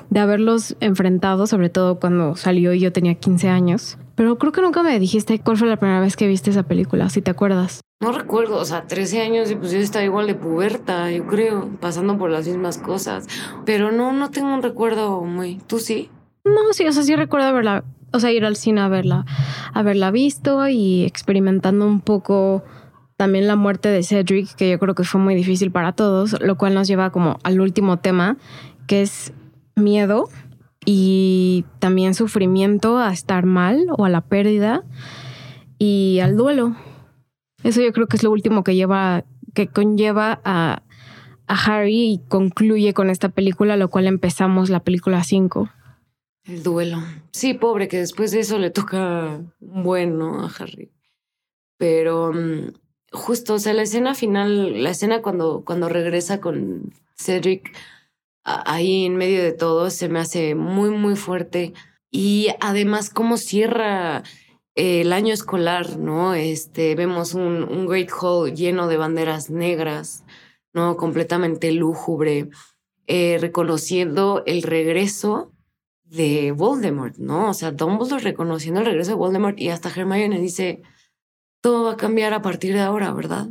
de 0.10 0.20
haberlos 0.20 0.76
enfrentado, 0.82 1.48
sobre 1.48 1.70
todo 1.70 2.00
cuando 2.00 2.36
salió 2.36 2.74
y 2.74 2.82
yo 2.82 2.92
tenía 2.92 3.16
15 3.16 3.48
años. 3.48 3.98
Pero 4.22 4.38
creo 4.38 4.52
que 4.52 4.62
nunca 4.62 4.84
me 4.84 5.00
dijiste 5.00 5.40
cuál 5.40 5.58
fue 5.58 5.68
la 5.68 5.78
primera 5.78 6.00
vez 6.00 6.16
que 6.16 6.28
viste 6.28 6.52
esa 6.52 6.62
película, 6.62 7.10
si 7.10 7.24
te 7.24 7.32
acuerdas. 7.32 7.82
No 8.02 8.12
recuerdo, 8.12 8.58
o 8.58 8.66
sea, 8.66 8.86
13 8.86 9.20
años 9.20 9.50
y 9.50 9.56
pues 9.56 9.72
yo 9.72 9.80
estaba 9.80 10.06
igual 10.06 10.28
de 10.28 10.36
puberta, 10.36 11.10
yo 11.10 11.26
creo, 11.26 11.72
pasando 11.80 12.20
por 12.20 12.30
las 12.30 12.48
mismas 12.48 12.78
cosas. 12.78 13.26
Pero 13.66 13.92
no, 13.92 14.14
no 14.14 14.30
tengo 14.30 14.54
un 14.54 14.62
recuerdo 14.62 15.22
muy... 15.22 15.56
¿Tú 15.66 15.80
sí? 15.80 16.12
No, 16.46 16.72
sí, 16.72 16.86
o 16.86 16.92
sea, 16.92 17.02
sí 17.02 17.16
recuerdo 17.16 17.48
haberla, 17.48 17.84
o 18.14 18.20
sea, 18.20 18.32
ir 18.32 18.46
al 18.46 18.58
cine 18.58 18.82
a 18.82 18.90
verla, 18.90 19.26
haberla 19.74 20.12
visto 20.12 20.68
y 20.68 21.04
experimentando 21.04 21.88
un 21.88 22.00
poco 22.00 22.64
también 23.18 23.48
la 23.48 23.56
muerte 23.56 23.90
de 23.90 24.04
Cedric, 24.04 24.54
que 24.54 24.70
yo 24.70 24.78
creo 24.78 24.94
que 24.94 25.04
fue 25.04 25.20
muy 25.20 25.34
difícil 25.34 25.72
para 25.72 25.94
todos, 25.94 26.40
lo 26.40 26.58
cual 26.60 26.76
nos 26.76 26.88
lleva 26.88 27.10
como 27.10 27.40
al 27.42 27.60
último 27.60 27.98
tema, 27.98 28.38
que 28.86 29.02
es 29.02 29.34
miedo 29.76 30.30
y 30.86 31.66
también 31.80 32.14
sufrimiento 32.14 32.98
a 32.98 33.12
estar 33.12 33.46
mal 33.46 33.88
o 33.98 34.06
a 34.06 34.10
la 34.10 34.22
pérdida 34.22 34.84
y 35.78 36.20
al 36.20 36.36
duelo. 36.36 36.76
Eso 37.64 37.82
yo 37.82 37.94
creo 37.94 38.08
que 38.08 38.18
es 38.18 38.24
lo 38.24 38.32
último 38.32 38.64
que 38.64 38.76
lleva, 38.76 39.24
que 39.54 39.68
conlleva 39.68 40.42
a, 40.44 40.84
a 41.48 41.56
Harry 41.56 42.14
y 42.14 42.22
concluye 42.28 42.94
con 42.94 43.10
esta 43.10 43.30
película, 43.30 43.78
lo 43.78 43.90
cual 43.90 44.08
empezamos 44.08 44.70
la 44.70 44.80
película 44.80 45.24
5. 45.24 45.70
El 46.46 46.64
duelo. 46.64 46.98
Sí, 47.32 47.54
pobre, 47.54 47.88
que 47.88 47.98
después 47.98 48.32
de 48.32 48.40
eso 48.40 48.58
le 48.58 48.72
toca 48.72 49.42
bueno 49.60 50.44
a 50.44 50.52
Harry. 50.58 50.92
Pero 51.78 52.34
mm, 52.34 52.74
justo, 53.12 53.56
o 53.56 53.60
sea, 53.60 53.74
la 53.74 53.84
escena 53.84 54.16
final, 54.16 54.82
la 54.84 54.90
escena 54.90 55.22
cuando, 55.22 55.64
cuando 55.64 55.88
regresa 55.90 56.42
con 56.42 56.94
Cedric 57.16 57.72
ahí 58.44 59.06
en 59.06 59.16
medio 59.16 59.44
de 59.44 59.54
todo 59.54 59.90
se 59.90 60.10
me 60.10 60.20
hace 60.20 60.56
muy, 60.56 60.90
muy 60.90 61.16
fuerte. 61.16 61.74
Y 62.10 62.50
además, 62.60 63.10
cómo 63.10 63.38
cierra 63.38 64.24
el 64.76 65.14
año 65.14 65.34
escolar, 65.34 65.98
¿no? 65.98 66.34
Este, 66.34 66.96
vemos 66.96 67.34
un, 67.34 67.64
un 67.64 67.88
Great 67.88 68.10
Hall 68.22 68.54
lleno 68.54 68.88
de 68.88 68.98
banderas 68.98 69.50
negras, 69.50 70.24
¿no? 70.74 70.98
Completamente 70.98 71.72
lúgubre, 71.72 72.50
eh, 73.08 73.38
reconociendo 73.40 74.44
el 74.46 74.64
regreso 74.64 75.52
de 76.06 76.52
Voldemort, 76.52 77.18
¿no? 77.18 77.50
O 77.50 77.54
sea, 77.54 77.72
Dumbledore 77.72 78.24
reconociendo 78.24 78.82
el 78.82 78.86
regreso 78.86 79.12
de 79.12 79.18
Voldemort 79.18 79.60
y 79.60 79.70
hasta 79.70 79.90
Hermione 79.90 80.40
dice, 80.40 80.82
todo 81.62 81.86
va 81.86 81.94
a 81.94 81.98
cambiar 81.98 82.34
a 82.34 82.42
partir 82.42 82.74
de 82.74 82.82
ahora, 82.82 83.14
¿verdad? 83.14 83.48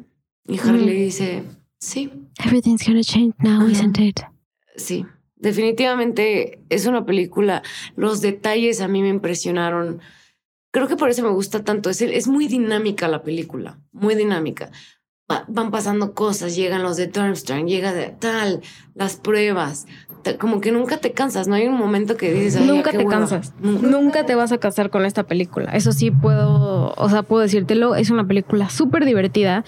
Y 0.47 0.59
Harry 0.59 0.85
le 0.85 0.93
dice, 0.93 1.45
sí. 1.79 2.11
Everything's 2.45 2.87
gonna 2.87 3.03
change 3.03 3.35
now, 3.39 3.67
isn't 3.67 3.99
it? 3.99 4.21
Sí, 4.81 5.07
definitivamente 5.37 6.63
es 6.69 6.87
una 6.87 7.07
película. 7.07 7.63
Los 7.97 8.21
detalles 8.21 8.81
a 8.81 8.89
mí 8.89 9.03
me 9.03 9.09
impresionaron. 9.09 10.01
Creo 10.73 10.89
que 10.89 10.97
por 10.97 11.11
eso 11.11 11.23
me 11.23 11.31
gusta 11.31 11.65
tanto. 11.65 11.91
Es, 11.91 12.01
es 12.03 12.29
muy 12.29 12.47
dinámica 12.47 13.09
la 13.09 13.23
película, 13.23 13.81
muy 13.93 14.15
dinámica. 14.15 14.71
Van 15.49 15.71
pasando 15.71 16.15
cosas, 16.15 16.57
llegan 16.57 16.83
los 16.83 16.97
de 16.97 17.07
Durmstrang, 17.07 17.67
llega 17.67 17.93
de 17.93 18.09
tal, 18.19 18.61
las 18.95 19.17
pruebas. 19.17 19.87
como 20.39 20.61
que 20.61 20.73
nunca 20.73 20.99
te 20.99 21.13
cansas, 21.13 21.49
no 21.49 21.55
hay 21.55 21.67
un 21.67 21.79
momento 21.79 22.17
que 22.17 22.33
dices, 22.33 22.61
nunca 22.61 22.91
te 22.91 23.07
cansas, 23.07 23.53
nunca. 23.61 24.27
te 24.27 24.35
vas 24.35 24.53
a 24.53 24.59
casar 24.59 24.91
con 24.91 25.05
esta 25.05 25.23
película. 25.23 25.71
Eso 25.73 25.93
sí 25.93 26.11
puedo, 26.11 26.95
o 26.97 27.09
sea, 27.09 27.23
puedo 27.23 27.43
decírtelo, 27.43 27.95
es 27.95 28.11
una 28.11 28.27
película 28.27 28.69
súper 28.69 29.05
divertida 29.05 29.65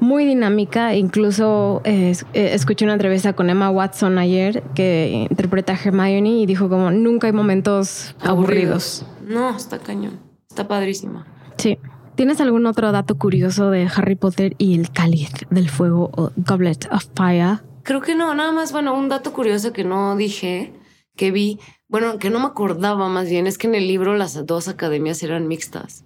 muy 0.00 0.24
dinámica. 0.24 0.94
Incluso 0.94 1.80
eh, 1.84 2.14
eh, 2.32 2.50
escuché 2.52 2.84
una 2.84 2.94
entrevista 2.94 3.32
con 3.32 3.50
Emma 3.50 3.70
Watson 3.70 4.18
ayer 4.18 4.62
que 4.74 5.26
interpreta 5.30 5.72
a 5.72 5.76
Hermione 5.76 6.40
y 6.40 6.46
dijo 6.46 6.68
como 6.68 6.90
nunca 6.90 7.26
hay 7.26 7.32
momentos 7.32 8.14
aburridos. 8.20 9.04
No, 9.26 9.56
está 9.56 9.78
cañón. 9.78 10.20
Está 10.48 10.68
padrísima. 10.68 11.26
Sí. 11.56 11.78
¿Tienes 12.18 12.40
algún 12.40 12.66
otro 12.66 12.90
dato 12.90 13.16
curioso 13.16 13.70
de 13.70 13.88
Harry 13.94 14.16
Potter 14.16 14.56
y 14.58 14.74
el 14.74 14.90
cáliz 14.90 15.30
del 15.50 15.70
fuego 15.70 16.10
o 16.16 16.32
Goblet 16.34 16.88
of 16.90 17.04
Fire? 17.14 17.60
Creo 17.84 18.00
que 18.00 18.16
no, 18.16 18.34
nada 18.34 18.50
más, 18.50 18.72
bueno, 18.72 18.92
un 18.98 19.08
dato 19.08 19.32
curioso 19.32 19.72
que 19.72 19.84
no 19.84 20.16
dije, 20.16 20.72
que 21.14 21.30
vi, 21.30 21.60
bueno, 21.86 22.18
que 22.18 22.30
no 22.30 22.40
me 22.40 22.46
acordaba 22.46 23.08
más 23.08 23.30
bien, 23.30 23.46
es 23.46 23.56
que 23.56 23.68
en 23.68 23.76
el 23.76 23.86
libro 23.86 24.16
las 24.16 24.44
dos 24.46 24.66
academias 24.66 25.22
eran 25.22 25.46
mixtas. 25.46 26.04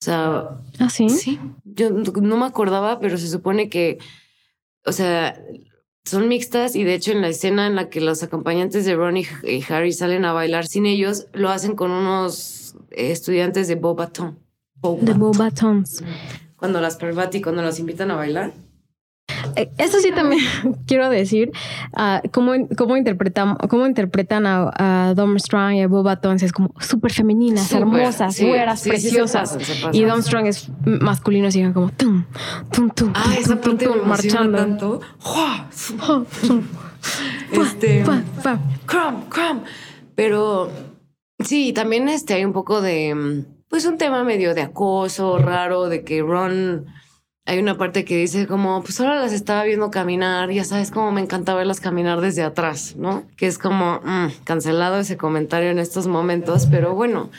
O 0.00 0.04
sea, 0.04 0.60
¿Ah, 0.78 0.90
sí? 0.90 1.08
Sí, 1.08 1.40
yo 1.64 1.90
no 1.90 2.36
me 2.36 2.46
acordaba, 2.46 3.00
pero 3.00 3.18
se 3.18 3.26
supone 3.26 3.68
que, 3.68 3.98
o 4.86 4.92
sea, 4.92 5.42
son 6.04 6.28
mixtas 6.28 6.76
y 6.76 6.84
de 6.84 6.94
hecho 6.94 7.10
en 7.10 7.20
la 7.20 7.30
escena 7.30 7.66
en 7.66 7.74
la 7.74 7.90
que 7.90 8.00
los 8.00 8.22
acompañantes 8.22 8.84
de 8.84 8.94
Ron 8.94 9.16
y, 9.16 9.26
Harry 9.68 9.92
salen 9.92 10.24
a 10.24 10.32
bailar 10.32 10.68
sin 10.68 10.86
ellos, 10.86 11.26
lo 11.32 11.50
hacen 11.50 11.74
con 11.74 11.90
unos 11.90 12.76
estudiantes 12.92 13.66
de 13.66 13.74
Bobaton. 13.74 14.38
De 14.82 15.12
Bobatons. 15.12 16.04
Cuando 16.56 16.80
las 16.80 16.96
Parvati, 16.96 17.40
cuando 17.40 17.62
los 17.62 17.78
invitan 17.78 18.10
a 18.10 18.16
bailar. 18.16 18.52
Eh, 19.56 19.70
eso 19.78 19.98
sí 20.00 20.10
también 20.12 20.40
quiero 20.86 21.08
decir, 21.10 21.50
uh, 21.96 22.28
cómo, 22.30 22.52
cómo, 22.76 22.96
interpretan, 22.96 23.56
cómo 23.68 23.86
interpretan 23.86 24.44
a, 24.46 25.14
Dom 25.14 25.38
Strong 25.38 25.74
y 25.74 25.82
a 25.82 25.88
Boba 25.88 26.20
Tones 26.20 26.52
como 26.52 26.72
súper 26.80 27.12
femeninas, 27.12 27.72
hermosas, 27.72 28.40
buenas, 28.40 28.82
preciosas. 28.82 29.58
y 29.92 30.04
Dom 30.04 30.22
Strong 30.22 30.46
es 30.46 30.68
masculino, 30.84 31.48
así 31.48 31.62
como 31.72 31.90
tum, 31.90 32.24
tum, 32.72 32.90
tum, 32.90 33.12
ah, 33.14 33.34
esa 33.38 33.60
tum, 33.60 33.76
tum, 33.76 34.06
marchando. 34.06 34.58
Tanto. 34.58 35.00
este, 37.52 38.04
Crumb, 38.86 39.28
crumb. 39.28 39.62
Pero 40.14 40.70
sí, 41.44 41.72
también 41.72 42.08
este, 42.08 42.34
hay 42.34 42.44
un 42.44 42.52
poco 42.52 42.80
de 42.80 43.44
pues 43.68 43.86
un 43.86 43.98
tema 43.98 44.24
medio 44.24 44.54
de 44.54 44.62
acoso 44.62 45.38
raro, 45.38 45.88
de 45.88 46.04
que 46.04 46.22
Ron 46.22 46.86
hay 47.48 47.58
una 47.58 47.78
parte 47.78 48.04
que 48.04 48.18
dice 48.18 48.46
como, 48.46 48.82
pues 48.82 49.00
ahora 49.00 49.14
las 49.14 49.32
estaba 49.32 49.64
viendo 49.64 49.90
caminar, 49.90 50.50
ya 50.50 50.64
sabes 50.64 50.90
cómo 50.90 51.12
me 51.12 51.22
encanta 51.22 51.54
verlas 51.54 51.80
caminar 51.80 52.20
desde 52.20 52.42
atrás, 52.42 52.94
¿no? 52.98 53.22
Que 53.38 53.46
es 53.46 53.56
como, 53.56 54.02
mm, 54.04 54.44
cancelado 54.44 54.98
ese 54.98 55.16
comentario 55.16 55.70
en 55.70 55.78
estos 55.78 56.08
momentos, 56.08 56.66
pero 56.66 56.94
bueno, 56.94 57.30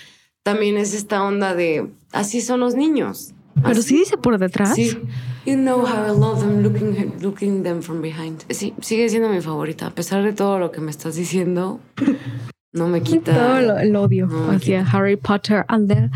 también 0.42 0.78
es 0.78 0.96
esta 0.96 1.24
onda 1.24 1.54
de, 1.54 1.92
así 2.12 2.42
son 2.42 2.60
los 2.60 2.74
niños. 2.74 3.34
Pero 3.64 3.84
sí 3.84 4.00
dice 4.00 4.18
por 4.18 4.40
detrás. 4.40 4.74
Sí. 4.74 4.98
You 5.46 5.56
know 5.56 5.82
how 5.82 6.08
I 6.08 6.18
love 6.18 6.40
them 6.40 6.64
looking, 6.64 7.22
looking 7.22 7.62
them 7.62 7.84
from 7.84 8.02
behind. 8.02 8.44
Sí, 8.50 8.74
sigue 8.82 9.10
siendo 9.10 9.30
mi 9.30 9.42
favorita, 9.42 9.88
a 9.88 9.92
pesar 9.92 10.24
de 10.24 10.34
todo 10.34 10.58
lo 10.58 10.72
que 10.72 10.82
me 10.82 10.90
estás 10.90 11.16
diciendo. 11.16 11.80
No 12.72 12.88
me 12.88 13.02
quita. 13.02 13.34
Todo 13.34 13.80
el 13.80 13.96
odio 13.96 14.28
hacia 14.50 14.82
Harry 14.82 15.16
Potter 15.16 15.66
and 15.68 15.88
the... 15.92 16.10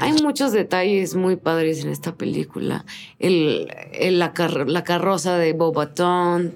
Hay 0.00 0.12
muchos 0.22 0.52
detalles 0.52 1.14
muy 1.14 1.36
padres 1.36 1.84
en 1.84 1.90
esta 1.90 2.14
película. 2.14 2.84
El, 3.18 3.68
la, 4.18 4.32
la, 4.66 4.84
carroza 4.84 5.38
de 5.38 5.52
Bobaton, 5.54 6.54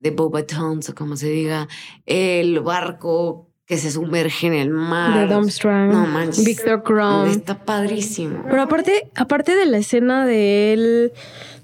de 0.00 0.10
Bobaton, 0.10 0.80
o 0.88 0.94
como 0.94 1.16
se 1.16 1.28
diga, 1.28 1.68
el 2.06 2.60
barco 2.60 3.47
que 3.68 3.76
se 3.76 3.90
sumerge 3.90 4.46
en 4.46 4.54
el 4.54 4.70
mar. 4.70 5.28
De 5.28 5.32
Domstrang. 5.32 5.92
No 5.92 6.06
manches. 6.06 6.42
Victor 6.42 6.82
Crumb. 6.82 7.28
Está 7.28 7.64
padrísimo. 7.64 8.42
Pero 8.48 8.62
aparte, 8.62 9.10
aparte 9.14 9.54
de 9.54 9.66
la 9.66 9.76
escena 9.76 10.24
de 10.24 10.72
él 10.72 11.12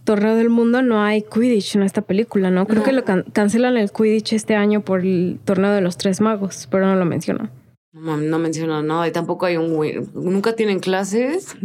torneo 0.05 0.37
del 0.37 0.51
mundo 0.51 0.83
no 0.83 1.03
hay 1.03 1.23
Quidditch 1.23 1.77
en 1.77 1.83
esta 1.83 2.03
película, 2.03 2.51
¿no? 2.51 2.67
Creo 2.67 2.83
que 2.83 2.93
lo 2.93 3.05
cancelan 3.05 3.79
el 3.79 3.91
Quidditch 3.91 4.35
este 4.35 4.55
año 4.55 4.83
por 4.83 5.01
el 5.01 5.41
torneo 5.47 5.73
de 5.73 5.81
los 5.81 5.97
tres 5.97 6.21
magos, 6.21 6.69
pero 6.71 6.87
no 6.87 6.95
lo 6.95 7.07
mencionan. 7.07 7.51
No, 7.93 8.19
no 8.19 8.39
mencionan 8.39 8.87
nada 8.87 9.09
y 9.09 9.13
tampoco 9.13 9.47
hay 9.47 9.57
un... 9.57 9.75
Nunca 10.13 10.55
tienen 10.55 10.81
clases. 10.81 11.57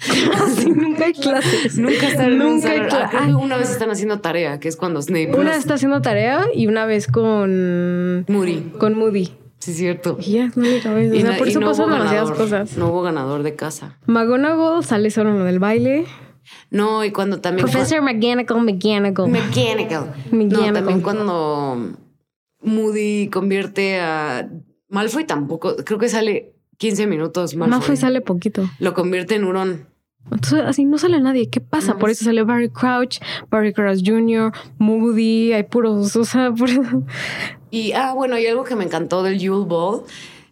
nunca 0.66 1.04
hay 1.04 1.12
clases. 1.12 1.78
Nunca 1.78 2.08
están 2.08 2.36
nunca 2.36 2.72
hay 2.72 2.80
clases. 2.80 3.34
una 3.34 3.56
vez 3.56 3.70
están 3.70 3.90
haciendo 3.90 4.18
tarea, 4.18 4.58
que 4.58 4.66
es 4.66 4.74
cuando 4.74 5.00
Snape. 5.00 5.36
Una 5.38 5.50
vez 5.50 5.60
está 5.60 5.74
haciendo 5.74 6.02
tarea 6.02 6.46
y 6.52 6.66
una 6.66 6.84
vez 6.84 7.06
con 7.06 8.24
Moody. 8.26 8.72
Con 8.76 8.98
Moody. 8.98 9.43
Sí, 9.64 9.70
es 9.70 9.78
cierto. 9.78 10.18
Ya, 10.18 10.48
no 10.56 10.62
me 10.62 10.78
cabeza. 10.78 11.16
O 11.16 11.20
sea, 11.20 11.38
por 11.38 11.48
eso 11.48 11.60
pasan 11.60 11.88
demasiadas 11.88 12.30
cosas. 12.32 12.76
No 12.76 12.88
hubo 12.88 13.00
ganador 13.00 13.42
de 13.42 13.54
casa. 13.56 13.98
McGonagall 14.04 14.84
sale 14.84 15.08
solo 15.10 15.30
en 15.30 15.38
lo 15.38 15.46
del 15.46 15.58
baile. 15.58 16.04
No, 16.68 17.02
y 17.02 17.12
cuando 17.12 17.40
también. 17.40 17.66
Professor 17.66 18.02
McGonagall, 18.02 18.62
McGonagall. 18.62 19.30
McGonagall. 19.30 20.12
No, 20.30 20.72
también 20.74 21.00
cuando 21.00 21.96
Moody 22.60 23.30
convierte 23.30 24.00
a. 24.00 24.50
Malfoy 24.90 25.24
tampoco. 25.24 25.76
Creo 25.76 25.98
que 25.98 26.10
sale 26.10 26.52
15 26.76 27.06
minutos. 27.06 27.54
Malfoy, 27.54 27.78
Malfoy 27.78 27.96
sale 27.96 28.20
poquito. 28.20 28.68
Lo 28.80 28.92
convierte 28.92 29.36
en 29.36 29.44
hurón. 29.44 29.88
Entonces, 30.30 30.62
así 30.66 30.84
no 30.84 30.98
sale 30.98 31.20
nadie. 31.20 31.48
¿Qué 31.48 31.60
pasa? 31.60 31.96
por 31.98 32.10
eso 32.10 32.24
sale 32.24 32.42
Barry 32.42 32.70
Crouch, 32.70 33.18
Barry 33.50 33.72
Crouch 33.72 34.00
Jr., 34.04 34.52
Moody, 34.78 35.52
hay 35.52 35.64
puros, 35.64 36.16
o 36.16 36.24
sea, 36.24 36.52
Y, 37.70 37.92
ah, 37.92 38.12
bueno, 38.14 38.38
y 38.38 38.46
algo 38.46 38.62
que 38.62 38.76
me 38.76 38.84
encantó 38.84 39.22
del 39.24 39.38
Yule 39.40 39.66
Ball 39.66 40.02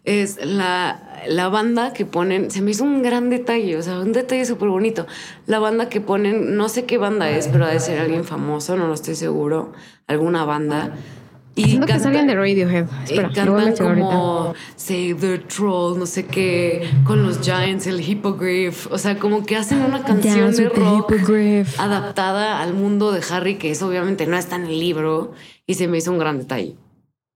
es 0.03 0.45
la, 0.45 1.21
la 1.27 1.47
banda 1.47 1.93
que 1.93 2.05
ponen, 2.05 2.51
se 2.51 2.61
me 2.61 2.71
hizo 2.71 2.83
un 2.83 3.01
gran 3.01 3.29
detalle, 3.29 3.77
o 3.77 3.81
sea, 3.81 3.99
un 3.99 4.11
detalle 4.11 4.45
súper 4.45 4.67
bonito. 4.67 5.07
La 5.47 5.59
banda 5.59 5.87
que 5.87 6.01
ponen, 6.01 6.57
no 6.57 6.67
sé 6.67 6.83
qué 6.83 6.97
banda 6.97 7.29
es, 7.29 7.47
pero 7.47 7.65
ha 7.65 7.69
de 7.69 7.79
ser 7.79 7.99
alguien 7.99 8.25
famoso, 8.25 8.75
no 8.75 8.87
lo 8.87 8.93
estoy 8.93 9.15
seguro, 9.15 9.71
alguna 10.07 10.43
banda. 10.43 10.95
Y 11.55 11.79
que 11.79 11.99
salgan 11.99 12.27
de 12.27 12.35
Radiohead. 12.35 12.87
Espera, 13.03 13.29
y 13.31 13.33
cantan 13.33 13.75
como 13.75 14.55
Save 14.75 15.15
the 15.19 15.37
Troll, 15.39 15.99
no 15.99 16.05
sé 16.05 16.25
qué, 16.25 16.89
con 17.05 17.23
los 17.23 17.41
Giants, 17.41 17.85
el 17.85 18.01
Hippogriff. 18.01 18.87
O 18.91 18.97
sea, 18.97 19.19
como 19.19 19.45
que 19.45 19.55
hacen 19.55 19.81
una 19.81 20.03
canción 20.03 20.55
de 20.55 20.69
rock 20.69 21.13
adaptada 21.77 22.59
al 22.61 22.73
mundo 22.73 23.11
de 23.11 23.21
Harry, 23.29 23.55
que 23.55 23.71
eso 23.71 23.87
obviamente 23.87 24.25
no 24.25 24.35
está 24.35 24.55
en 24.55 24.65
el 24.65 24.79
libro. 24.79 25.33
Y 25.67 25.75
se 25.75 25.87
me 25.87 25.99
hizo 25.99 26.11
un 26.11 26.17
gran 26.17 26.39
detalle. 26.39 26.75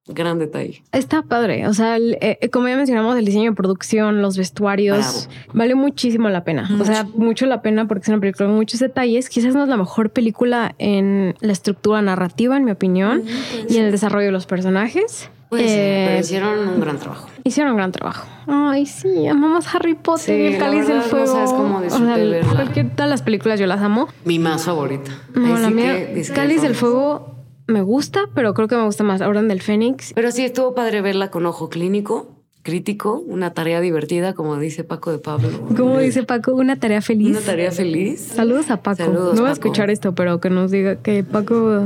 Gran 0.08 0.40
detalle. 0.40 0.84
Está 0.92 1.22
padre. 1.22 1.68
O 1.68 1.74
sea, 1.74 1.98
eh, 1.98 2.38
eh, 2.42 2.50
como 2.50 2.68
ya 2.68 2.78
mencionamos, 2.78 3.18
el 3.18 3.26
diseño 3.26 3.52
de 3.52 3.56
producción, 3.56 4.22
los 4.22 4.38
vestuarios, 4.38 5.30
vale 5.54 5.76
muchísimo 5.76 6.30
la 6.30 6.44
pena. 6.44 6.70
O 6.80 6.86
sea, 6.86 7.04
mucho 7.16 7.46
la 7.46 7.62
pena 7.62 7.88
porque 7.88 8.04
es 8.04 8.10
una 8.10 8.20
película 8.20 8.48
con 8.48 8.56
muchos 8.56 8.80
detalles. 8.80 9.30
Quizás 9.30 9.54
no 9.54 9.64
es 9.64 9.70
la 9.70 9.78
mejor 9.78 10.12
película 10.12 10.76
en 10.78 11.36
la 11.42 11.52
estructura 11.52 12.02
narrativa, 12.02 12.56
en 12.56 12.64
mi 12.64 12.72
opinión, 12.72 13.24
y 13.70 13.78
en 13.78 13.86
el 13.86 13.92
desarrollo 13.92 14.28
de 14.28 14.32
los 14.32 14.46
personajes. 14.46 15.30
Pues 15.50 15.64
pero 15.64 16.20
hicieron 16.20 16.68
un 16.68 16.80
gran 16.82 16.98
trabajo. 16.98 17.30
Hicieron 17.44 17.72
un 17.72 17.78
gran 17.78 17.92
trabajo. 17.94 18.28
Ay, 18.48 18.86
sí, 18.86 19.28
amamos 19.28 19.74
Harry 19.74 19.96
Potter 19.96 20.40
y 20.40 20.54
el 20.54 20.58
Cáliz 20.58 20.88
del 20.88 21.02
Fuego. 21.02 21.26
No 21.26 21.32
sabes 21.32 21.52
cómo 21.52 21.82
disfruté 21.82 22.42
Cualquier, 22.54 22.90
todas 22.92 23.10
las 23.10 23.22
películas 23.22 23.60
yo 23.60 23.66
las 23.66 23.82
amo. 23.82 24.10
Mi 24.26 24.40
más 24.40 24.66
favorita. 24.66 25.12
No, 25.36 25.58
la 25.58 25.70
mía, 25.70 26.10
Cáliz 26.34 26.62
del 26.62 26.76
Fuego 26.76 27.37
me 27.68 27.82
gusta, 27.82 28.30
pero 28.34 28.54
creo 28.54 28.68
que 28.68 28.76
me 28.76 28.86
gusta 28.86 29.04
más 29.04 29.22
Orden 29.22 29.48
del 29.48 29.62
Fénix. 29.62 30.14
Pero 30.14 30.32
sí 30.32 30.44
estuvo 30.44 30.74
padre 30.74 31.02
verla 31.02 31.30
con 31.30 31.46
ojo 31.46 31.70
clínico, 31.70 32.38
crítico, 32.64 33.24
una 33.28 33.54
tarea 33.54 33.82
divertida, 33.82 34.34
como 34.34 34.58
dice 34.58 34.84
Paco 34.84 35.12
de 35.12 35.20
Pablo. 35.20 35.50
Como 35.76 36.00
dice 36.00 36.24
Paco, 36.24 36.54
una 36.54 36.78
tarea 36.78 37.02
feliz. 37.02 37.30
Una 37.30 37.42
tarea 37.42 37.72
feliz. 37.72 38.22
Saludos 38.22 38.72
a 38.72 38.82
Paco. 38.82 39.06
no 39.08 39.34
voy 39.34 39.50
a 39.50 39.54
escuchar 39.54 39.90
esto, 39.90 40.16
pero 40.16 40.40
que 40.40 40.50
nos 40.50 40.72
diga 40.72 40.96
que 40.96 41.24
Paco, 41.24 41.86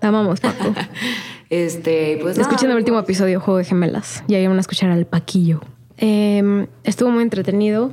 te 0.00 0.06
amamos, 0.06 0.40
Paco. 0.40 0.74
este, 1.50 2.18
pues 2.22 2.38
Escuchen 2.38 2.70
el 2.70 2.76
último 2.76 2.98
episodio, 2.98 3.40
Juego 3.40 3.58
de 3.58 3.64
Gemelas, 3.64 4.24
y 4.28 4.34
ahí 4.34 4.46
van 4.46 4.56
a 4.56 4.60
escuchar 4.60 4.90
al 4.90 5.06
Paquillo. 5.06 5.60
Em, 5.98 6.66
estuvo 6.84 7.10
muy 7.10 7.22
entretenido 7.22 7.92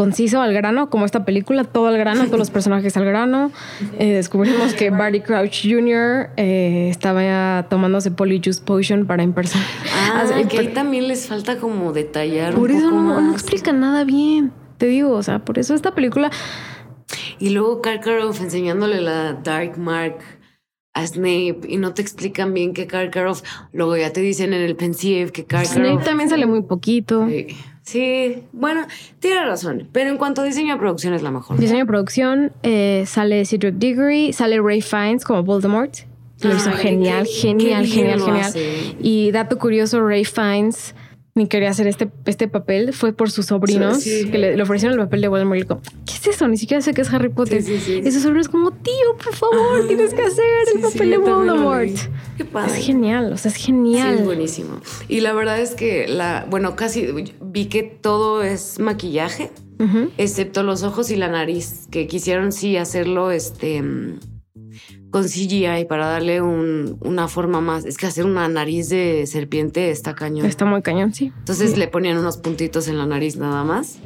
conciso 0.00 0.40
al 0.40 0.54
grano, 0.54 0.88
como 0.88 1.04
esta 1.04 1.26
película, 1.26 1.64
todo 1.64 1.88
al 1.88 1.98
grano, 1.98 2.24
todos 2.24 2.38
los 2.38 2.48
personajes 2.48 2.96
al 2.96 3.04
grano. 3.04 3.52
Eh, 3.98 4.14
descubrimos 4.14 4.72
que 4.72 4.88
Barty 4.88 5.20
Crouch 5.20 5.60
Jr. 5.62 6.30
Eh, 6.38 6.88
estaba 6.88 7.66
tomándose 7.68 8.10
Polyjuice 8.10 8.62
Potion 8.62 9.04
para 9.04 9.22
impersonar. 9.22 9.66
Ah, 10.14 10.24
que 10.48 10.58
ahí 10.58 10.68
también 10.68 11.06
les 11.06 11.26
falta 11.26 11.58
como 11.58 11.92
detallar. 11.92 12.54
Por 12.54 12.70
un 12.70 12.78
eso 12.78 12.88
poco 12.88 13.02
no, 13.02 13.20
no 13.20 13.32
explica 13.34 13.74
nada 13.74 14.04
bien. 14.04 14.52
Te 14.78 14.86
digo, 14.86 15.10
o 15.10 15.22
sea, 15.22 15.40
por 15.40 15.58
eso 15.58 15.74
esta 15.74 15.94
película. 15.94 16.30
Y 17.38 17.50
luego 17.50 17.82
Karkaroff 17.82 18.40
enseñándole 18.40 19.02
la 19.02 19.34
Dark 19.34 19.76
Mark 19.76 20.16
a 20.94 21.06
Snape 21.06 21.60
y 21.68 21.76
no 21.76 21.92
te 21.92 22.00
explican 22.00 22.54
bien 22.54 22.72
que 22.72 22.86
Karkaroff, 22.86 23.42
luego 23.74 23.98
ya 23.98 24.14
te 24.14 24.22
dicen 24.22 24.54
en 24.54 24.62
el 24.62 24.76
pensive 24.76 25.30
que 25.30 25.44
Karkaroff... 25.44 25.74
Snape 25.74 26.04
también 26.04 26.30
sale 26.30 26.46
muy 26.46 26.62
poquito. 26.62 27.28
Sí. 27.28 27.48
Sí, 27.90 28.44
bueno, 28.52 28.86
tiene 29.18 29.44
razón. 29.44 29.88
Pero 29.90 30.10
en 30.10 30.16
cuanto 30.16 30.42
a 30.42 30.44
diseño 30.44 30.74
de 30.74 30.78
producción 30.78 31.12
es 31.12 31.22
la 31.22 31.32
mejor. 31.32 31.58
Diseño 31.58 31.80
de 31.80 31.86
producción, 31.86 32.52
eh, 32.62 33.02
sale 33.04 33.44
Cedric 33.44 33.74
Diggory, 33.74 34.32
sale 34.32 34.60
Ray 34.60 34.80
Fiennes 34.80 35.24
como 35.24 35.42
Voldemort. 35.42 35.92
Lo 36.40 36.54
hizo 36.54 36.70
genial, 36.70 37.26
genial, 37.26 37.84
genial, 37.84 38.20
genial. 38.20 38.52
Y 39.00 39.32
dato 39.32 39.58
curioso, 39.58 40.00
Ray 40.06 40.24
Fiennes 40.24 40.94
ni 41.34 41.46
quería 41.46 41.70
hacer 41.70 41.86
este, 41.86 42.10
este 42.26 42.48
papel 42.48 42.92
fue 42.92 43.12
por 43.12 43.30
sus 43.30 43.46
sobrinos 43.46 44.02
que 44.02 44.36
le, 44.36 44.60
ofrecieron 44.62 44.98
el 44.98 45.04
papel 45.04 45.20
de 45.20 45.28
Voldemort 45.28 45.56
y 45.56 45.60
le 45.60 45.64
dijo, 45.64 45.80
¿qué 46.04 46.12
es 46.14 46.26
eso? 46.26 46.48
Ni 46.48 46.56
siquiera 46.56 46.82
sé 46.82 46.92
qué 46.92 47.02
es 47.02 47.12
Harry 47.12 47.28
Potter. 47.28 47.62
y 47.62 48.10
sus 48.10 48.22
sobrinos 48.22 48.48
como, 48.48 48.72
tío, 48.72 49.16
por 49.22 49.34
favor, 49.34 49.86
tienes 49.86 50.12
que 50.12 50.22
hacer 50.22 50.44
el 50.74 50.80
papel 50.80 51.10
de 51.10 51.18
Voldemort. 51.18 51.96
Qué 52.36 52.44
padre. 52.44 52.78
Es 52.78 52.84
genial, 52.84 53.32
o 53.32 53.36
sea, 53.36 53.50
es 53.50 53.56
genial. 53.56 54.18
es 54.18 54.24
buenísimo. 54.24 54.80
Y 55.08 55.20
la 55.20 55.32
verdad 55.32 55.60
es 55.60 55.74
que 55.74 56.08
la, 56.08 56.46
bueno, 56.50 56.74
casi 56.74 57.06
vi 57.40 57.66
que 57.66 57.82
todo 57.82 58.42
es 58.42 58.78
maquillaje, 58.80 59.50
excepto 60.18 60.62
los 60.62 60.82
ojos 60.82 61.10
y 61.10 61.16
la 61.16 61.28
nariz, 61.28 61.86
que 61.90 62.06
quisieron 62.06 62.52
sí 62.52 62.76
hacerlo, 62.76 63.30
este 63.30 63.82
con 65.10 65.24
CGI 65.24 65.84
para 65.88 66.06
darle 66.06 66.40
una 66.40 67.28
forma 67.28 67.60
más. 67.60 67.84
Es 67.84 67.96
que 67.96 68.06
hacer 68.06 68.24
una 68.24 68.48
nariz 68.48 68.88
de 68.88 69.26
serpiente 69.26 69.90
está 69.90 70.14
cañón. 70.14 70.46
Está 70.46 70.64
muy 70.64 70.82
cañón, 70.82 71.12
sí. 71.12 71.32
Entonces 71.38 71.76
le 71.76 71.88
ponían 71.88 72.18
unos 72.18 72.38
puntitos 72.38 72.88
en 72.88 72.98
la 72.98 73.06
nariz 73.06 73.36
nada 73.36 73.64
más. 73.64 73.98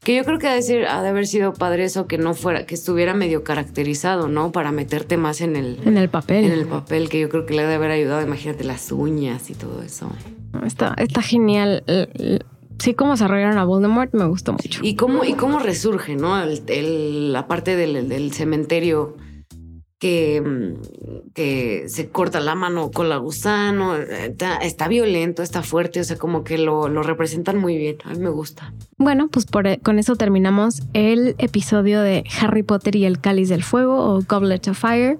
Que 0.00 0.16
yo 0.16 0.24
creo 0.24 0.38
que 0.38 0.46
ha 0.46 0.54
de, 0.54 0.62
ser, 0.62 0.86
ha 0.86 1.02
de 1.02 1.08
haber 1.08 1.26
sido 1.26 1.52
padre 1.52 1.84
eso 1.84 2.06
que 2.06 2.18
no 2.18 2.32
fuera, 2.32 2.64
que 2.64 2.74
estuviera 2.74 3.14
medio 3.14 3.44
caracterizado, 3.44 4.28
¿no? 4.28 4.52
Para 4.52 4.72
meterte 4.72 5.16
más 5.16 5.40
en 5.40 5.56
el... 5.56 5.80
En 5.84 5.98
el 5.98 6.08
papel. 6.08 6.44
En 6.44 6.52
el 6.52 6.66
papel, 6.66 7.08
que 7.08 7.20
yo 7.20 7.28
creo 7.28 7.44
que 7.44 7.54
le 7.54 7.62
ha 7.62 7.68
de 7.68 7.74
haber 7.74 7.90
ayudado. 7.90 8.22
Imagínate 8.22 8.64
las 8.64 8.90
uñas 8.90 9.50
y 9.50 9.54
todo 9.54 9.82
eso. 9.82 10.10
Está, 10.64 10.94
está 10.96 11.20
genial. 11.20 11.84
Sí, 12.78 12.94
cómo 12.94 13.16
se 13.16 13.24
arreglaron 13.24 13.58
a 13.58 13.64
Voldemort 13.64 14.14
me 14.14 14.24
gustó 14.26 14.52
mucho. 14.52 14.80
Y 14.82 14.94
cómo, 14.94 15.24
y 15.24 15.34
cómo 15.34 15.58
resurge, 15.58 16.14
¿no? 16.14 16.40
la 16.44 17.48
parte 17.48 17.76
del, 17.76 18.08
del 18.08 18.32
cementerio 18.32 19.16
que, 19.98 20.40
mm, 20.40 21.32
que 21.34 21.84
se 21.88 22.08
corta 22.08 22.40
la 22.40 22.54
mano 22.54 22.90
con 22.90 23.08
la 23.08 23.16
gusano, 23.16 23.96
está, 23.96 24.88
violento, 24.88 25.42
está 25.42 25.62
fuerte, 25.62 26.00
o 26.00 26.04
sea, 26.04 26.16
como 26.16 26.44
que 26.44 26.58
lo, 26.58 26.88
lo, 26.88 27.02
representan 27.02 27.58
muy 27.58 27.76
bien, 27.76 27.96
a 28.04 28.10
mí 28.10 28.18
me 28.18 28.30
gusta. 28.30 28.72
Bueno, 28.96 29.28
pues 29.28 29.46
por, 29.46 29.66
e, 29.66 29.78
con 29.78 29.98
eso 29.98 30.16
terminamos 30.16 30.82
el 30.92 31.34
episodio 31.38 32.00
de 32.00 32.24
Harry 32.40 32.62
Potter 32.62 32.94
y 32.96 33.04
el 33.04 33.20
Cáliz 33.20 33.48
del 33.48 33.64
Fuego 33.64 34.14
o 34.14 34.22
Goblet 34.22 34.68
of 34.68 34.78
Fire. 34.78 35.18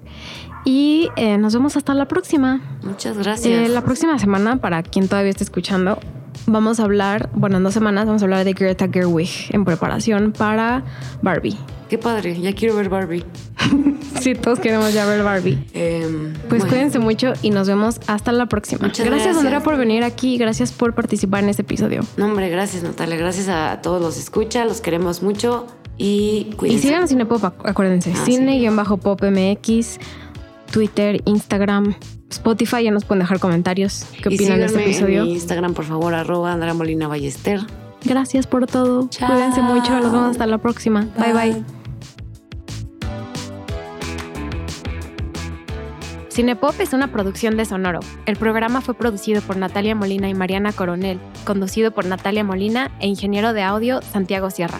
Y 0.65 1.09
eh, 1.15 1.37
nos 1.37 1.53
vemos 1.53 1.77
hasta 1.77 1.93
la 1.93 2.07
próxima. 2.07 2.61
Muchas 2.83 3.17
gracias. 3.17 3.47
Eh, 3.47 3.69
la 3.69 3.81
próxima 3.81 4.19
semana, 4.19 4.57
para 4.57 4.83
quien 4.83 5.07
todavía 5.07 5.31
esté 5.31 5.43
escuchando, 5.45 5.99
vamos 6.47 6.79
a 6.79 6.83
hablar, 6.83 7.29
bueno, 7.33 7.57
en 7.57 7.63
dos 7.63 7.73
semanas 7.73 8.05
vamos 8.05 8.21
a 8.21 8.25
hablar 8.25 8.43
de 8.45 8.53
Greta 8.53 8.87
Gerwig 8.91 9.29
en 9.51 9.65
preparación 9.65 10.31
para 10.31 10.83
Barbie. 11.21 11.57
Qué 11.89 11.97
padre, 11.97 12.39
ya 12.39 12.53
quiero 12.53 12.75
ver 12.75 12.87
Barbie. 12.89 13.25
sí, 14.21 14.35
todos 14.35 14.59
queremos 14.59 14.93
ya 14.93 15.05
ver 15.05 15.23
Barbie. 15.23 15.57
Em, 15.73 16.33
Pues 16.47 16.61
bueno, 16.61 16.67
cuídense 16.67 16.99
mucho 16.99 17.33
y 17.41 17.49
nos 17.49 17.67
vemos 17.67 17.99
hasta 18.07 18.31
la 18.31 18.45
próxima. 18.45 18.85
Muchas 18.87 19.05
gracias, 19.05 19.25
gracias. 19.25 19.37
Andrea, 19.43 19.61
por 19.63 19.77
venir 19.77 20.03
aquí. 20.03 20.37
Gracias 20.37 20.71
por 20.71 20.93
participar 20.93 21.43
en 21.43 21.49
este 21.49 21.63
episodio. 21.63 22.01
No, 22.17 22.25
hombre, 22.25 22.49
gracias 22.49 22.83
Natalia, 22.83 23.15
gracias 23.17 23.47
a 23.49 23.79
todos 23.81 24.01
los 24.01 24.17
escucha, 24.17 24.65
los 24.65 24.81
queremos 24.81 25.23
mucho 25.23 25.65
y 25.97 26.47
Y 26.51 26.53
cuídense. 26.55 26.87
sigan 26.87 27.03
a 27.03 27.07
Cinepop, 27.07 27.41
acu- 27.43 27.67
acuérdense. 27.69 28.13
Ah, 28.15 28.21
sí. 28.23 28.35
Cine-pop 28.35 29.21
MX, 29.23 29.99
Twitter, 30.71 31.21
Instagram, 31.25 31.95
Spotify. 32.29 32.83
Ya 32.83 32.91
nos 32.91 33.05
pueden 33.05 33.21
dejar 33.21 33.39
comentarios. 33.39 34.05
¿Qué 34.21 34.29
Y 34.29 34.35
opinan 34.35 34.59
de 34.59 34.65
este 34.65 34.83
episodio? 34.83 35.21
En 35.21 35.27
mi 35.27 35.33
Instagram, 35.33 35.73
por 35.73 35.85
favor, 35.85 36.13
arroba 36.13 36.53
Andrea 36.53 36.73
Molina 36.73 37.07
Ballester. 37.07 37.61
Gracias 38.03 38.47
por 38.47 38.65
todo. 38.67 39.07
Chao. 39.09 39.31
Cuídense 39.31 39.61
mucho. 39.61 39.99
Nos 39.99 40.11
vemos 40.11 40.31
hasta 40.31 40.45
la 40.47 40.57
próxima. 40.57 41.07
bye. 41.17 41.33
bye. 41.33 41.63
Cinepop 46.29 46.79
es 46.79 46.93
una 46.93 47.11
producción 47.11 47.57
de 47.57 47.65
Sonoro. 47.65 47.99
El 48.25 48.37
programa 48.37 48.79
fue 48.79 48.93
producido 48.93 49.41
por 49.41 49.57
Natalia 49.57 49.93
Molina 49.93 50.29
y 50.29 50.33
Mariana 50.33 50.71
Coronel, 50.71 51.19
conducido 51.43 51.91
por 51.91 52.05
Natalia 52.05 52.45
Molina 52.45 52.91
e 53.01 53.07
ingeniero 53.07 53.51
de 53.51 53.63
audio 53.63 54.01
Santiago 54.01 54.49
Sierra. 54.49 54.79